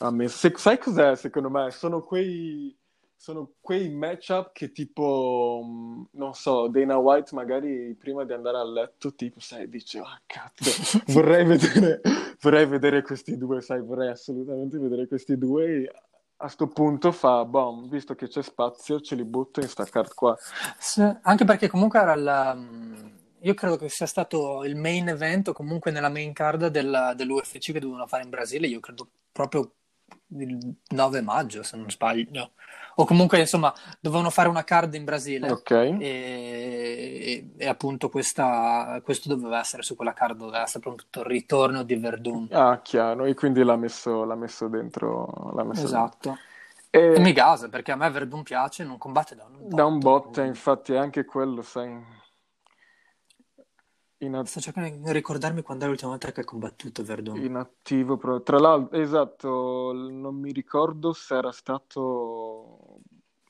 ha 0.00 0.10
messo. 0.10 0.50
Sai 0.56 0.78
cos'è 0.78 1.14
secondo 1.16 1.50
me? 1.50 1.70
Sono 1.70 2.02
quei 2.02 2.76
sono 3.24 3.52
quei 3.58 3.88
matchup 3.88 4.52
che 4.52 4.70
tipo, 4.70 5.62
mm, 5.64 6.02
non 6.10 6.34
so, 6.34 6.68
Dana 6.68 6.98
White 6.98 7.34
magari 7.34 7.96
prima 7.98 8.22
di 8.24 8.34
andare 8.34 8.58
a 8.58 8.64
letto, 8.64 9.14
tipo, 9.14 9.40
sai, 9.40 9.66
dice, 9.66 10.00
ah, 10.00 10.20
cazzo, 10.26 10.70
vorrei 11.10 11.46
vedere, 11.46 12.02
vorrei 12.38 12.66
vedere 12.66 13.00
questi 13.00 13.38
due, 13.38 13.62
sai, 13.62 13.80
vorrei 13.80 14.10
assolutamente 14.10 14.78
vedere 14.78 15.08
questi 15.08 15.38
due. 15.38 15.64
E 15.64 15.92
a 16.36 16.48
sto 16.48 16.66
punto 16.66 17.12
fa, 17.12 17.46
boom, 17.46 17.88
visto 17.88 18.14
che 18.14 18.28
c'è 18.28 18.42
spazio, 18.42 19.00
ce 19.00 19.14
li 19.14 19.24
butto 19.24 19.62
in 19.62 19.68
sta 19.68 19.84
card 19.84 20.12
qua. 20.12 20.36
Anche 21.22 21.46
perché 21.46 21.68
comunque 21.68 22.00
era 22.00 22.14
la... 22.14 22.54
Io 23.40 23.54
credo 23.54 23.76
che 23.76 23.88
sia 23.88 24.04
stato 24.04 24.64
il 24.64 24.76
main 24.76 25.08
event 25.08 25.48
o 25.48 25.52
comunque 25.54 25.90
nella 25.90 26.10
main 26.10 26.34
card 26.34 26.66
del, 26.66 27.14
dell'UFC 27.16 27.72
che 27.72 27.80
dovevano 27.80 28.06
fare 28.06 28.24
in 28.24 28.28
Brasile, 28.28 28.66
io 28.66 28.80
credo 28.80 29.08
proprio 29.32 29.72
il 30.36 30.76
9 30.88 31.20
maggio, 31.22 31.62
se 31.62 31.78
non 31.78 31.90
sbaglio 31.90 32.50
o 32.96 33.04
comunque 33.04 33.38
insomma 33.38 33.72
dovevano 34.00 34.30
fare 34.30 34.48
una 34.48 34.64
card 34.64 34.94
in 34.94 35.04
Brasile 35.04 35.50
okay. 35.50 35.96
e, 35.98 37.50
e, 37.56 37.66
appunto 37.66 38.08
questa, 38.08 39.00
questo 39.02 39.28
doveva 39.28 39.58
essere 39.58 39.82
su 39.82 39.96
quella 39.96 40.12
card 40.12 40.38
doveva 40.38 40.62
essere 40.62 40.84
appunto 40.84 41.20
il 41.20 41.26
ritorno 41.26 41.82
di 41.82 41.94
Verdun 41.96 42.48
ah 42.52 42.80
chiaro 42.82 43.24
e 43.24 43.34
quindi 43.34 43.62
l'ha 43.62 43.76
messo, 43.76 44.24
l'ha 44.24 44.36
messo 44.36 44.68
dentro 44.68 45.52
l'ha 45.54 45.64
messo 45.64 45.84
esatto 45.84 46.18
dentro. 46.30 46.42
E... 46.90 47.14
e 47.14 47.18
mi 47.20 47.32
gasa 47.32 47.68
perché 47.68 47.92
a 47.92 47.96
me 47.96 48.10
Verdun 48.10 48.42
piace 48.42 48.84
non 48.84 48.98
combatte 48.98 49.34
da 49.34 49.44
un 49.44 49.58
botto 49.58 49.76
da 49.76 49.84
un 49.84 49.98
botto 49.98 50.40
infatti 50.42 50.92
è 50.92 50.96
anche 50.96 51.24
quello 51.24 51.62
sai 51.62 52.22
in 54.24 54.42
Sto 54.46 54.60
cercando 54.60 55.06
di 55.06 55.12
ricordarmi 55.12 55.62
quando 55.62 55.84
è 55.84 55.88
l'ultima 55.88 56.10
volta 56.10 56.32
che 56.32 56.40
ha 56.40 56.44
combattuto 56.44 57.02
Verdun. 57.02 57.36
In 57.36 57.56
attivo, 57.56 58.18
tra 58.42 58.58
l'altro, 58.58 58.98
esatto, 58.98 59.92
non 59.92 60.36
mi 60.36 60.52
ricordo 60.52 61.12
se 61.12 61.36
era 61.36 61.52
stato 61.52 62.43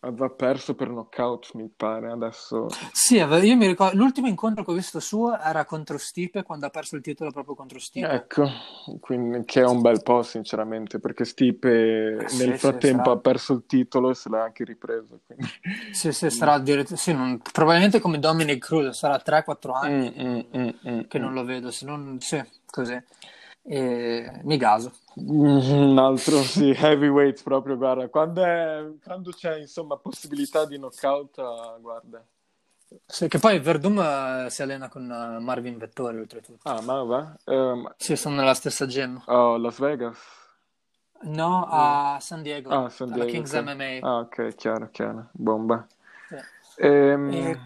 aveva 0.05 0.29
perso 0.29 0.75
per 0.75 0.89
knockout, 0.89 1.55
mi 1.55 1.71
pare, 1.75 2.11
adesso... 2.11 2.69
Sì, 2.93 3.17
io 3.17 3.57
mi 3.57 3.67
ricordo, 3.67 3.97
l'ultimo 3.97 4.27
incontro 4.27 4.65
che 4.65 4.71
ho 4.71 4.75
visto 4.75 5.01
suo 5.01 5.39
era 5.39 5.65
contro 5.65 5.99
Stipe, 5.99 6.43
quando 6.43 6.67
ha 6.67 6.71
perso 6.71 6.97
il 6.97 7.03
titolo 7.03 7.31
proprio 7.31 7.55
contro 7.55 7.79
Stipe. 7.79 8.07
Ecco, 8.09 8.49
quindi, 9.01 9.45
che 9.45 9.63
è 9.63 9.67
un 9.67 9.81
bel 9.81 10.03
po', 10.03 10.23
sinceramente, 10.23 11.01
perché 11.01 11.25
Stipe 11.25 12.17
eh, 12.19 12.37
nel 12.37 12.59
frattempo 12.59 13.05
sarà... 13.05 13.17
ha 13.17 13.19
perso 13.19 13.53
il 13.55 13.65
titolo 13.67 14.11
e 14.11 14.15
se 14.15 14.29
l'ha 14.29 14.43
anche 14.43 14.65
ripreso. 14.65 15.21
Quindi... 15.27 15.47
Sì, 15.93 16.13
sì, 16.13 16.31
sarà 16.31 16.59
diretto... 16.59 16.97
sì, 16.97 17.13
non... 17.13 17.41
probabilmente 17.53 18.01
come 18.01 18.19
Dominic 18.19 18.65
Cruz, 18.65 18.97
sarà 18.97 19.21
3-4 19.25 19.71
anni 19.73 20.15
mm, 20.17 20.27
mm, 20.27 20.41
mm, 20.57 20.69
mm, 20.89 21.01
che 21.09 21.19
non 21.19 21.33
lo 21.33 21.45
vedo, 21.45 21.71
se 21.71 21.87
non... 21.87 22.19
Sì, 22.21 22.43
così. 22.67 23.03
E... 23.67 24.41
Mi 24.43 24.57
gaso. 24.57 24.93
Un 25.15 25.97
altro, 25.99 26.43
sì, 26.43 26.71
heavyweight 26.71 27.43
proprio, 27.43 27.77
guarda, 27.77 28.09
quando, 28.09 28.45
è, 28.45 28.85
quando 29.03 29.31
c'è 29.31 29.59
insomma 29.59 29.97
possibilità 29.97 30.67
di 30.67 30.77
knockout, 30.77 31.81
guarda. 31.81 32.25
Sì, 33.07 33.29
che 33.29 33.39
poi 33.39 33.59
Verdum 33.59 33.97
uh, 33.97 34.49
si 34.49 34.63
allena 34.63 34.89
con 34.89 35.03
uh, 35.09 35.41
Marvin 35.41 35.79
Vettori 35.79 36.19
oltretutto. 36.19 36.69
Ah, 36.69 36.81
ma 36.83 37.03
va? 37.03 37.37
Um, 37.45 37.93
sì, 37.97 38.17
sono 38.17 38.37
nella 38.37 38.55
stessa 38.55 38.87
gym. 38.87 39.23
Oh, 39.27 39.57
Las 39.57 39.79
Vegas? 39.79 40.19
No, 41.23 41.67
a 41.69 42.19
San 42.21 42.43
Diego, 42.43 42.71
ah, 42.71 42.89
San 42.91 43.09
Diego 43.09 43.23
alla 43.23 43.31
Kings 43.31 43.53
okay. 43.53 44.01
MMA. 44.01 44.07
Ah, 44.07 44.19
ok, 44.19 44.55
chiaro, 44.55 44.91
chiaro, 44.91 45.29
bomba. 45.33 45.87
Ehm... 46.79 47.31
E 47.33 47.59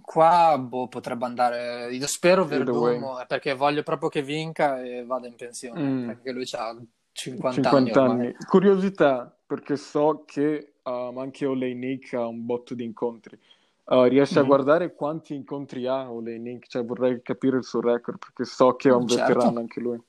qua 0.00 0.56
boh, 0.58 0.88
potrebbe 0.88 1.24
andare. 1.24 1.92
Io 1.92 2.06
spero 2.06 2.44
Verdum 2.44 3.24
perché 3.26 3.54
voglio 3.54 3.82
proprio 3.82 4.08
che 4.08 4.22
vinca 4.22 4.82
e 4.82 5.04
vada 5.04 5.26
in 5.26 5.34
pensione. 5.34 5.80
Mm. 5.80 6.06
Perché 6.06 6.32
lui 6.32 6.48
ha 6.52 6.76
50, 7.12 7.62
50 7.62 8.02
anni. 8.02 8.12
anni. 8.12 8.34
Curiosità, 8.46 9.34
perché 9.46 9.76
so 9.76 10.24
che 10.26 10.74
um, 10.82 11.18
anche 11.18 11.46
Oleinik 11.46 12.14
ha 12.14 12.26
un 12.26 12.44
botto 12.44 12.74
di 12.74 12.84
incontri. 12.84 13.38
Uh, 13.84 14.04
riesci 14.04 14.38
mm. 14.38 14.42
a 14.42 14.44
guardare 14.44 14.94
quanti 14.94 15.34
incontri 15.34 15.86
ha 15.86 16.10
Oleinik? 16.10 16.66
Cioè, 16.66 16.84
vorrei 16.84 17.22
capire 17.22 17.58
il 17.58 17.64
suo 17.64 17.80
record 17.80 18.18
perché 18.18 18.44
so 18.44 18.74
che 18.76 18.88
è 18.88 18.92
un 18.92 19.06
certo. 19.06 19.26
veterano 19.26 19.58
anche 19.58 19.80
lui. 19.80 20.00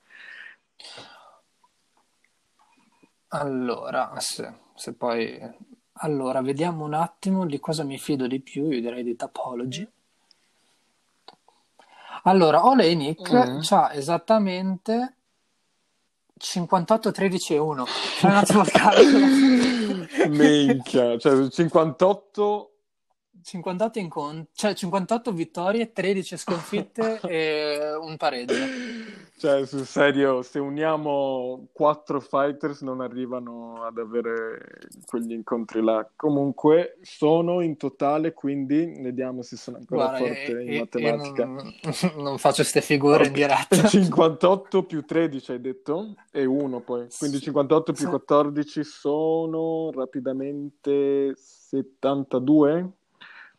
Allora, 3.30 4.14
se, 4.18 4.53
se 4.76 4.93
poi 4.93 5.38
allora, 5.99 6.41
vediamo 6.41 6.83
un 6.83 6.93
attimo 6.93 7.45
di 7.45 7.59
cosa 7.59 7.83
mi 7.83 7.97
fido 7.97 8.27
di 8.27 8.39
più, 8.41 8.69
io 8.69 8.81
direi 8.81 9.03
di 9.03 9.15
Topology. 9.15 9.87
Allora, 12.23 12.65
Oleinik 12.65 13.31
mm. 13.31 13.59
ha 13.69 13.93
esattamente 13.93 15.15
58, 16.37 17.11
13 17.11 17.53
e 17.53 17.57
1. 17.57 17.85
Fai 17.85 18.31
un 18.31 18.37
attimo 18.37 18.61
il 18.61 18.71
calcolo. 18.71 20.27
Minchia, 20.35 21.17
cioè 21.17 21.49
58 21.49 22.69
58 23.45 23.99
incontri, 23.99 24.47
cioè 24.55 24.73
58 24.73 25.31
vittorie, 25.31 25.91
13 25.93 26.35
sconfitte 26.35 27.19
e 27.29 27.95
un 28.01 28.17
pareggio. 28.17 28.55
Cioè, 29.38 29.65
sul 29.65 29.86
serio, 29.86 30.41
se 30.43 30.59
uniamo 30.59 31.67
4 31.73 32.21
fighters 32.21 32.81
non 32.81 33.01
arrivano 33.01 33.83
ad 33.83 33.97
avere 33.97 34.88
quegli 35.05 35.33
incontri 35.33 35.83
là. 35.83 36.09
Comunque 36.15 36.97
sono 37.01 37.59
in 37.59 37.75
totale, 37.75 38.33
quindi 38.33 38.97
vediamo 39.01 39.41
se 39.41 39.57
sono 39.57 39.77
ancora 39.77 40.07
Guarda, 40.07 40.25
forte 40.25 40.57
e, 40.57 40.73
in 40.73 40.79
matematica. 40.79 41.45
Non, 41.45 41.73
non, 42.23 42.38
faccio 42.38 42.61
queste 42.61 42.79
figure 42.79 43.15
okay. 43.15 43.27
in 43.27 43.33
diretta. 43.33 43.83
58 43.88 44.83
più 44.83 45.03
13 45.03 45.51
hai 45.51 45.61
detto? 45.61 46.15
E 46.31 46.45
1 46.45 46.79
poi. 46.79 47.07
Quindi 47.17 47.41
58 47.41 47.91
più 47.91 48.07
14 48.07 48.83
sono 48.86 49.91
rapidamente 49.91 51.33
72? 51.36 52.89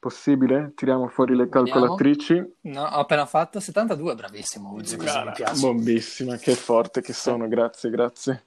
Possibile? 0.07 0.71
Tiriamo 0.77 1.09
fuori 1.09 1.35
le 1.35 1.49
calcolatrici. 1.49 2.59
No, 2.61 2.83
ho 2.83 3.01
appena 3.01 3.27
fatto 3.27 3.59
72, 3.59 4.15
bravissimo 4.15 4.71
Uzi, 4.71 4.97
Cara, 4.99 5.35
bombissima, 5.59 6.37
che 6.37 6.55
forte 6.55 7.01
che 7.01 7.13
sono, 7.13 7.49
grazie, 7.49 7.91
grazie. 7.91 8.45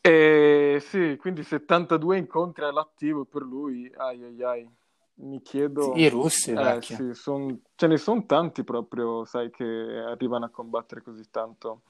E 0.00 0.82
sì, 0.84 1.16
quindi 1.20 1.44
72 1.44 2.18
incontri 2.18 2.64
all'attivo 2.64 3.24
per 3.24 3.42
lui, 3.42 3.92
ai 3.96 4.24
ai 4.24 4.42
ai. 4.42 4.70
Mi 5.14 5.40
chiedo... 5.40 5.92
I 5.94 6.08
russi, 6.08 6.50
eh, 6.50 6.78
sì, 6.80 7.14
son... 7.14 7.60
ce 7.76 7.86
ne 7.86 7.96
sono 7.96 8.26
tanti 8.26 8.64
proprio, 8.64 9.24
sai, 9.24 9.52
che 9.52 9.64
arrivano 9.64 10.46
a 10.46 10.48
combattere 10.48 11.00
così 11.00 11.22
tanto. 11.30 11.82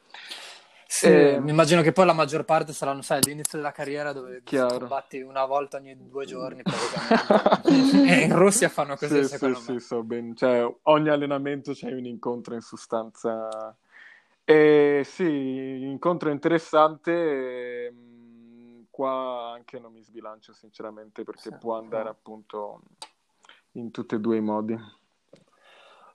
Sì, 0.94 1.06
e... 1.06 1.40
mi 1.40 1.48
immagino 1.48 1.80
che 1.80 1.90
poi 1.90 2.04
la 2.04 2.12
maggior 2.12 2.44
parte 2.44 2.74
saranno, 2.74 3.00
sai, 3.00 3.20
l'inizio 3.22 3.56
della 3.56 3.72
carriera 3.72 4.12
dove 4.12 4.42
Chiaro. 4.44 4.76
combatti 4.80 5.22
una 5.22 5.46
volta 5.46 5.78
ogni 5.78 5.96
due 5.96 6.26
giorni 6.26 6.60
praticamente. 6.62 8.12
e 8.12 8.24
in 8.24 8.36
Russia 8.36 8.68
fanno 8.68 8.94
così, 8.96 9.22
sì, 9.22 9.28
secondo 9.30 9.58
sì, 9.58 9.72
me. 9.72 9.80
Sì, 9.80 9.86
so 9.86 10.02
bene. 10.02 10.34
Cioè, 10.34 10.70
ogni 10.82 11.08
allenamento 11.08 11.72
c'è 11.72 11.90
un 11.92 12.04
incontro 12.04 12.52
in 12.52 12.60
sostanza. 12.60 13.74
E 14.44 15.00
sì, 15.02 15.24
incontro 15.82 16.28
interessante. 16.30 17.94
qua 18.90 19.52
anche 19.54 19.78
non 19.80 19.94
mi 19.94 20.02
sbilancio 20.02 20.52
sinceramente 20.52 21.24
perché 21.24 21.48
Sì. 21.48 21.56
può 21.58 21.78
andare 21.78 22.10
appunto 22.10 22.82
in 23.72 23.90
tutti 23.90 24.14
e 24.16 24.20
due 24.20 24.36
i 24.36 24.42
modi. 24.42 24.78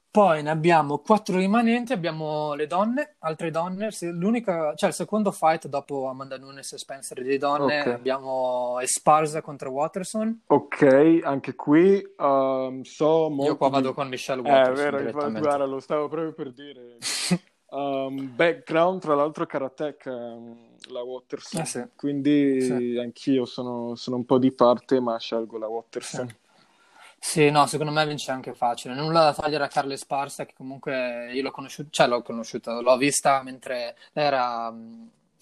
Poi 0.10 0.42
ne 0.42 0.50
abbiamo 0.50 0.98
quattro 1.00 1.38
rimanenti, 1.38 1.94
abbiamo 1.94 2.54
le 2.56 2.66
donne, 2.66 3.18
altre 3.20 3.52
donne, 3.52 3.90
l'unica, 4.14 4.74
cioè 4.76 4.90
il 4.90 4.96
secondo 4.96 5.32
fight 5.32 5.68
dopo 5.68 6.08
Amanda 6.08 6.38
Nunes 6.38 6.74
e 6.74 6.78
Spencer 6.80 7.22
di 7.22 7.38
donne, 7.38 7.82
Ok. 7.82 7.88
abbiamo 7.88 8.80
Esparza 8.80 9.42
contro 9.42 9.70
Watterson, 9.70 10.42
Ok, 10.48 11.20
anche 11.24 11.54
qui 11.54 12.02
ehm, 12.18 12.82
so 12.82 13.30
molto 13.30 13.44
io 13.52 13.58
qua 13.58 13.70
vado 13.70 13.94
con 13.94 14.08
Michelle 14.08 14.42
Eh, 14.42 14.50
Watterson 14.52 14.74
vero, 14.76 14.86
infatti, 14.98 15.02
direttamente. 15.12 15.40
guarda, 15.48 15.66
lo 15.66 15.80
stavo 15.80 16.08
proprio 16.08 16.34
per 16.34 16.52
dire. 16.54 16.98
Um, 17.70 18.32
background, 18.36 19.02
tra 19.02 19.14
l'altro, 19.14 19.46
Karateka, 19.46 20.10
um, 20.12 20.70
la 20.90 21.04
Watterson. 21.04 21.62
Eh 21.62 21.66
sì. 21.66 21.84
Quindi 21.96 22.62
Sì. 22.62 22.98
anch'io 23.00 23.46
sono, 23.46 23.94
sono 23.96 24.16
un 24.16 24.26
po' 24.26 24.40
di 24.40 24.52
parte, 24.52 25.00
ma 25.00 25.20
scelgo 25.20 25.58
la 25.60 25.68
Watterson. 25.68 26.28
Sì, 26.28 26.36
no, 27.52 27.66
secondo 27.66 27.92
me 27.92 28.06
vince 28.06 28.32
anche 28.32 28.54
facile. 28.54 28.94
Nulla 28.94 29.24
da 29.24 29.34
togliere 29.34 29.64
a 29.64 29.68
Carla 29.68 29.94
Esparza, 29.94 30.46
che 30.46 30.54
comunque 30.56 31.32
io 31.34 31.42
l'ho 31.42 31.52
conosciuta, 31.52 31.90
cioè 31.92 32.08
l'ho 32.08 32.22
conosciuta, 32.22 32.80
l'ho 32.80 32.98
vista 32.98 33.42
mentre 33.44 33.96
era 34.14 34.74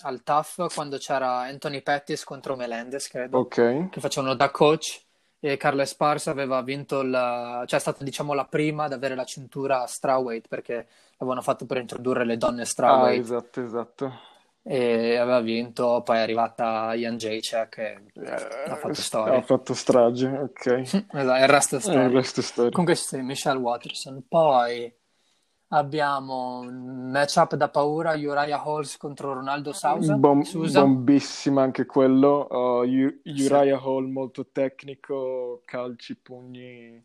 al 0.01 0.23
TAF 0.23 0.73
quando 0.73 0.97
c'era 0.97 1.41
Anthony 1.41 1.81
Pettis 1.81 2.23
contro 2.23 2.55
Melendez, 2.55 3.07
credo, 3.07 3.39
Ok, 3.39 3.89
che 3.89 3.99
facevano 3.99 4.35
da 4.35 4.49
coach 4.51 5.01
e 5.39 5.57
Carla 5.57 5.83
Esparza 5.83 6.31
aveva 6.31 6.61
vinto 6.61 7.01
la, 7.01 7.63
cioè 7.67 7.77
è 7.77 7.81
stata 7.81 8.03
diciamo 8.03 8.33
la 8.33 8.45
prima 8.45 8.85
ad 8.85 8.93
avere 8.93 9.15
la 9.15 9.25
cintura 9.25 9.85
strawweight 9.85 10.47
perché 10.47 10.87
l'avevano 11.17 11.41
fatto 11.41 11.65
per 11.65 11.77
introdurre 11.77 12.25
le 12.25 12.37
donne 12.37 12.63
ah, 12.63 12.65
strawweight 12.65 13.21
esatto, 13.21 13.61
esatto. 13.61 14.19
E 14.67 15.15
aveva 15.17 15.41
vinto, 15.41 16.01
poi 16.03 16.17
è 16.17 16.21
arrivata 16.21 16.93
Ian 16.95 17.17
Jacek 17.17 17.77
e 17.77 18.03
Eh, 18.15 18.21
ha 18.71 18.75
fatto 18.75 19.01
storia. 19.01 19.37
Ha 19.37 19.41
fatto 19.41 19.73
strage, 19.73 20.27
ok. 20.27 20.65
Esatto, 21.13 21.41
il 21.43 21.47
resto 21.47 21.75
è 21.75 21.79
Eh, 21.79 21.81
storia. 21.81 22.09
resto 22.09 22.39
è 22.39 22.43
storia. 22.43 22.71
Comunque 22.71 22.95
sì, 22.95 23.21
Michelle 23.21 23.59
Watterson. 23.59 24.23
Poi 24.27 24.93
abbiamo 25.69 26.59
un 26.59 27.11
matchup 27.11 27.55
da 27.55 27.69
paura, 27.69 28.13
Uriah 28.13 28.61
Halls 28.61 28.97
contro 28.97 29.33
Ronaldo 29.33 29.71
Sousa. 29.73 30.15
Bom- 30.15 30.43
Sousa. 30.43 30.81
bombissima 30.81 31.61
anche 31.63 31.85
quello. 31.85 32.47
Uh, 32.49 32.83
Sì. 33.23 33.43
Uriah 33.43 33.77
Hall 33.79 34.09
molto 34.11 34.47
tecnico, 34.51 35.61
calci, 35.65 36.15
pugni, 36.15 37.03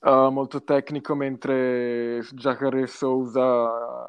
uh, 0.00 0.30
molto 0.30 0.62
tecnico, 0.62 1.14
mentre 1.14 2.20
Jacare 2.32 2.86
Souza 2.86 4.06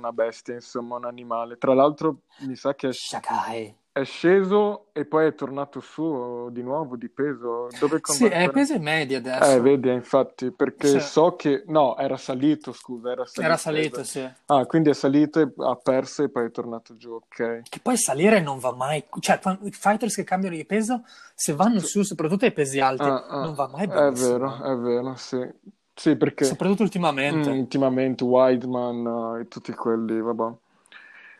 una 0.00 0.12
bestia, 0.12 0.54
insomma, 0.54 0.96
un 0.96 1.04
animale. 1.04 1.56
Tra 1.58 1.74
l'altro 1.74 2.22
mi 2.40 2.56
sa 2.56 2.74
che 2.74 2.92
Shakai. 2.92 3.76
È 3.92 4.04
sceso 4.04 4.86
e 4.92 5.04
poi 5.04 5.26
è 5.26 5.34
tornato 5.34 5.80
su 5.80 6.48
di 6.52 6.62
nuovo 6.62 6.96
di 6.96 7.08
peso. 7.08 7.68
Dove 7.78 8.00
Sì, 8.04 8.26
è 8.26 8.48
peso 8.50 8.74
e 8.74 8.78
media 8.78 9.18
Eh, 9.18 9.20
adesso. 9.20 9.62
vedi, 9.62 9.88
eh, 9.88 9.94
infatti, 9.94 10.52
perché 10.52 10.86
Sì. 10.86 11.00
so 11.00 11.34
che... 11.34 11.64
No, 11.66 11.96
era 11.96 12.16
salito, 12.16 12.72
scusa, 12.72 13.10
era 13.10 13.24
salito. 13.26 13.42
Era 13.42 13.56
salito, 13.56 14.04
sì. 14.04 14.28
Ah, 14.46 14.64
quindi 14.66 14.90
è 14.90 14.94
salito 14.94 15.40
e 15.40 15.52
ha 15.56 15.74
perso 15.76 16.22
e 16.22 16.28
poi 16.28 16.46
è 16.46 16.50
tornato 16.50 16.96
giù, 16.96 17.12
ok. 17.12 17.62
Che 17.68 17.80
poi 17.80 17.96
salire 17.96 18.40
non 18.40 18.58
va 18.58 18.72
mai, 18.72 19.04
cioè 19.18 19.40
i 19.62 19.70
fighters 19.72 20.14
che 20.14 20.24
cambiano 20.24 20.54
di 20.56 20.64
peso, 20.64 21.02
se 21.34 21.52
vanno 21.54 21.80
su, 21.80 22.02
soprattutto 22.02 22.44
ai 22.44 22.52
pesi 22.52 22.78
alti, 22.80 23.02
Ah, 23.02 23.26
ah, 23.28 23.42
non 23.42 23.54
va 23.54 23.68
mai 23.68 23.86
È 23.86 23.88
benissimo. 23.88 24.30
vero, 24.30 24.62
è 24.64 24.76
vero, 24.76 25.14
sì. 25.16 25.48
Sì, 25.94 26.16
perché 26.16 26.44
Soprattutto 26.46 26.82
ultimamente. 26.82 27.50
mm, 27.50 27.58
ultimamente 27.58 28.24
Weidman 28.24 29.36
eh, 29.36 29.40
e 29.42 29.48
tutti 29.48 29.72
quelli, 29.72 30.20
vabbè. 30.20 30.52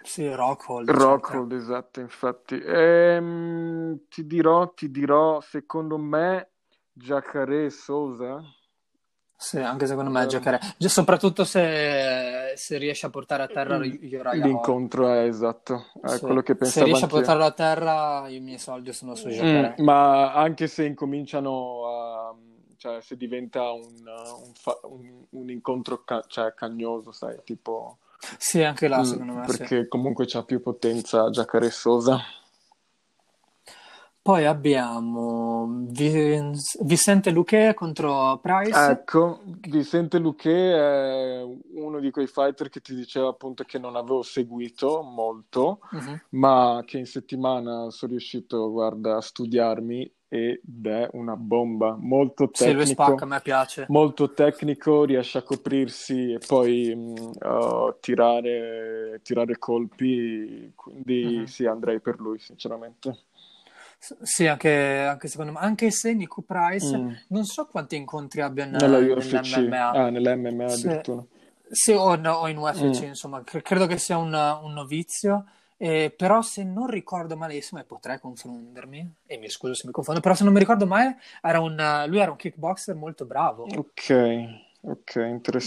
Sì, 0.03 0.33
Rockhold. 0.33 0.89
Rockhold, 0.91 1.53
esatto, 1.53 2.01
infatti. 2.01 2.61
Ehm, 2.65 4.01
ti 4.09 4.27
dirò, 4.27 4.73
ti 4.73 4.91
dirò, 4.91 5.41
secondo 5.41 5.99
me, 5.99 6.51
Jacare 6.93 7.71
Souza. 7.71 8.43
Sì, 9.37 9.59
anche 9.59 9.87
secondo 9.87 10.11
me 10.11 10.23
Eh, 10.25 10.27
giocare, 10.27 10.61
Gi- 10.79 10.89
soprattutto 10.89 11.45
se, 11.45 12.53
se 12.57 12.77
riesce 12.77 13.07
a 13.07 13.11
portare 13.11 13.43
a 13.43 13.47
terra 13.47 13.77
Uriah 13.77 13.99
Hall. 14.33 14.43
L'incontro 14.43 15.09
è 15.13 15.25
esatto, 15.25 15.87
è 16.03 16.09
Sì. 16.09 16.19
quello 16.19 16.43
che 16.43 16.53
Se 16.55 16.59
pensavo 16.59 16.85
riesce 16.85 17.05
a 17.05 17.09
anch'io. 17.09 17.21
portarlo 17.21 17.45
a 17.45 17.53
terra, 17.53 18.29
i 18.29 18.41
miei 18.41 18.59
soldi 18.59 18.93
sono 18.93 19.15
su 19.15 19.29
Mm, 19.29 19.33
giocare. 19.33 19.75
ma 19.83 20.35
anche 20.35 20.67
se 20.67 20.85
incominciano 20.85 21.87
a, 21.87 22.35
cioè 22.77 23.01
se 23.01 23.17
diventa 23.17 23.71
un, 23.71 23.95
un, 24.07 24.53
un- 24.83 25.25
un 25.31 25.51
incontro 25.51 26.03
ca- 26.05 26.25
cioè, 26.27 26.53
cagnoso, 26.55 27.11
sai, 27.13 27.41
tipo, 27.45 27.99
Sì, 28.39 28.63
anche 28.63 28.89
là, 28.89 29.01
mm, 29.01 29.05
secondo 29.05 29.33
me, 29.35 29.49
sì. 29.49 29.57
perché 29.59 29.89
comunque 29.89 30.27
c'ha 30.27 30.43
più 30.45 30.61
potenza 30.61 31.31
Giacare 31.31 31.71
Sosa. 31.71 32.21
Poi 34.23 34.45
abbiamo 34.45 35.87
Vicente 36.83 37.31
Luque 37.31 37.73
contro 37.75 38.39
Price. 38.43 38.91
Ecco, 38.91 39.41
Vicente 39.67 40.19
Luque 40.19 40.53
è 40.53 41.43
uno 41.43 41.99
di 42.01 42.11
quei 42.11 42.27
fighter 42.27 42.69
che 42.69 42.81
ti 42.81 42.95
diceva 42.95 43.29
appunto 43.31 43.65
che 43.65 43.79
non 43.79 43.97
avevo 43.97 44.23
seguito 44.23 45.01
molto, 45.03 45.81
Mhm. 45.93 46.21
ma 46.31 46.83
che 46.85 46.99
in 46.99 47.07
settimana 47.07 47.89
sono 47.91 48.11
riuscito, 48.13 48.71
guarda, 48.71 49.17
a 49.17 49.21
studiarmi 49.23 50.13
ed 50.33 50.87
è 50.87 51.09
una 51.13 51.35
bomba, 51.35 51.97
molto 51.99 52.49
Sì, 52.53 52.65
tecnico. 52.65 52.87
spacca, 52.87 53.25
a 53.25 53.27
me 53.27 53.41
piace. 53.41 53.87
molto 53.89 54.33
tecnico, 54.33 55.03
riesce 55.05 55.39
a 55.39 55.43
coprirsi 55.43 56.33
e 56.35 56.39
poi 56.39 56.93
uh, 56.93 57.97
tirare, 58.01 59.21
tirare 59.25 59.59
colpi, 59.59 60.73
quindi 60.77 61.39
Mhm. 61.39 61.45
sì, 61.47 61.67
andrei 61.67 62.01
per 62.01 62.21
lui, 62.21 62.39
sinceramente. 62.39 63.25
S- 63.99 64.17
Sì, 64.23 64.47
anche, 64.47 64.71
anche 65.01 65.27
secondo 65.27 65.53
me, 65.53 65.59
anche 65.59 65.91
se 65.91 66.15
Nico 66.15 66.43
Price 66.43 66.97
Mm. 66.97 67.11
non 67.29 67.45
so 67.45 67.67
quanti 67.67 67.97
incontri 67.97 68.41
abbia 68.41 68.65
in- 68.65 68.71
Nella 68.71 68.99
UFC, 68.99 69.33
nell'MMA. 69.33 69.91
ah, 69.91 70.11
nell'MMA 70.11 70.69
Sì. 70.69 70.87
addirittura. 70.87 71.25
Sì, 71.73 71.93
o, 71.93 72.15
no- 72.15 72.35
o 72.37 72.49
in 72.49 72.57
UFC, 72.57 73.03
Mm. 73.03 73.09
insomma, 73.09 73.43
cre- 73.43 73.63
credo 73.63 73.87
che 73.87 73.99
sia 73.99 74.17
un, 74.17 74.33
un 74.33 74.73
novizio, 74.73 75.45
eh, 75.83 76.13
però 76.15 76.43
se 76.43 76.63
non 76.63 76.87
ricordo 76.89 77.37
malissimo, 77.37 77.81
e 77.81 77.85
potrei 77.85 78.19
confondermi, 78.21 79.15
e 79.27 79.39
mi 79.39 79.49
scuso 79.49 79.73
se 79.75 79.87
mi 79.87 79.93
confondo, 79.93 80.21
però 80.21 80.35
se 80.35 80.45
non 80.45 80.53
mi 80.53 80.59
ricordo 80.59 80.87
male, 80.87 81.19
era 81.41 81.61
un, 81.61 81.75
lui 82.07 82.19
era 82.19 82.31
un 82.31 82.37
kickboxer 82.37 82.95
molto 82.95 83.25
bravo, 83.25 83.73
Ok, 83.79 84.11
ok, 84.83 85.17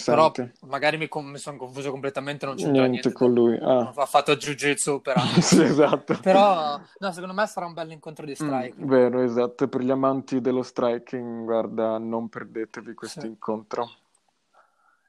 però 0.04 0.32
interessante. 0.32 0.54
magari 0.62 0.98
mi, 0.98 1.08
con- 1.08 1.26
mi 1.26 1.38
sono 1.38 1.58
confuso 1.58 1.92
completamente, 1.92 2.46
non 2.46 2.56
c'entra 2.56 2.86
Niente 2.86 2.88
niente, 2.88 3.14
con 3.18 3.34
lui. 3.34 3.58
Ah, 3.62 3.94
ha 3.96 4.06
fatto 4.06 4.36
jiu-jitsu 4.36 5.02
per 5.02 5.18
anni, 5.18 5.40
sì, 5.42 5.62
esatto. 5.62 6.14
però 6.20 6.80
no, 7.00 7.12
secondo 7.12 7.34
me 7.34 7.46
sarà 7.48 7.66
un 7.66 7.74
bel 7.74 7.92
incontro 7.92 8.26
di 8.26 8.36
Mm, 8.44 8.68
strike. 8.68 8.88
vero, 8.88 9.22
esatto. 9.24 9.68
Per 9.68 9.82
gli 9.82 9.90
amanti 9.90 10.40
dello 10.40 10.62
striking, 10.62 11.46
guarda, 11.46 11.98
non 11.98 12.30
perdetevi 12.30 12.94
questo 12.94 13.26
Sì. 13.26 13.28
incontro. 13.28 13.90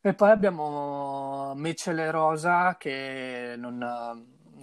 E 0.01 0.13
poi 0.15 0.31
abbiamo 0.31 1.55
Mitchell 1.57 1.99
e 1.99 2.11
Rosa, 2.11 2.77
che 2.77 3.55
non, 3.57 3.79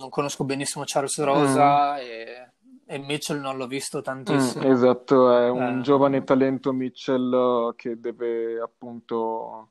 non 0.02 0.10
conosco 0.10 0.44
benissimo 0.44 0.84
Charles 0.86 1.18
Rosa 1.24 2.00
e, 2.00 2.52
e 2.86 2.98
Mitchell 2.98 3.40
non 3.40 3.56
l'ho 3.58 3.68
visto 3.68 4.00
Mm, 4.00 4.04
tantissimo. 4.04 4.66
esatto, 4.66 5.32
è 5.38 5.50
un 5.50 5.80
Eh, 5.80 5.82
giovane 5.82 6.24
talento 6.24 6.74
Mitchell 6.74 7.34
eh, 7.34 7.74
che 7.76 8.00
deve 8.00 8.60
appunto 8.60 9.70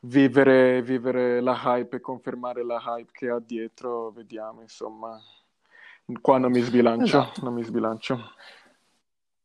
vivere, 0.00 0.82
vivere 0.82 1.40
la 1.40 1.58
hype 1.64 1.96
e 1.96 2.00
confermare 2.00 2.64
la 2.64 2.80
hype 2.84 3.10
che 3.12 3.28
ha 3.28 3.38
dietro, 3.40 4.10
vediamo, 4.10 4.60
insomma. 4.62 5.20
Qua 6.20 6.38
non 6.38 6.52
mi 6.52 6.60
sbilancio, 6.60 7.04
esatto. 7.04 7.40
non 7.44 7.54
mi 7.54 7.62
sbilancio. 7.64 8.18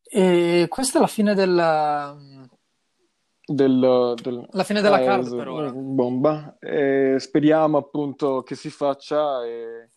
E 0.03 0.65
questa 0.69 0.97
è 0.97 1.01
la 1.01 1.07
fine 1.07 1.33
del, 1.33 1.53
la 1.55 2.15
Del, 3.45 4.13
del- 4.21 4.47
fine 4.63 4.81
della 4.81 5.01
eh, 5.01 5.05
card 5.05 5.35
per 5.35 5.47
ora. 5.47 5.71
bomba. 5.73 6.57
E 6.59 7.15
speriamo 7.17 7.77
appunto 7.77 8.43
che 8.43 8.55
si 8.55 8.69
faccia 8.69 9.43
e 9.45 9.89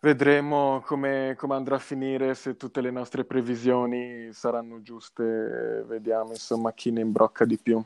vedremo 0.00 0.82
come, 0.84 1.34
come 1.36 1.54
andrà 1.54 1.76
a 1.76 1.80
finire, 1.80 2.34
se 2.34 2.56
tutte 2.56 2.80
le 2.80 2.90
nostre 2.90 3.24
previsioni 3.24 4.32
saranno 4.32 4.82
giuste, 4.82 5.84
vediamo 5.86 6.30
insomma 6.30 6.72
chi 6.72 6.90
ne 6.90 7.02
imbrocca 7.02 7.44
di 7.44 7.58
più. 7.58 7.82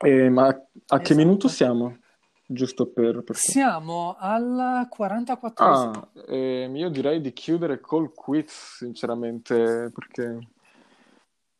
E, 0.00 0.28
ma 0.28 0.46
a 0.46 0.98
che 1.00 1.14
minuto 1.14 1.48
Esatto. 1.48 1.48
siamo? 1.48 1.98
Giusto 2.46 2.86
per... 2.86 3.22
per... 3.22 3.36
Siamo 3.36 4.16
al 4.18 4.88
44esimo. 4.96 5.52
Ah, 5.54 6.08
ehm, 6.28 6.76
io 6.76 6.88
direi 6.88 7.20
di 7.20 7.32
chiudere 7.32 7.80
col 7.80 8.14
quiz, 8.14 8.76
sinceramente, 8.76 9.90
perché 9.92 10.38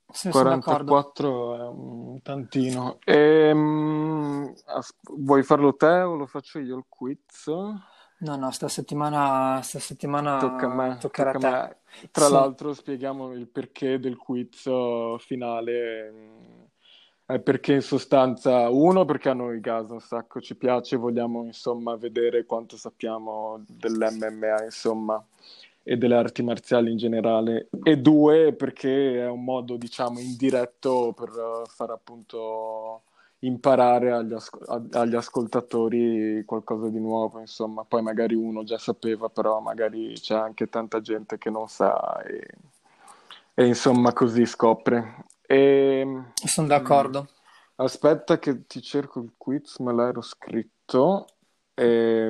d'accordo. 0.07 0.31
44 0.31 1.57
è 1.57 1.69
un 1.69 2.23
tantino. 2.23 2.99
Ehm, 3.05 4.55
as- 4.66 4.95
vuoi 5.03 5.43
farlo 5.43 5.75
te 5.75 6.01
o 6.01 6.14
lo 6.14 6.27
faccio 6.27 6.59
io 6.59 6.77
il 6.77 6.85
quiz? 6.89 7.51
No, 8.21 8.35
no, 8.37 8.51
sta 8.51 8.66
settimana, 8.69 9.61
sta 9.62 9.79
settimana 9.79 10.39
Tocca 10.39 10.66
a 10.66 10.75
me, 10.75 10.97
toccherà 10.99 11.33
tocca 11.33 11.49
a 11.49 11.66
me. 11.69 11.77
Tra 12.11 12.27
Sì. 12.27 12.33
l'altro 12.33 12.73
spieghiamo 12.73 13.33
il 13.33 13.47
perché 13.49 13.99
del 14.01 14.16
quiz 14.16 14.66
eh, 14.66 15.16
finale. 15.21 16.12
È 17.25 17.39
perché 17.41 17.75
in 17.75 17.83
sostanza, 17.83 18.71
uno, 18.71 19.05
perché 19.05 19.29
a 19.29 19.35
noi 19.35 19.61
Gaza 19.61 19.93
un 19.93 20.01
sacco 20.01 20.41
ci 20.41 20.57
piace, 20.57 20.97
vogliamo 20.97 21.45
insomma 21.45 21.95
vedere 21.97 22.45
quanto 22.47 22.77
sappiamo 22.77 23.62
dell'MMA, 23.69 24.64
insomma. 24.64 25.23
e 25.83 25.97
delle 25.97 26.14
arti 26.16 26.43
marziali 26.43 26.91
in 26.91 26.97
generale, 26.99 27.69
e 27.83 27.97
due 27.99 28.53
perché 28.55 29.21
è 29.21 29.29
un 29.29 29.43
modo, 29.45 29.77
diciamo, 29.77 30.19
indiretto 30.21 31.12
per 31.16 31.31
uh, 31.31 31.66
far 31.66 31.91
appunto 31.91 33.03
imparare 33.41 34.12
agli, 34.12 34.32
asco- 34.32 34.59
agli, 34.93 35.14
ascoltatori 35.14 36.43
qualcosa 36.45 36.89
di 36.89 36.99
nuovo, 36.99 37.39
insomma, 37.41 37.84
poi 37.84 38.03
magari 38.03 38.34
uno 38.34 38.64
già 38.64 38.78
sapeva, 38.78 39.28
però 39.28 39.61
magari 39.61 40.14
c'è 40.14 40.34
anche 40.34 40.68
tanta 40.68 41.01
gente 41.01 41.39
che 41.39 41.51
non 41.51 41.68
sa 41.68 42.20
e, 42.22 42.47
e 43.55 43.66
insomma 43.66 44.12
così 44.12 44.45
scopre. 44.47 45.24
E, 45.47 46.07
Sono 46.47 46.66
d'accordo. 46.68 47.28
Aspetta 47.76 48.39
che 48.39 48.66
ti 48.66 48.82
cerco 48.82 49.20
il 49.20 49.34
quiz, 49.36 49.78
me 49.78 49.95
l'ero 49.95 50.20
scritto. 50.20 51.26
E, 51.74 52.28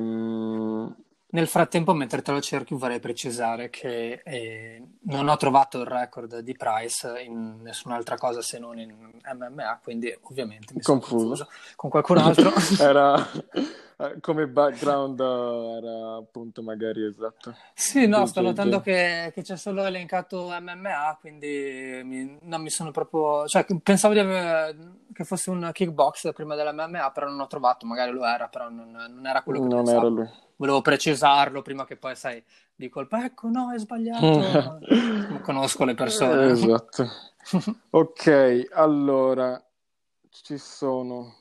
nel 1.31 1.47
frattempo, 1.47 1.93
mentre 1.93 2.23
te 2.23 2.33
lo 2.33 2.41
cerchi, 2.41 2.75
vorrei 2.75 3.01
precisare 3.01 3.69
che 3.69 4.23
eh, 4.25 4.83
non 5.03 5.29
ho 5.29 5.37
trovato 5.37 5.79
il 5.81 5.87
record 5.87 6.39
di 6.39 6.57
Price 6.57 7.21
in 7.21 7.61
nessun'altra 7.63 8.17
cosa 8.17 8.41
se 8.41 8.59
non 8.59 8.79
in 8.79 8.95
MMA, 9.35 9.81
quindi 9.83 10.17
ovviamente 10.23 10.73
mi 10.75 10.81
sono 10.81 11.01
confuso, 11.01 11.25
confuso 11.25 11.49
con 11.77 11.91
qualcun 11.91 12.19
altro. 12.19 12.53
era 12.81 13.31
come 14.21 14.47
background 14.47 15.19
era 15.21 16.17
appunto 16.17 16.63
magari 16.63 17.05
esatto. 17.05 17.55
Sì, 17.75 18.07
no, 18.07 18.25
sto 18.27 18.41
notando 18.41 18.81
che, 18.81 19.31
che, 19.35 19.43
c'è 19.43 19.57
solo 19.57 19.85
elencato 19.85 20.49
MMA, 20.49 21.19
quindi 21.21 22.01
mi, 22.05 22.39
non 22.43 22.63
mi 22.63 22.71
sono 22.71 22.91
proprio... 22.91 23.47
Cioè, 23.47 23.67
pensavo 23.83 24.15
di 24.15 24.21
avere, 24.21 24.77
che 25.13 25.25
fosse 25.25 25.51
un 25.51 25.69
kickbox 25.73 26.33
prima 26.33 26.55
dell'MMA, 26.55 27.11
però 27.11 27.29
non 27.29 27.41
ho 27.41 27.47
trovato, 27.49 27.87
magari 27.87 28.13
lo 28.13 28.25
era, 28.25 28.49
però 28.49 28.71
non, 28.71 28.93
non 28.93 29.27
era 29.27 29.43
quello 29.43 29.61
che 29.61 29.67
non 29.67 29.85
pensavo. 29.85 29.99
Era 29.99 30.09
lui 30.09 30.47
volevo 30.59 30.83
precisarlo 30.83 31.63
prima 31.63 31.87
che 31.87 31.97
poi, 31.97 32.15
sai, 32.15 32.45
di 32.75 32.89
colpa, 32.89 33.25
ecco, 33.25 33.49
no, 33.49 33.73
è 33.73 33.79
sbagliato. 33.79 34.81
conosco 35.43 35.85
le 35.85 35.95
persone. 35.95 36.51
Esatto. 36.51 37.09
ok, 37.91 38.69
allora, 38.73 39.61
ci 40.31 40.59
sono. 40.59 41.35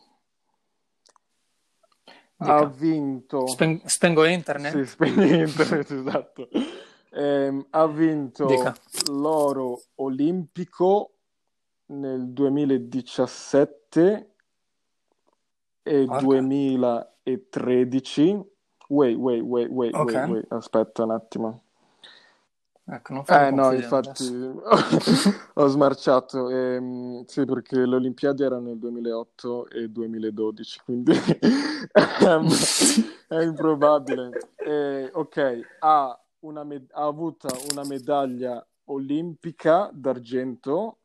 Dica. 2.36 2.56
Ha 2.56 2.66
vinto. 2.66 3.48
Spen- 3.48 3.82
spengo 3.86 4.26
internet? 4.26 4.72
Sì, 4.72 4.86
spegni 4.86 5.40
internet, 5.40 5.92
esatto. 5.92 6.50
Eh, 7.10 7.66
ha 7.72 7.88
vinto 7.88 8.46
Dica. 8.46 8.76
l'oro 9.10 9.82
olimpico 9.96 11.14
nel 11.88 12.28
2017 12.28 14.36
e 15.82 16.02
okay. 16.04 16.22
2013 16.22 18.57
Wait, 18.90 19.18
wait, 19.18 19.42
wait, 19.42 19.70
wait, 19.70 19.94
okay. 19.94 20.16
wait, 20.16 20.30
wait, 20.30 20.46
aspetta 20.52 21.04
un 21.04 21.12
attimo. 21.12 21.62
Ecco, 22.90 23.14
non 23.14 23.24
eh 23.28 23.52
no, 23.52 23.74
infatti 23.74 24.24
ho 25.56 25.68
smarciato. 25.68 26.50
Ehm, 26.50 27.26
sì, 27.26 27.44
perché 27.44 27.86
le 27.86 27.96
Olimpiadi 27.96 28.44
erano 28.44 28.68
nel 28.68 28.78
2008 28.78 29.70
e 29.70 29.90
2012, 29.90 30.82
quindi 30.86 31.12
è 33.28 33.42
improbabile. 33.42 34.52
E, 34.56 35.10
ok, 35.12 35.60
ha, 35.80 36.18
med- 36.40 36.90
ha 36.94 37.06
avuto 37.06 37.50
una 37.72 37.84
medaglia 37.84 38.66
olimpica 38.86 39.90
d'argento 39.92 41.00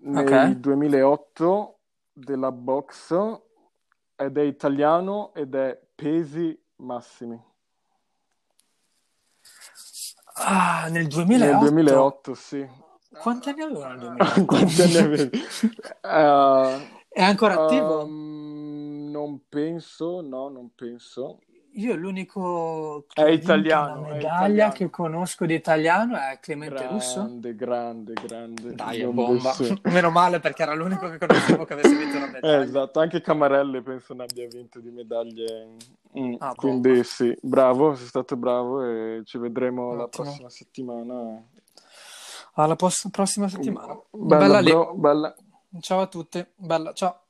nel 0.00 0.22
okay. 0.22 0.60
2008 0.60 1.78
della 2.12 2.52
box 2.52 3.14
ed 4.16 4.36
è 4.36 4.42
italiano 4.42 5.32
ed 5.32 5.54
è 5.54 5.80
pesi 5.98 6.56
massimi. 6.76 7.42
Ah, 10.34 10.86
nel 10.90 11.08
2008? 11.08 11.50
Nel 11.50 11.58
2008, 11.58 12.34
sì. 12.34 12.68
Quanti 13.20 13.48
anni 13.48 13.62
aveva 13.62 13.88
nel 13.88 13.98
2008? 13.98 14.44
Quanti 14.46 14.82
anni 14.82 14.96
avevi? 14.96 15.40
Uh, 16.02 17.00
è 17.10 17.22
ancora 17.22 17.64
attivo? 17.64 18.04
Um, 18.04 19.08
non 19.10 19.40
penso, 19.48 20.20
no, 20.20 20.48
non 20.48 20.70
penso. 20.72 21.40
Io 21.72 21.94
l'unico 21.94 23.04
che 23.08 23.24
è 23.24 23.30
italiano, 23.30 24.00
una 24.00 24.08
medaglia 24.08 24.36
italiano. 24.36 24.72
che 24.72 24.90
conosco 24.90 25.46
di 25.46 25.54
italiano 25.54 26.16
è 26.16 26.38
Clemente 26.40 26.74
grande, 26.74 26.92
Russo. 26.92 27.20
Grande, 27.20 27.54
grande, 27.54 28.12
grande. 28.14 28.74
Dai, 28.74 29.00
è 29.00 29.06
bomba. 29.06 29.54
Meno 29.84 30.10
male 30.10 30.40
perché 30.40 30.62
era 30.62 30.74
l'unico 30.74 31.08
che 31.08 31.18
conoscevo 31.18 31.64
che 31.64 31.72
avesse 31.74 31.96
vinto 31.96 32.16
una 32.16 32.26
medaglia. 32.26 32.58
Eh, 32.58 32.62
esatto, 32.62 33.00
anche 33.00 33.20
Camarelle 33.20 33.82
penso 33.82 34.14
ne 34.14 34.24
abbia 34.24 34.46
vinto 34.48 34.80
di 34.80 34.90
medaglie. 34.90 35.76
Mm, 36.18 36.34
ah, 36.38 36.54
quindi 36.54 36.88
bomba. 36.88 37.04
sì, 37.04 37.38
bravo, 37.42 37.94
sei 37.94 38.06
stato 38.06 38.36
bravo 38.36 38.82
e 38.82 39.22
ci 39.24 39.38
vedremo 39.38 39.88
Ottimo. 39.88 40.00
la 40.00 40.08
prossima 40.08 40.50
settimana. 40.50 41.42
Alla 42.54 42.76
pos- 42.76 43.08
prossima 43.10 43.48
settimana. 43.48 43.96
Bella, 44.10 44.60
bella, 44.60 44.62
bro, 44.62 44.94
bella. 44.94 45.34
Ciao 45.80 46.00
a 46.00 46.06
tutti, 46.06 46.44
bella, 46.56 46.92
ciao. 46.92 47.20